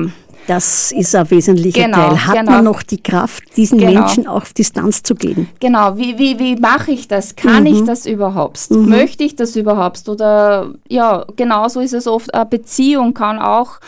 das 0.47 0.91
ist 0.91 1.13
ein 1.15 1.29
wesentlicher 1.29 1.83
Genau, 1.83 1.97
Teil. 2.09 2.25
Hat 2.27 2.35
genau. 2.39 2.51
man 2.51 2.63
noch 2.63 2.81
die 2.81 3.01
Kraft, 3.01 3.43
diesen 3.55 3.77
Genau. 3.77 3.99
Menschen 4.01 4.27
auf 4.27 4.53
Distanz 4.53 5.03
zu 5.03 5.13
gehen? 5.15 5.49
Genau, 5.59 5.97
wie, 5.97 6.17
wie, 6.17 6.39
wie 6.39 6.55
mache 6.55 6.91
ich 6.91 7.07
das? 7.07 7.35
Kann 7.35 7.63
Mhm. 7.63 7.67
ich 7.67 7.83
das 7.83 8.05
überhaupt? 8.05 8.71
Möchte 8.71 9.23
ich 9.23 9.35
das 9.35 9.55
überhaupt? 9.55 10.07
Oder 10.09 10.71
ja, 10.87 11.25
genauso 11.35 11.79
ist 11.81 11.93
es 11.93 12.07
oft, 12.07 12.33
eine 12.33 12.45
Beziehung 12.45 13.13
kann 13.13 13.39
auch, 13.39 13.79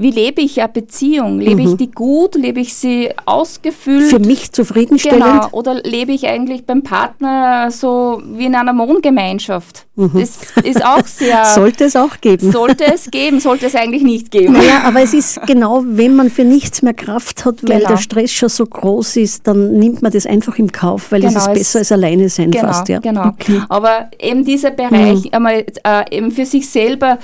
wie 0.00 0.12
lebe 0.12 0.40
ich 0.40 0.60
eine 0.60 0.68
Beziehung? 0.68 1.40
Lebe 1.40 1.60
ich 1.62 1.74
die 1.76 1.90
gut? 1.90 2.36
Lebe 2.36 2.60
ich 2.60 2.72
sie 2.74 3.10
ausgefüllt? 3.26 4.04
Mhm. 4.04 4.08
Für 4.10 4.18
mich 4.20 4.52
zufriedenstellend? 4.52 5.24
Genau. 5.24 5.48
Oder 5.50 5.74
lebe 5.82 6.12
ich 6.12 6.26
eigentlich 6.28 6.64
beim 6.64 6.82
Partner 6.84 7.70
so 7.72 8.22
wie 8.34 8.46
in 8.46 8.54
einer 8.54 8.72
Wohngemeinschaft? 8.78 9.86
Das 9.96 10.38
ist 10.62 10.84
auch 10.84 11.04
sehr. 11.04 11.44
Sollte 11.54 11.84
es 11.84 11.96
auch 11.96 12.20
geben. 12.20 12.52
sollte 12.52 12.84
es 12.92 13.10
geben, 13.10 13.40
sollte 13.40 13.66
es 13.66 13.74
eigentlich 13.74 14.02
nicht 14.04 14.30
geben. 14.30 14.52
Naja, 14.52 14.82
aber 14.84 15.02
es 15.02 15.12
ist 15.12 15.44
genau, 15.46 15.82
wenn 15.84 16.14
man 16.14 16.30
für 16.30 16.44
nichts 16.44 16.82
mehr 16.82 16.94
Kraft 16.94 17.44
hat, 17.44 17.56
weil 17.68 17.78
Genau. 17.78 17.90
der 17.90 17.96
Stress 17.96 18.32
schon 18.32 18.48
so 18.48 18.64
groß 18.64 19.16
ist, 19.16 19.46
dann 19.48 19.72
nimmt 19.72 20.00
man 20.02 20.12
das 20.12 20.24
einfach 20.26 20.56
im 20.58 20.70
Kauf, 20.70 21.10
weil 21.10 21.22
Genau, 21.22 21.32
es 21.32 21.42
ist 21.42 21.48
es- 21.48 21.58
besser 21.58 21.78
als 21.80 21.90
alleine 21.92 22.28
sein 22.28 22.52
Genau, 22.52 22.68
fast. 22.68 22.88
Ja. 22.88 23.00
genau. 23.00 23.26
Okay. 23.30 23.60
Aber 23.68 24.08
eben 24.20 24.44
dieser 24.44 24.70
Bereich, 24.70 25.34
einmal 25.34 25.64
äh, 25.84 26.04
eben 26.16 26.30
für 26.30 26.44
sich 26.46 26.68
selber 26.70 27.18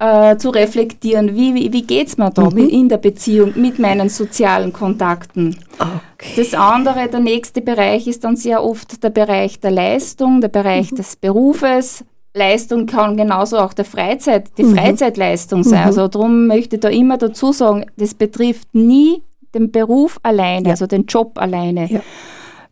äh, 0.00 0.36
zu 0.36 0.50
reflektieren, 0.50 1.34
wie, 1.34 1.54
wie, 1.54 1.72
wie 1.72 1.82
geht 1.82 2.08
es 2.08 2.16
mir 2.18 2.30
da 2.30 2.48
Mhm. 2.50 2.68
in 2.68 2.88
der 2.88 2.98
Beziehung 2.98 3.52
mit 3.56 3.78
meinen 3.78 4.08
sozialen 4.08 4.72
Kontakten. 4.72 5.56
Okay. 5.78 6.34
Das 6.36 6.54
andere, 6.54 7.08
der 7.08 7.20
nächste 7.20 7.60
Bereich 7.60 8.06
ist 8.06 8.22
dann 8.24 8.36
sehr 8.36 8.62
oft 8.62 9.02
der 9.02 9.10
Bereich 9.10 9.58
der 9.60 9.72
Leistung, 9.72 10.40
der 10.40 10.50
Mhm. 10.50 10.52
Bereich 10.52 10.90
des 10.90 11.16
Berufes. 11.16 12.04
Leistung 12.34 12.86
kann 12.86 13.16
genauso 13.16 13.58
auch 13.58 13.72
der 13.72 13.84
Freizeit, 13.84 14.46
die 14.58 14.62
Mhm. 14.64 14.76
Freizeitleistung 14.76 15.64
sein. 15.64 15.84
Also 15.86 16.06
darum 16.06 16.46
möchte 16.46 16.76
ich 16.76 16.80
da 16.80 16.88
immer 16.88 17.16
dazu 17.18 17.52
sagen, 17.52 17.86
das 17.96 18.14
betrifft 18.14 18.68
nie 18.74 19.22
den 19.54 19.72
Beruf 19.72 20.18
alleine, 20.22 20.66
Ja. 20.68 20.70
also 20.72 20.86
den 20.86 21.06
Job 21.06 21.32
alleine. 21.38 21.90
Ja. 21.90 22.00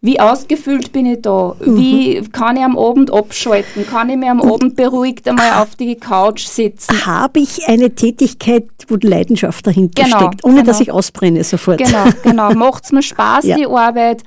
Wie 0.06 0.20
ausgefüllt 0.20 0.92
bin 0.92 1.04
ich 1.06 1.20
da? 1.22 1.56
Wie 1.60 2.22
kann 2.30 2.56
ich 2.56 2.62
am 2.62 2.78
Abend 2.78 3.12
abschalten? 3.12 3.84
Kann 3.86 4.08
ich 4.08 4.16
mir 4.16 4.30
am 4.30 4.40
Abend 4.40 4.76
beruhigt 4.76 5.28
einmal 5.28 5.60
auf 5.60 5.74
die 5.74 5.96
Couch 5.96 6.44
sitzen? 6.46 7.04
Habe 7.04 7.40
ich 7.40 7.66
eine 7.66 7.92
Tätigkeit, 7.92 8.68
wo 8.86 8.96
die 8.96 9.08
Leidenschaft 9.08 9.66
dahinter 9.66 10.04
Genau, 10.04 10.18
steckt, 10.18 10.44
ohne 10.44 10.54
genau. 10.54 10.66
dass 10.66 10.80
ich 10.80 10.92
ausbrenne 10.92 11.42
sofort? 11.42 11.78
Genau, 11.78 12.04
genau. 12.22 12.52
Macht 12.54 12.84
es 12.84 12.92
mir 12.92 13.02
Spaß, 13.02 13.46
Ja. 13.46 13.56
die 13.56 13.66
Arbeit? 13.66 14.22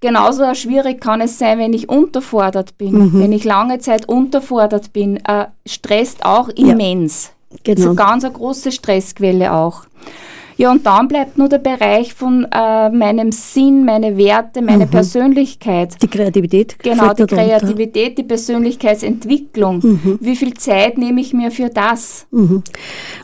Genauso 0.00 0.54
schwierig 0.54 1.02
kann 1.02 1.20
es 1.20 1.38
sein, 1.38 1.58
wenn 1.58 1.74
ich 1.74 1.90
unterfordert 1.90 2.78
bin. 2.78 3.12
Mhm. 3.12 3.20
Wenn 3.20 3.32
ich 3.32 3.44
lange 3.44 3.78
Zeit 3.78 4.08
unterfordert 4.08 4.94
bin, 4.94 5.18
äh, 5.26 5.48
stresst 5.66 6.24
auch 6.24 6.48
immens. 6.48 7.32
Das 7.50 7.58
ist 7.58 7.64
Genau. 7.64 7.86
eine 7.88 7.94
ganz 7.96 8.24
eine 8.24 8.32
große 8.32 8.72
Stressquelle 8.72 9.52
auch. 9.52 9.82
Ja, 10.60 10.70
und 10.72 10.84
dann 10.84 11.08
bleibt 11.08 11.38
nur 11.38 11.48
der 11.48 11.56
Bereich 11.56 12.12
von 12.12 12.46
äh, 12.52 12.90
meinem 12.90 13.32
Sinn, 13.32 13.86
meine 13.86 14.18
Werte, 14.18 14.60
meine 14.60 14.86
Persönlichkeit. 14.86 15.96
Die 16.02 16.06
Kreativität. 16.06 16.78
Genau, 16.80 17.14
die. 17.14 17.24
Kreativität, 17.24 18.18
die 18.18 18.24
Persönlichkeitsentwicklung. 18.24 19.80
Mhm. 19.82 20.18
Wie 20.20 20.36
viel 20.36 20.52
Zeit 20.52 20.98
nehme 20.98 21.22
ich 21.22 21.32
mir 21.32 21.50
für 21.50 21.70
das? 21.70 22.26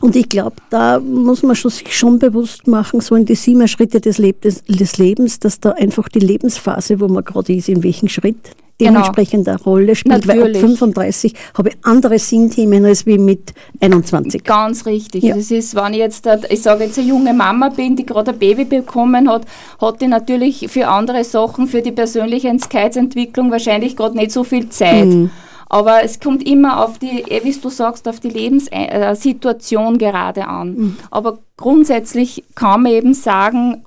Und 0.01 0.15
ich 0.15 0.27
glaube, 0.27 0.55
da 0.71 0.99
muss 0.99 1.43
man 1.43 1.55
schon, 1.55 1.69
sich 1.69 1.95
schon 1.95 2.17
bewusst 2.17 2.65
machen, 2.65 3.01
so 3.01 3.13
in 3.13 3.25
die 3.25 3.35
sieben 3.35 3.67
Schritte 3.67 4.01
des, 4.01 4.17
Leb 4.17 4.41
des, 4.41 4.63
des 4.63 4.97
Lebens, 4.97 5.39
dass 5.39 5.59
da 5.59 5.73
einfach 5.73 6.09
die 6.09 6.17
Lebensphase, 6.17 6.99
wo 6.99 7.07
man 7.07 7.23
gerade 7.23 7.53
ist, 7.53 7.69
in 7.69 7.83
welchem 7.83 8.07
Schritt. 8.07 8.55
Dementsprechend 8.79 9.47
eine 9.47 9.59
Rolle 9.59 9.95
spielt. 9.95 10.27
Weil 10.27 10.41
ab 10.41 10.47
Natürlich. 10.47 10.61
35 10.61 11.33
habe 11.57 11.69
ich 11.69 11.77
andere 11.83 12.19
Sinnthemen 12.19 12.85
als 12.85 13.05
wie 13.05 13.17
mit 13.17 13.53
21. 13.79 14.43
Ganz 14.43 14.85
richtig. 14.85 15.23
Ja. 15.23 15.35
Das 15.35 15.51
ist, 15.51 15.75
wenn 15.75 15.93
ich 15.93 15.99
jetzt, 15.99 16.25
äh, 16.25 16.39
ich 16.49 16.61
sage 16.61 16.85
jetzt 16.85 16.97
eine 16.97 17.07
junge 17.07 17.33
Mama 17.33 17.69
bin, 17.69 17.95
die 17.95 18.05
gerade 18.05 18.31
ein 18.31 18.39
Baby 18.39 18.65
bekommen 18.65 19.29
hat, 19.29 19.45
hat 19.81 20.01
die 20.01 20.07
natürlich 20.07 20.67
für 20.69 20.87
andere 20.87 21.23
Sachen, 21.23 21.67
für 21.67 21.81
die 21.81 21.91
Persönlichkeitsentwicklung 21.91 23.51
wahrscheinlich 23.51 23.95
gerade 23.95 24.17
nicht 24.17 24.31
so 24.31 24.43
viel 24.43 24.69
Zeit. 24.69 25.05
Mhm. 25.05 25.31
Aber 25.69 26.03
es 26.03 26.19
kommt 26.19 26.47
immer 26.47 26.85
auf 26.85 26.97
die, 26.97 27.23
eh, 27.27 27.43
wie 27.43 27.51
du 27.51 27.69
sagst, 27.69 28.07
auf 28.07 28.19
die 28.19 28.29
Lebenssituation 28.29 29.97
gerade 29.97 30.47
an. 30.47 30.75
Mhm. 30.75 30.97
Aber 31.11 31.39
grundsätzlich 31.57 32.43
kann 32.55 32.83
man 32.83 32.93
eben 32.93 33.13
sagen, 33.13 33.83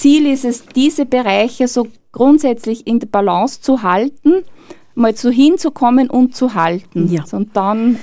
Ziel 0.00 0.26
ist 0.26 0.46
es, 0.46 0.64
diese 0.74 1.04
Bereiche 1.04 1.68
so 1.68 1.86
grundsätzlich 2.10 2.86
in 2.86 3.00
der 3.00 3.06
Balance 3.06 3.60
zu 3.60 3.82
halten, 3.82 4.44
mal 4.94 5.14
so 5.14 5.28
hinzukommen 5.28 6.08
und 6.08 6.34
zu 6.34 6.54
halten. 6.54 7.12
Ja. 7.12 7.24
Und 7.32 7.54
dann 7.54 7.98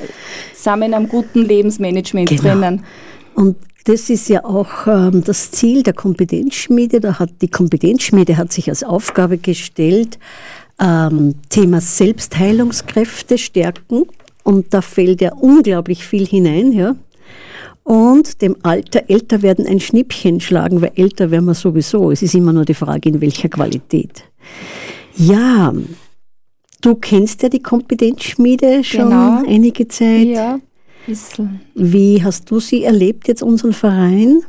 sind 0.53 0.79
wir 0.79 0.85
in 0.85 0.93
einem 0.93 1.09
guten 1.09 1.41
Lebensmanagement 1.43 2.29
Genau. 2.29 2.41
drinnen. 2.43 2.83
Und 3.33 3.55
das 3.85 4.11
ist 4.11 4.29
ja 4.29 4.45
auch 4.45 4.85
ähm, 4.85 5.23
das 5.23 5.49
Ziel 5.49 5.81
der 5.81 5.93
Kompetenzschmiede. 5.93 6.99
Da 6.99 7.17
hat 7.17 7.31
die 7.41 7.47
Kompetenzschmiede 7.47 8.37
hat 8.37 8.53
sich 8.53 8.69
als 8.69 8.83
Aufgabe 8.83 9.39
gestellt, 9.39 10.19
ähm, 10.79 11.33
Thema 11.49 11.81
Selbstheilungskräfte 11.81 13.39
stärken. 13.39 14.05
Und 14.43 14.71
da 14.73 14.81
fällt 14.81 15.21
ja 15.21 15.33
unglaublich 15.33 16.05
viel 16.05 16.27
hinein, 16.27 16.71
ja. 16.73 16.95
Und 17.87 18.41
dem 18.41 18.57
Alter 18.63 19.03
älter 19.07 19.41
werden 19.41 19.65
ein 19.65 19.79
Schnippchen 19.79 20.41
schlagen, 20.41 20.81
weil 20.81 20.91
älter 20.95 21.31
werden 21.31 21.45
wir 21.45 21.53
sowieso. 21.53 22.11
Es 22.11 22.21
ist 22.21 22.35
immer 22.35 22.51
nur 22.51 22.65
die 22.65 22.73
Frage, 22.73 23.07
in 23.07 23.21
welcher 23.21 23.47
Qualität. 23.47 24.25
Ja, 25.15 25.73
du 26.81 26.95
kennst 26.95 27.43
ja 27.43 27.49
die 27.49 27.61
Kompetenzschmiede 27.61 28.83
schon 28.83 29.05
Genau. 29.09 29.41
einige 29.47 29.87
Zeit. 29.87 30.27
Ja, 30.27 30.59
bisschen. 31.05 31.61
Wie 31.75 32.21
hast 32.21 32.51
du 32.51 32.59
sie 32.59 32.83
erlebt, 32.83 33.29
jetzt 33.29 33.41
unseren 33.41 33.71
Verein? 33.71 34.41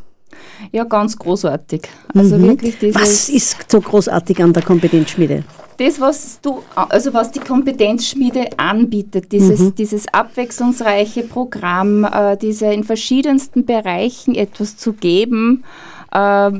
Ja, 0.72 0.82
ganz 0.82 1.16
großartig. 1.16 1.82
Also 2.14 2.40
wirklich 2.42 2.76
dieses, 2.76 2.96
Mhm. 2.96 3.00
Was 3.00 3.28
ist 3.28 3.56
so 3.70 3.80
großartig 3.80 4.42
an 4.42 4.52
der 4.52 4.64
Kompetenzschmiede? 4.64 5.44
Das, 5.78 6.00
was 6.00 6.40
du, 6.40 6.62
also 6.74 7.14
was 7.14 7.30
die 7.30 7.40
Kompetenzschmiede 7.40 8.58
anbietet, 8.58 9.32
dieses, 9.32 9.60
Mhm. 9.60 9.74
dieses 9.76 10.06
abwechslungsreiche 10.12 11.22
Programm, 11.22 12.04
äh, 12.04 12.36
diese 12.36 12.66
in 12.66 12.84
verschiedensten 12.84 13.64
Bereichen 13.64 14.34
etwas 14.34 14.76
zu 14.76 14.92
geben, 14.92 15.64
äh, 16.12 16.50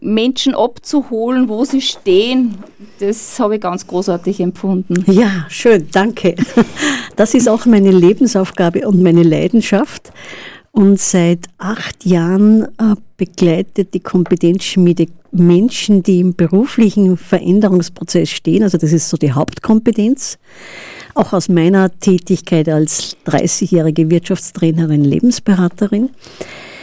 Menschen 0.00 0.54
abzuholen, 0.54 1.48
wo 1.48 1.64
sie 1.64 1.80
stehen, 1.80 2.56
das 2.98 3.38
habe 3.38 3.54
ich 3.56 3.60
ganz 3.60 3.86
großartig 3.86 4.40
empfunden. 4.40 5.04
Ja, 5.10 5.46
schön, 5.48 5.88
danke. 5.92 6.34
Das 7.16 7.32
ist 7.32 7.48
auch 7.48 7.64
meine 7.64 7.92
Lebensaufgabe 7.92 8.86
und 8.86 9.02
meine 9.02 9.22
Leidenschaft. 9.22 10.12
Und 10.76 11.00
seit 11.00 11.46
acht 11.56 12.04
Jahren 12.04 12.64
äh, 12.64 12.96
begleitet 13.16 13.94
die 13.94 14.00
Kompetenzschmiede 14.00 15.06
Menschen, 15.32 16.02
die 16.02 16.20
im 16.20 16.34
beruflichen 16.34 17.16
Veränderungsprozess 17.16 18.28
stehen. 18.28 18.62
Also 18.62 18.76
das 18.76 18.92
ist 18.92 19.08
so 19.08 19.16
die 19.16 19.32
Hauptkompetenz. 19.32 20.36
Auch 21.14 21.32
aus 21.32 21.48
meiner 21.48 21.98
Tätigkeit 21.98 22.68
als 22.68 23.16
30-jährige 23.26 24.10
Wirtschaftstrainerin, 24.10 25.02
Lebensberaterin. 25.02 26.10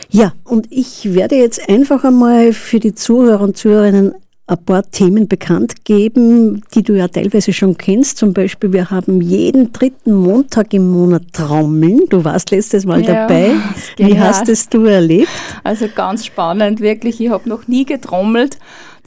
Ja, 0.09 0.33
und 0.43 0.65
ich 0.71 1.13
werde 1.13 1.35
jetzt 1.35 1.69
einfach 1.69 2.03
einmal 2.03 2.51
für 2.51 2.79
die 2.79 2.95
Zuhörer 2.95 3.41
und 3.41 3.57
Zuhörerinnen 3.57 4.15
ein 4.45 4.65
paar 4.65 4.83
Themen 4.91 5.27
bekannt 5.27 5.85
geben, 5.85 6.63
die 6.73 6.83
du 6.83 6.93
ja 6.97 7.07
teilweise 7.07 7.53
schon 7.53 7.77
kennst. 7.77 8.17
Zum 8.17 8.33
Beispiel, 8.33 8.73
wir 8.73 8.89
haben 8.89 9.21
jeden 9.21 9.71
dritten 9.71 10.13
Montag 10.13 10.73
im 10.73 10.89
Monat 10.91 11.23
Trommeln. 11.31 12.01
Du 12.09 12.25
warst 12.25 12.51
letztes 12.51 12.85
Mal 12.85 13.01
Ja, 13.01 13.25
dabei. 13.27 13.51
Wie 13.97 14.19
hast 14.19 14.49
es 14.49 14.67
du 14.67 14.83
erlebt? 14.85 15.29
Also 15.63 15.87
ganz 15.93 16.25
spannend, 16.25 16.81
wirklich. 16.81 17.21
Ich 17.21 17.29
habe 17.29 17.47
noch 17.47 17.67
nie 17.67 17.85
getrommelt. 17.85 18.57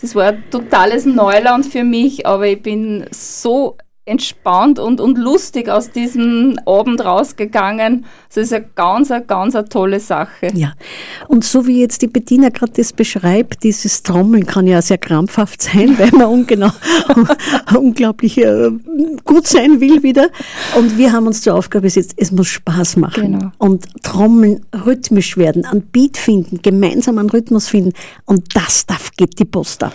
Das 0.00 0.14
war 0.14 0.28
ein 0.28 0.44
totales 0.50 1.04
Neuland 1.04 1.66
für 1.66 1.84
mich, 1.84 2.26
aber 2.26 2.46
ich 2.48 2.62
bin 2.62 3.04
so 3.10 3.76
entspannt 4.06 4.78
und, 4.78 5.00
und 5.00 5.18
lustig 5.18 5.68
aus 5.68 5.90
diesem 5.90 6.60
Abend 6.64 7.04
rausgegangen. 7.04 8.04
Das 8.28 8.36
ist 8.36 8.52
eine 8.52 8.64
ganz, 8.76 9.10
eine 9.10 9.24
ganz 9.24 9.56
eine 9.56 9.68
tolle 9.68 9.98
Sache. 9.98 10.48
Ja, 10.54 10.74
und 11.26 11.44
so 11.44 11.66
wie 11.66 11.80
jetzt 11.80 12.02
die 12.02 12.06
Bettina 12.06 12.50
gerade 12.50 12.72
das 12.76 12.92
beschreibt, 12.92 13.64
dieses 13.64 14.04
Trommeln 14.04 14.46
kann 14.46 14.68
ja 14.68 14.80
sehr 14.80 14.98
krampfhaft 14.98 15.60
sein, 15.60 15.94
weil 15.98 16.12
man 16.12 16.26
ungenau, 16.26 16.70
unglaublich 17.76 18.38
äh, 18.38 18.70
gut 19.24 19.48
sein 19.48 19.80
will 19.80 20.04
wieder. 20.04 20.30
Und 20.76 20.96
wir 20.96 21.12
haben 21.12 21.26
uns 21.26 21.42
zur 21.42 21.56
Aufgabe 21.56 21.86
gesetzt, 21.86 22.14
es 22.16 22.30
muss 22.30 22.46
Spaß 22.46 22.96
machen. 22.98 23.32
Genau. 23.32 23.50
Und 23.58 23.86
Trommeln 24.04 24.64
rhythmisch 24.72 25.36
werden, 25.36 25.66
an 25.66 25.82
Beat 25.82 26.16
finden, 26.16 26.62
gemeinsam 26.62 27.18
einen 27.18 27.30
Rhythmus 27.30 27.66
finden. 27.66 27.92
Und 28.24 28.54
das, 28.54 28.86
da 28.86 28.96
geht 29.16 29.36
die 29.40 29.44
Post 29.44 29.82
ab. 29.82 29.94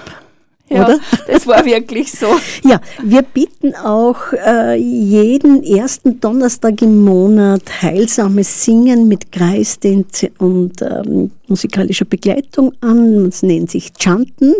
Ja, 0.71 0.85
Oder? 0.85 0.99
das 1.27 1.45
war 1.47 1.65
wirklich 1.65 2.11
so. 2.11 2.27
Ja, 2.63 2.79
wir 3.03 3.23
bieten 3.23 3.75
auch 3.75 4.17
äh, 4.33 4.75
jeden 4.75 5.63
ersten 5.63 6.19
Donnerstag 6.19 6.81
im 6.81 7.03
Monat 7.03 7.81
heilsames 7.81 8.63
Singen 8.63 9.07
mit 9.07 9.31
Kreisdänze 9.31 10.31
und 10.37 10.81
ähm, 10.81 11.31
musikalischer 11.47 12.05
Begleitung 12.05 12.73
an. 12.81 13.27
Es 13.27 13.43
nennt 13.43 13.71
sich 13.71 13.91
Chanten. 13.99 14.53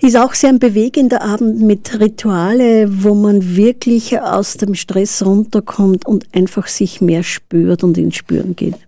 Ist 0.00 0.16
auch 0.16 0.34
sehr 0.34 0.50
ein 0.50 0.58
bewegender 0.58 1.22
Abend 1.22 1.60
mit 1.60 1.98
Rituale, 1.98 2.88
wo 3.02 3.14
man 3.14 3.56
wirklich 3.56 4.18
aus 4.20 4.54
dem 4.54 4.74
Stress 4.74 5.24
runterkommt 5.24 6.06
und 6.06 6.26
einfach 6.32 6.66
sich 6.66 7.00
mehr 7.00 7.22
spürt 7.22 7.84
und 7.84 7.96
ins 7.96 8.16
Spüren 8.16 8.56
geht. 8.56 8.85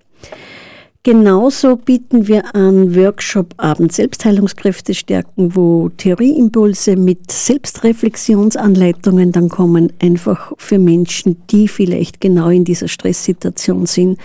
Genauso 1.09 1.77
bieten 1.77 2.29
wir 2.29 2.55
an 2.55 2.95
Workshop 2.95 3.55
Abend 3.57 3.95
Selbstheilungskräfte 3.95 4.93
stärken, 4.93 5.57
wo 5.57 5.89
Theorieimpulse 5.89 6.97
mit 6.97 7.33
Selbstreflexionsanleitungen 7.33 9.33
dann 9.33 9.49
kommen, 9.49 9.91
einfach 10.03 10.53
für 10.59 10.79
Menschen, 10.79 11.39
die 11.49 11.67
vielleicht 11.67 12.21
genau 12.21 12.51
in 12.51 12.65
dieser 12.65 12.89
Stresssituation 12.89 13.87
sind. 13.87 14.19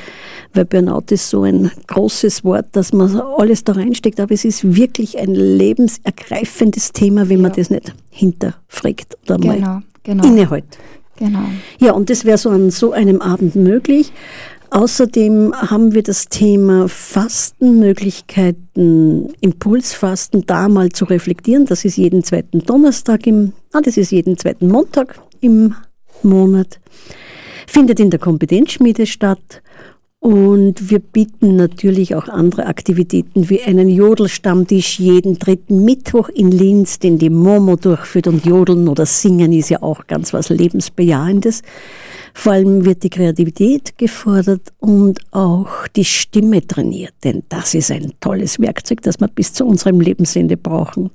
Weil 0.53 0.65
Burnout 0.65 1.05
ist 1.11 1.29
so 1.29 1.43
ein 1.43 1.71
großes 1.87 2.43
Wort, 2.43 2.65
dass 2.73 2.91
man 2.91 3.15
alles 3.37 3.63
da 3.63 3.71
reinsteckt, 3.71 4.19
aber 4.19 4.33
es 4.33 4.43
ist 4.43 4.75
wirklich 4.75 5.17
ein 5.19 5.33
lebensergreifendes 5.33 6.91
Thema, 6.91 7.29
wenn 7.29 7.39
man 7.39 7.53
das 7.53 7.69
nicht 7.69 7.93
hinterfragt 8.09 9.17
oder 9.23 9.37
Genau, 9.37 9.55
mal 9.55 9.83
genau. 10.03 10.27
innehält. 10.27 10.77
Genau. 11.15 11.43
Ja, 11.79 11.93
und 11.93 12.09
das 12.09 12.25
wäre 12.25 12.37
so 12.37 12.49
an 12.49 12.71
so 12.71 12.91
einem 12.91 13.21
Abend 13.21 13.55
möglich. 13.55 14.11
Außerdem 14.73 15.53
haben 15.55 15.93
wir 15.93 16.01
das 16.01 16.29
Thema 16.29 16.89
Fastenmöglichkeiten, 16.89 19.31
Impulsfasten 19.39 20.47
da 20.47 20.67
mal 20.67 20.89
zu 20.89 21.05
reflektieren. 21.05 21.67
Das 21.67 21.85
ist 21.85 21.95
jeden 21.95 22.23
zweiten 22.23 22.65
Donnerstag 22.65 23.27
im, 23.27 23.53
ah, 23.71 23.81
das 23.81 23.97
ist 23.97 24.11
jeden 24.11 24.35
zweiten 24.35 24.69
Montag 24.69 25.19
im 25.41 25.75
Monat. 26.23 26.79
Findet 27.67 27.99
in 27.99 28.09
der 28.09 28.19
Kompetenzschmiede 28.19 29.05
statt. 29.05 29.61
Und 30.23 30.89
wir 30.89 30.99
bieten 30.99 31.57
natürlich 31.57 32.15
auch 32.15 32.29
andere 32.29 32.67
Aktivitäten 32.67 33.49
wie 33.49 33.61
einen 33.61 33.89
Jodelstammtisch 33.89 34.97
jeden 34.97 35.37
dritten 35.37 35.83
Mittwoch 35.83 36.29
in 36.29 36.49
Linz, 36.49 36.97
den 36.97 37.17
die 37.17 37.29
Momo 37.29 37.75
durchführt. 37.75 38.27
Und 38.27 38.45
Jodeln 38.45 38.87
oder 38.87 39.05
Singen 39.05 39.51
ist 39.51 39.67
ja 39.67 39.83
auch 39.83 40.07
ganz 40.07 40.31
was 40.31 40.47
Lebensbejahendes. 40.47 41.61
Vor 42.33 42.53
allem 42.53 42.85
wird 42.85 43.03
die 43.03 43.09
Kreativität 43.09 43.97
gefordert 43.97 44.71
und 44.79 45.19
auch 45.31 45.89
die 45.93 46.05
Stimme 46.05 46.65
trainiert, 46.65 47.15
denn 47.25 47.43
das 47.49 47.73
ist 47.73 47.91
ein 47.91 48.13
tolles 48.21 48.61
Werkzeug, 48.61 49.01
das 49.01 49.19
wir 49.19 49.27
bis 49.27 49.51
zu 49.51 49.65
unserem 49.65 49.99
Lebensende 49.99 50.55
brauchen. 50.55 51.09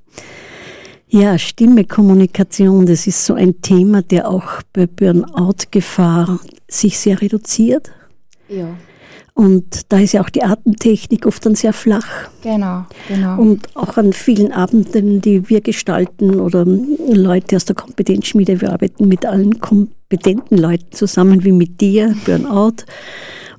Ja, 1.08 1.38
Stimme, 1.38 1.86
Kommunikation, 1.86 2.84
das 2.84 3.06
ist 3.06 3.24
so 3.24 3.32
ein 3.32 3.62
Thema, 3.62 4.02
der 4.02 4.28
auch 4.28 4.60
bei 4.74 4.86
Burnout-Gefahr 4.86 6.40
sich 6.68 6.98
sehr 6.98 7.22
reduziert. 7.22 7.90
Ja. 8.50 8.76
Und 9.38 9.92
da 9.92 10.00
ist 10.00 10.14
ja 10.14 10.20
auch 10.20 10.30
die 10.30 10.42
Atemtechnik 10.42 11.24
oft 11.24 11.46
dann 11.46 11.54
sehr 11.54 11.72
flach. 11.72 12.28
Genau, 12.42 12.86
genau. 13.06 13.40
Und 13.40 13.68
auch 13.76 13.96
an 13.96 14.12
vielen 14.12 14.50
Abenden, 14.50 15.20
die 15.20 15.48
wir 15.48 15.60
gestalten 15.60 16.40
oder 16.40 16.66
Leute 16.66 17.54
aus 17.54 17.64
der 17.64 17.76
Kompetenzschmiede, 17.76 18.60
wir 18.60 18.72
arbeiten 18.72 19.06
mit 19.06 19.24
allen 19.24 19.60
kompetenten 19.60 20.58
Leuten 20.58 20.90
zusammen, 20.90 21.44
wie 21.44 21.52
mit 21.52 21.80
dir, 21.80 22.16
Burnout. 22.24 22.82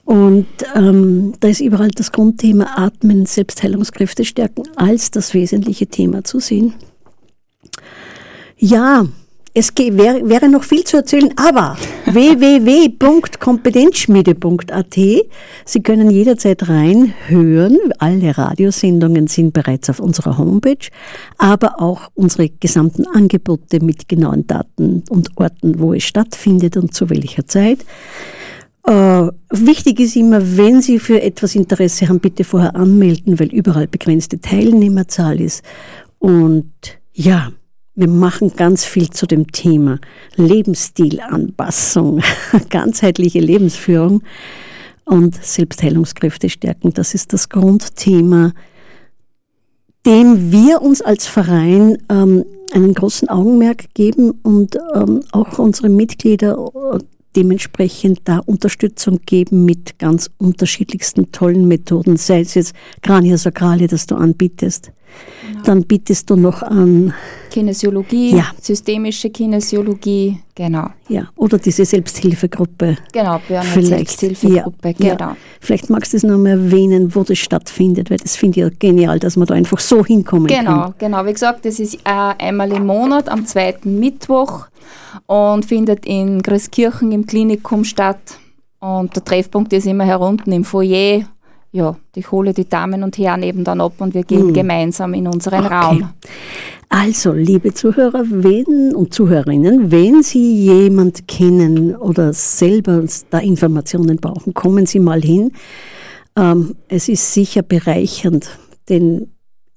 Und 0.04 0.48
ähm, 0.76 1.32
da 1.40 1.48
ist 1.48 1.62
überall 1.62 1.92
das 1.96 2.12
Grundthema 2.12 2.72
Atmen, 2.76 3.26
Selbstheilungskräfte 3.26 4.26
stärken 4.26 4.64
als 4.76 5.12
das 5.12 5.34
wesentliche 5.34 5.88
Thema 5.88 6.26
zu 6.26 6.42
sehen. 6.42 6.74
Ja, 8.58 9.06
es 9.54 9.74
ge- 9.76 9.96
wär, 9.98 10.28
wäre 10.28 10.50
noch 10.50 10.64
viel 10.64 10.84
zu 10.84 10.98
erzählen, 10.98 11.32
aber 11.38 11.78
www.kompetenzschmiede.at. 12.06 14.96
Sie 15.66 15.84
können 15.84 16.10
jederzeit 16.10 16.68
reinhören. 16.70 17.78
Alle 18.00 18.38
Radiosendungen 18.38 19.28
sind 19.28 19.54
bereits 19.54 19.90
auf 19.90 20.00
unserer 20.00 20.38
Homepage, 20.38 20.88
aber 21.38 21.82
auch 21.82 22.10
unsere 22.16 22.50
gesamten 22.50 23.06
Angebote 23.08 23.84
mit 23.84 24.08
genauen 24.08 24.48
Daten 24.48 25.04
und 25.10 25.30
Orten, 25.38 25.80
wo 25.80 25.94
es 25.94 26.04
stattfindet 26.04 26.78
und 26.78 26.94
zu 26.94 27.10
welcher 27.10 27.46
Zeit. 27.46 27.80
Äh, 28.86 29.28
wichtig 29.52 30.00
ist 30.00 30.16
immer, 30.16 30.58
wenn 30.58 30.82
Sie 30.82 31.00
für 31.00 31.22
etwas 31.22 31.56
Interesse 31.56 32.08
haben, 32.08 32.20
bitte 32.20 32.44
vorher 32.44 32.76
anmelden, 32.76 33.40
weil 33.40 33.54
überall 33.54 33.88
begrenzte 33.88 34.40
Teilnehmerzahl 34.40 35.40
ist. 35.42 35.64
Und 36.18 36.72
ja, 37.14 37.52
wir 38.00 38.08
machen 38.08 38.54
ganz 38.56 38.86
viel 38.86 39.10
zu 39.10 39.28
dem 39.28 39.52
Thema 39.52 40.00
Lebensstilanpassung, 40.38 42.22
ganzheitliche 42.70 43.40
Lebensführung 43.40 44.24
und 45.04 45.36
Selbstheilungskräfte 45.44 46.50
stärken. 46.50 46.94
Das 46.94 47.14
ist 47.14 47.34
das 47.34 47.50
Grundthema, 47.50 48.54
dem 50.06 50.52
wir 50.52 50.82
uns 50.82 51.02
als 51.02 51.28
Verein 51.28 51.98
ähm, 52.10 52.46
einen 52.72 52.94
großen 52.94 53.28
Augenmerk 53.28 53.94
geben 53.94 54.32
und 54.44 54.78
ähm, 54.96 55.22
auch 55.34 55.60
unsere 55.60 55.90
Mitglieder 55.90 56.58
äh, 56.94 57.00
dementsprechend 57.36 58.22
da 58.24 58.40
Unterstützung 58.40 59.20
geben 59.26 59.66
mit 59.66 60.00
ganz 60.00 60.30
unterschiedlichsten 60.38 61.34
tollen 61.34 61.68
Methoden, 61.68 62.16
sei 62.16 62.42
es 62.42 62.54
jetzt 62.54 62.74
Grania 63.02 63.38
Sakrale, 63.38 63.88
das 63.88 64.06
du 64.06 64.16
anbietest. 64.16 64.92
Dann 65.64 65.84
bietest 65.84 66.30
du 66.30 66.36
noch 66.36 66.62
an, 66.62 67.14
Kinesiologie, 67.50 68.36
Ja. 68.36 68.52
systemische 68.62 69.30
Kinesiologie, 69.30 70.40
genau. 70.56 70.88
ja, 71.08 71.30
oder 71.36 71.58
diese 71.58 71.84
Selbsthilfegruppe. 71.86 72.98
Genau, 73.12 73.40
Burnout 73.48 73.66
Vielleicht, 73.66 74.20
Selbsthilfegruppe, 74.20 74.90
ja, 75.00 75.16
genau. 75.16 75.30
ja. 75.32 75.38
Vielleicht 75.60 75.90
magst 75.90 76.14
du 76.14 76.18
es 76.18 76.24
noch 76.24 76.38
mal 76.38 76.50
erwähnen, 76.50 77.14
wo 77.16 77.24
das 77.24 77.38
stattfindet, 77.40 78.10
weil 78.10 78.18
das 78.18 78.36
finde 78.36 78.60
ich 78.60 78.66
ja 78.66 78.70
genial, 78.78 79.20
dass 79.20 79.36
man 79.36 79.48
da 79.48 79.56
einfach 79.56 79.80
so 79.80 80.06
hinkommen 80.06 80.48
kann. 80.48 80.66
Genau, 80.66 80.94
genau. 80.98 81.26
Wie 81.26 81.34
gesagt, 81.34 81.66
das 81.66 81.80
ist 81.80 81.96
äh, 81.96 82.00
einmal 82.06 82.72
im 82.72 82.86
Monat 82.86 83.30
am 83.30 83.46
zweiten 83.46 84.00
Mittwoch 84.00 84.68
und 85.26 85.66
findet 85.66 86.06
in 86.06 86.42
Christkirchen 86.42 87.12
im 87.12 87.26
Klinikum 87.26 87.84
statt. 87.84 88.20
Und 88.80 89.16
der 89.16 89.24
Treffpunkt 89.26 89.74
ist 89.74 89.88
immer 89.88 90.06
herunten 90.06 90.54
im 90.54 90.64
Foyer. 90.64 91.24
Ja, 91.72 91.98
ich 92.16 92.32
hole 92.32 92.54
die 92.54 92.68
Damen 92.68 93.04
und 93.04 93.18
Herren 93.18 93.44
eben 93.44 93.64
dann 93.64 93.80
ab 93.80 93.94
und 94.00 94.14
wir 94.14 94.24
gehen 94.24 94.54
gemeinsam 94.54 95.14
in 95.14 95.28
unseren 95.28 95.66
Okay. 95.66 95.74
Raum. 95.76 96.10
Also, 96.92 97.32
liebe 97.34 97.72
Zuhörer 97.76 98.24
wenn, 98.28 98.96
und 98.96 99.14
Zuhörerinnen, 99.14 99.92
wenn 99.92 100.24
Sie 100.24 100.66
jemand 100.66 101.28
kennen 101.28 101.96
oder 101.96 102.34
selber 102.34 103.04
da 103.30 103.38
Informationen 103.38 104.18
brauchen, 104.18 104.56
kommen 104.56 104.88
Sie 104.88 105.00
mal 105.00 105.22
hin. 105.22 105.52
Ähm, 106.36 106.76
es 106.88 107.08
ist 107.08 107.32
sicher 107.32 107.62
bereichernd, 107.62 108.50
denn 108.90 109.28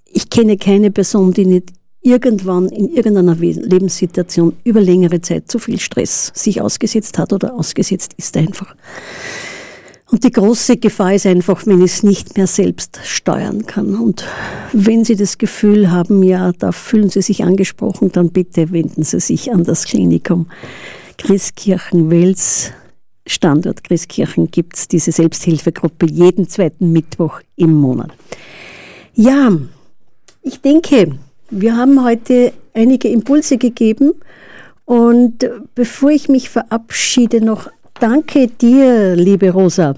ich 0.07 0.31
kenne 0.31 0.57
keine 0.57 0.91
Person, 0.91 1.33
die 1.33 1.45
nicht 1.45 1.71
irgendwann 2.01 2.69
in 2.69 2.89
irgendeiner 2.89 3.35
Lebenssituation 3.35 4.57
über 4.65 4.81
längere 4.81 5.21
Zeit 5.21 5.51
zu 5.51 5.59
viel 5.59 5.79
Stress 5.79 6.33
sich 6.35 6.63
ausgesetzt 6.63 7.19
hat 7.19 7.33
oder 7.35 7.55
ausgesetzt 7.55 8.15
ist 8.17 8.37
einfach. 8.39 8.75
Und 10.13 10.25
die 10.25 10.31
große 10.31 10.77
Gefahr 10.77 11.15
ist 11.15 11.25
einfach, 11.25 11.67
wenn 11.67 11.81
ich 11.81 11.93
es 11.93 12.03
nicht 12.03 12.37
mehr 12.37 12.47
selbst 12.47 13.01
steuern 13.03 13.65
kann. 13.65 13.95
Und 13.95 14.27
wenn 14.75 15.07
Sie 15.07 15.17
das 15.17 15.39
Gefühl 15.39 15.91
haben, 15.91 16.23
ja, 16.23 16.53
da 16.53 16.71
fühlen 16.71 17.09
Sie 17.09 17.23
sich 17.23 17.43
angesprochen, 17.43 18.13
dann 18.13 18.29
bitte 18.29 18.73
wenden 18.73 19.05
Sie 19.05 19.21
sich 19.21 19.51
an 19.51 19.65
das 19.65 19.87
Klinikum 19.87 20.49
Christkirchen-Wels. 21.17 22.73
Standort 23.27 23.85
Christkirchen 23.85 24.51
gibt 24.51 24.77
es 24.77 24.87
diese 24.87 25.13
Selbsthilfegruppe 25.13 26.05
jeden 26.05 26.47
zweiten 26.47 26.93
Mittwoch 26.93 27.41
im 27.57 27.73
Monat. 27.73 28.11
Ja, 29.15 29.51
ich 30.43 30.61
denke, 30.61 31.19
wir 31.49 31.75
haben 31.75 32.05
heute 32.05 32.53
einige 32.75 33.09
Impulse 33.09 33.57
gegeben. 33.57 34.13
Und 34.85 35.49
bevor 35.75 36.11
ich 36.11 36.29
mich 36.29 36.51
verabschiede, 36.51 37.43
noch 37.43 37.71
danke 38.03 38.49
dir, 38.49 39.15
liebe 39.15 39.51
Rosa. 39.51 39.95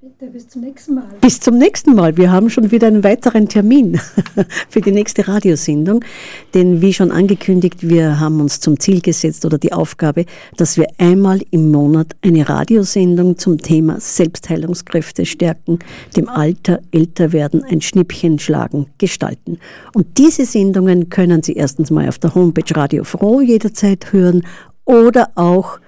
Bitte, 0.00 0.26
bis 0.30 0.48
zum 0.48 0.62
nächsten 0.62 0.94
Mal. 0.96 1.04
Bis 1.22 1.40
zum 1.40 1.56
nächsten 1.56 1.94
Mal. 1.94 2.16
Wir 2.18 2.30
haben 2.30 2.50
schon 2.50 2.70
wieder 2.70 2.88
einen 2.88 3.02
weiteren 3.04 3.48
Termin 3.48 3.98
für 4.68 4.82
die 4.82 4.90
nächste 4.90 5.26
Radiosendung. 5.26 6.04
Denn 6.52 6.82
wie 6.82 6.92
schon 6.92 7.10
angekündigt, 7.10 7.88
wir 7.88 8.20
haben 8.20 8.40
uns 8.40 8.60
zum 8.60 8.78
Ziel 8.78 9.00
gesetzt 9.00 9.46
oder 9.46 9.56
die 9.56 9.72
Aufgabe, 9.72 10.26
dass 10.58 10.76
wir 10.76 10.88
einmal 10.98 11.40
im 11.50 11.70
Monat 11.70 12.16
eine 12.20 12.46
Radiosendung 12.46 13.38
zum 13.38 13.56
Thema 13.58 13.98
Selbstheilungskräfte 13.98 15.24
stärken, 15.24 15.78
dem 16.16 16.28
Alter, 16.28 16.80
Älterwerden, 16.90 17.64
ein 17.64 17.80
Schnippchen 17.80 18.38
schlagen, 18.38 18.88
gestalten. 18.98 19.58
Und 19.94 20.18
diese 20.18 20.44
Sendungen 20.44 21.08
können 21.08 21.42
Sie 21.42 21.54
erstens 21.54 21.90
mal 21.90 22.08
auf 22.08 22.18
der 22.18 22.34
Homepage 22.34 22.76
Radio 22.76 23.04
Froh 23.04 23.40
jederzeit 23.40 24.12
hören 24.12 24.44
oder 24.84 25.30
auch 25.34 25.78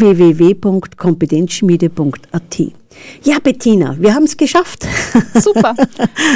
www.kompetenzschmiede.at. 0.00 2.72
Ja, 3.22 3.38
Bettina, 3.42 3.96
wir 3.98 4.14
haben 4.14 4.24
es 4.24 4.36
geschafft. 4.36 4.86
Super, 5.34 5.74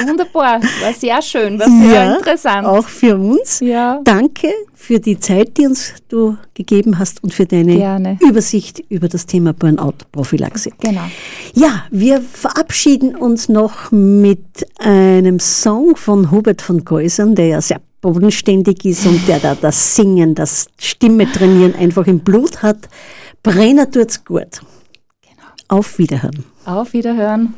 wunderbar, 0.06 0.60
war 0.82 0.92
sehr 0.92 1.20
schön, 1.22 1.58
war 1.58 1.68
sehr 1.68 2.16
interessant. 2.16 2.66
Auch 2.66 2.86
für 2.86 3.16
uns. 3.16 3.60
Ja. 3.60 4.00
Danke 4.04 4.48
für 4.74 4.98
die 4.98 5.18
Zeit, 5.18 5.56
die 5.56 5.66
uns 5.66 5.94
du 6.08 6.36
gegeben 6.54 6.98
hast 6.98 7.22
und 7.22 7.32
für 7.32 7.46
deine 7.46 7.76
Gerne. 7.76 8.18
Übersicht 8.20 8.82
über 8.88 9.08
das 9.08 9.26
Thema 9.26 9.52
Burnout-Prophylaxe. 9.52 10.70
Genau. 10.80 11.04
Ja, 11.54 11.84
wir 11.90 12.20
verabschieden 12.20 13.14
uns 13.14 13.48
noch 13.48 13.92
mit 13.92 14.66
einem 14.78 15.38
Song 15.38 15.96
von 15.96 16.30
Hubert 16.30 16.62
von 16.62 16.84
Geusern, 16.84 17.34
der 17.34 17.46
ja 17.46 17.60
sehr 17.60 17.80
bodenständig 18.00 18.84
ist 18.84 19.06
und 19.06 19.28
der 19.28 19.38
da 19.38 19.54
das 19.54 19.94
Singen, 19.94 20.34
das 20.34 20.66
Stimme 20.78 21.30
trainieren 21.30 21.74
einfach 21.74 22.06
im 22.06 22.20
Blut 22.20 22.62
hat. 22.62 22.88
Brenner 23.42 23.90
tut's 23.90 24.24
gut. 24.24 24.60
Genau. 25.22 25.48
Auf 25.68 25.98
Wiederhören. 25.98 26.44
Auf 26.64 26.92
Wiederhören. 26.92 27.54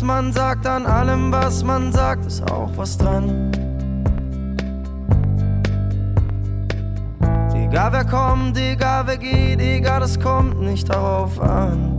was 0.00 0.06
man 0.06 0.32
sagt, 0.32 0.66
an 0.66 0.86
allem, 0.86 1.30
was 1.30 1.62
man 1.62 1.92
sagt, 1.92 2.24
ist 2.24 2.50
auch 2.50 2.70
was 2.76 2.96
dran. 2.96 3.52
Egal 7.54 7.92
wer 7.92 8.04
kommt, 8.06 8.56
egal 8.56 9.06
wer 9.06 9.18
geht, 9.18 9.60
egal 9.60 10.00
es 10.02 10.18
kommt 10.18 10.58
nicht 10.62 10.88
darauf 10.88 11.38
an. 11.38 11.96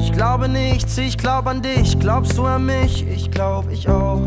Ich 0.00 0.12
glaube 0.12 0.48
nichts, 0.48 0.96
ich 0.96 1.18
glaub 1.18 1.48
an 1.48 1.60
dich, 1.60 1.98
glaubst 1.98 2.38
du 2.38 2.44
an 2.44 2.66
mich, 2.66 3.04
ich 3.04 3.28
glaub 3.32 3.68
ich 3.68 3.88
auch. 3.88 4.22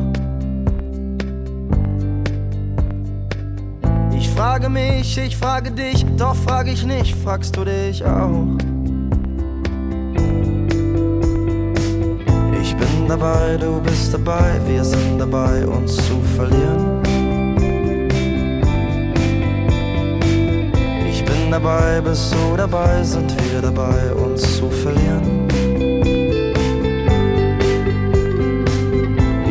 Ich 4.17 4.30
frage 4.32 4.67
mich, 4.67 5.17
ich 5.17 5.38
frage 5.38 5.72
dich, 5.72 6.05
doch 6.17 6.36
frage 6.36 6.72
ich 6.72 6.86
nicht, 6.86 7.15
fragst 7.15 7.55
du 7.55 7.63
dich 7.63 8.03
auch. 8.03 8.57
dabei, 13.12 13.57
du 13.57 13.82
bist 13.82 14.14
dabei, 14.14 14.57
wir 14.66 14.86
sind 14.86 15.20
dabei, 15.20 15.68
uns 15.68 15.97
zu 15.97 16.22
verlieren. 16.38 17.01
Ich 21.09 21.26
bin 21.26 21.51
dabei, 21.51 21.99
bist 21.99 22.34
du 22.34 22.55
dabei, 22.55 23.03
sind 23.03 23.30
wir 23.43 23.62
dabei, 23.62 24.14
uns 24.14 24.41
zu 24.55 24.70
verlieren. 24.70 25.45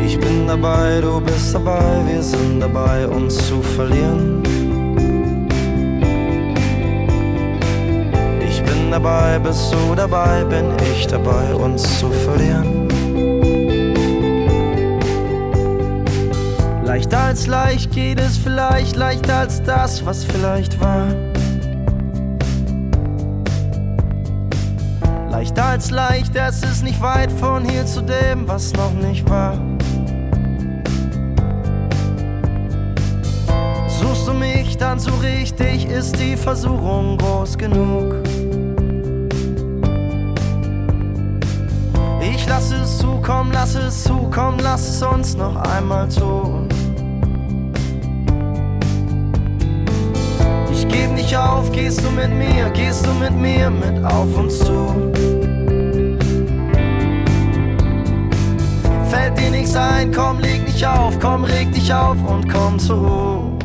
Ich 0.03 0.19
bin 0.19 0.47
dabei, 0.47 0.99
du 0.99 1.21
bist 1.21 1.53
dabei, 1.53 2.01
wir 2.07 2.23
sind 2.23 2.61
dabei, 2.61 3.07
uns 3.07 3.37
zu 3.47 3.61
verlieren. 3.61 4.41
Ich 8.49 8.63
bin 8.63 8.89
dabei, 8.89 9.37
bist 9.37 9.71
du 9.71 9.93
dabei, 9.93 10.43
bin 10.45 10.65
ich 10.91 11.05
dabei, 11.05 11.53
uns 11.53 11.99
zu 11.99 12.09
verlieren. 12.09 12.80
Leichter 17.11 17.27
als 17.27 17.47
leicht 17.47 17.91
geht 17.91 18.21
es 18.21 18.37
vielleicht, 18.37 18.95
leichter 18.95 19.39
als 19.39 19.61
das, 19.63 20.05
was 20.05 20.23
vielleicht 20.23 20.79
war. 20.79 21.07
Leichter 25.29 25.65
als 25.65 25.91
leicht, 25.91 26.33
es 26.37 26.63
ist 26.63 26.83
nicht 26.85 27.01
weit 27.01 27.29
von 27.29 27.65
hier 27.65 27.85
zu 27.85 28.01
dem, 28.01 28.47
was 28.47 28.71
noch 28.71 28.93
nicht 28.93 29.29
war. 29.29 29.59
Suchst 33.89 34.29
du 34.29 34.33
mich, 34.33 34.77
dann 34.77 34.97
ich 35.41 35.53
dich, 35.53 35.85
ist 35.87 36.17
die 36.17 36.37
Versuchung 36.37 37.17
groß 37.17 37.57
genug. 37.57 38.15
Ich 42.21 42.47
lass 42.47 42.71
es 42.71 42.99
zukommen, 42.99 43.51
lass 43.51 43.75
es 43.75 44.01
zukommen, 44.05 44.59
lass 44.63 44.87
es 44.87 45.03
uns 45.03 45.35
noch 45.35 45.57
einmal 45.57 46.07
tun. 46.07 46.60
Ich 51.31 51.37
auf, 51.37 51.71
gehst 51.71 52.03
du 52.03 52.09
mit 52.09 52.29
mir, 52.29 52.69
gehst 52.71 53.05
du 53.05 53.13
mit 53.13 53.31
mir 53.31 53.69
mit 53.69 54.03
auf 54.03 54.37
uns 54.37 54.59
zu. 54.59 55.13
Fällt 59.09 59.39
dir 59.39 59.49
nichts 59.49 59.73
ein, 59.73 60.11
komm, 60.11 60.39
leg 60.39 60.65
dich 60.65 60.85
auf, 60.85 61.17
komm, 61.21 61.45
reg 61.45 61.71
dich 61.71 61.93
auf 61.93 62.17
und 62.27 62.49
komm 62.51 62.77
Ruhe. 62.89 63.57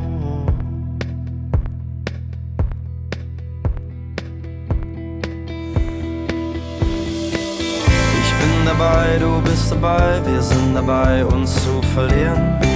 Ich 8.22 8.32
bin 8.38 8.64
dabei, 8.64 9.18
du 9.18 9.42
bist 9.42 9.72
dabei, 9.72 10.20
wir 10.24 10.40
sind 10.40 10.72
dabei, 10.72 11.24
uns 11.24 11.56
zu 11.56 11.82
verlieren. 11.96 12.75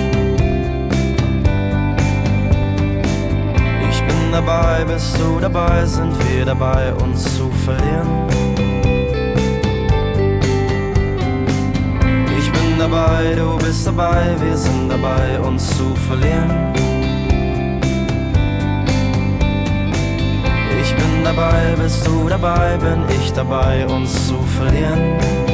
Dabei, 4.33 4.85
bist 4.85 5.18
du 5.18 5.41
dabei, 5.41 5.85
sind 5.85 6.14
wir 6.28 6.45
dabei, 6.45 6.93
uns 6.95 7.24
zu 7.37 7.51
verlieren. 7.64 8.28
Ich 12.39 12.51
bin 12.53 12.78
dabei, 12.78 13.35
du 13.37 13.59
bist 13.59 13.87
dabei, 13.87 14.35
wir 14.41 14.57
sind 14.57 14.89
dabei, 14.89 15.41
uns 15.41 15.68
zu 15.76 15.95
verlieren. 15.95 16.72
Ich 20.83 20.95
bin 20.95 21.24
dabei, 21.24 21.74
bist 21.83 22.07
du 22.07 22.28
dabei, 22.28 22.76
bin 22.78 23.05
ich 23.16 23.33
dabei, 23.33 23.87
uns 23.87 24.28
zu 24.28 24.37
verlieren. 24.43 25.49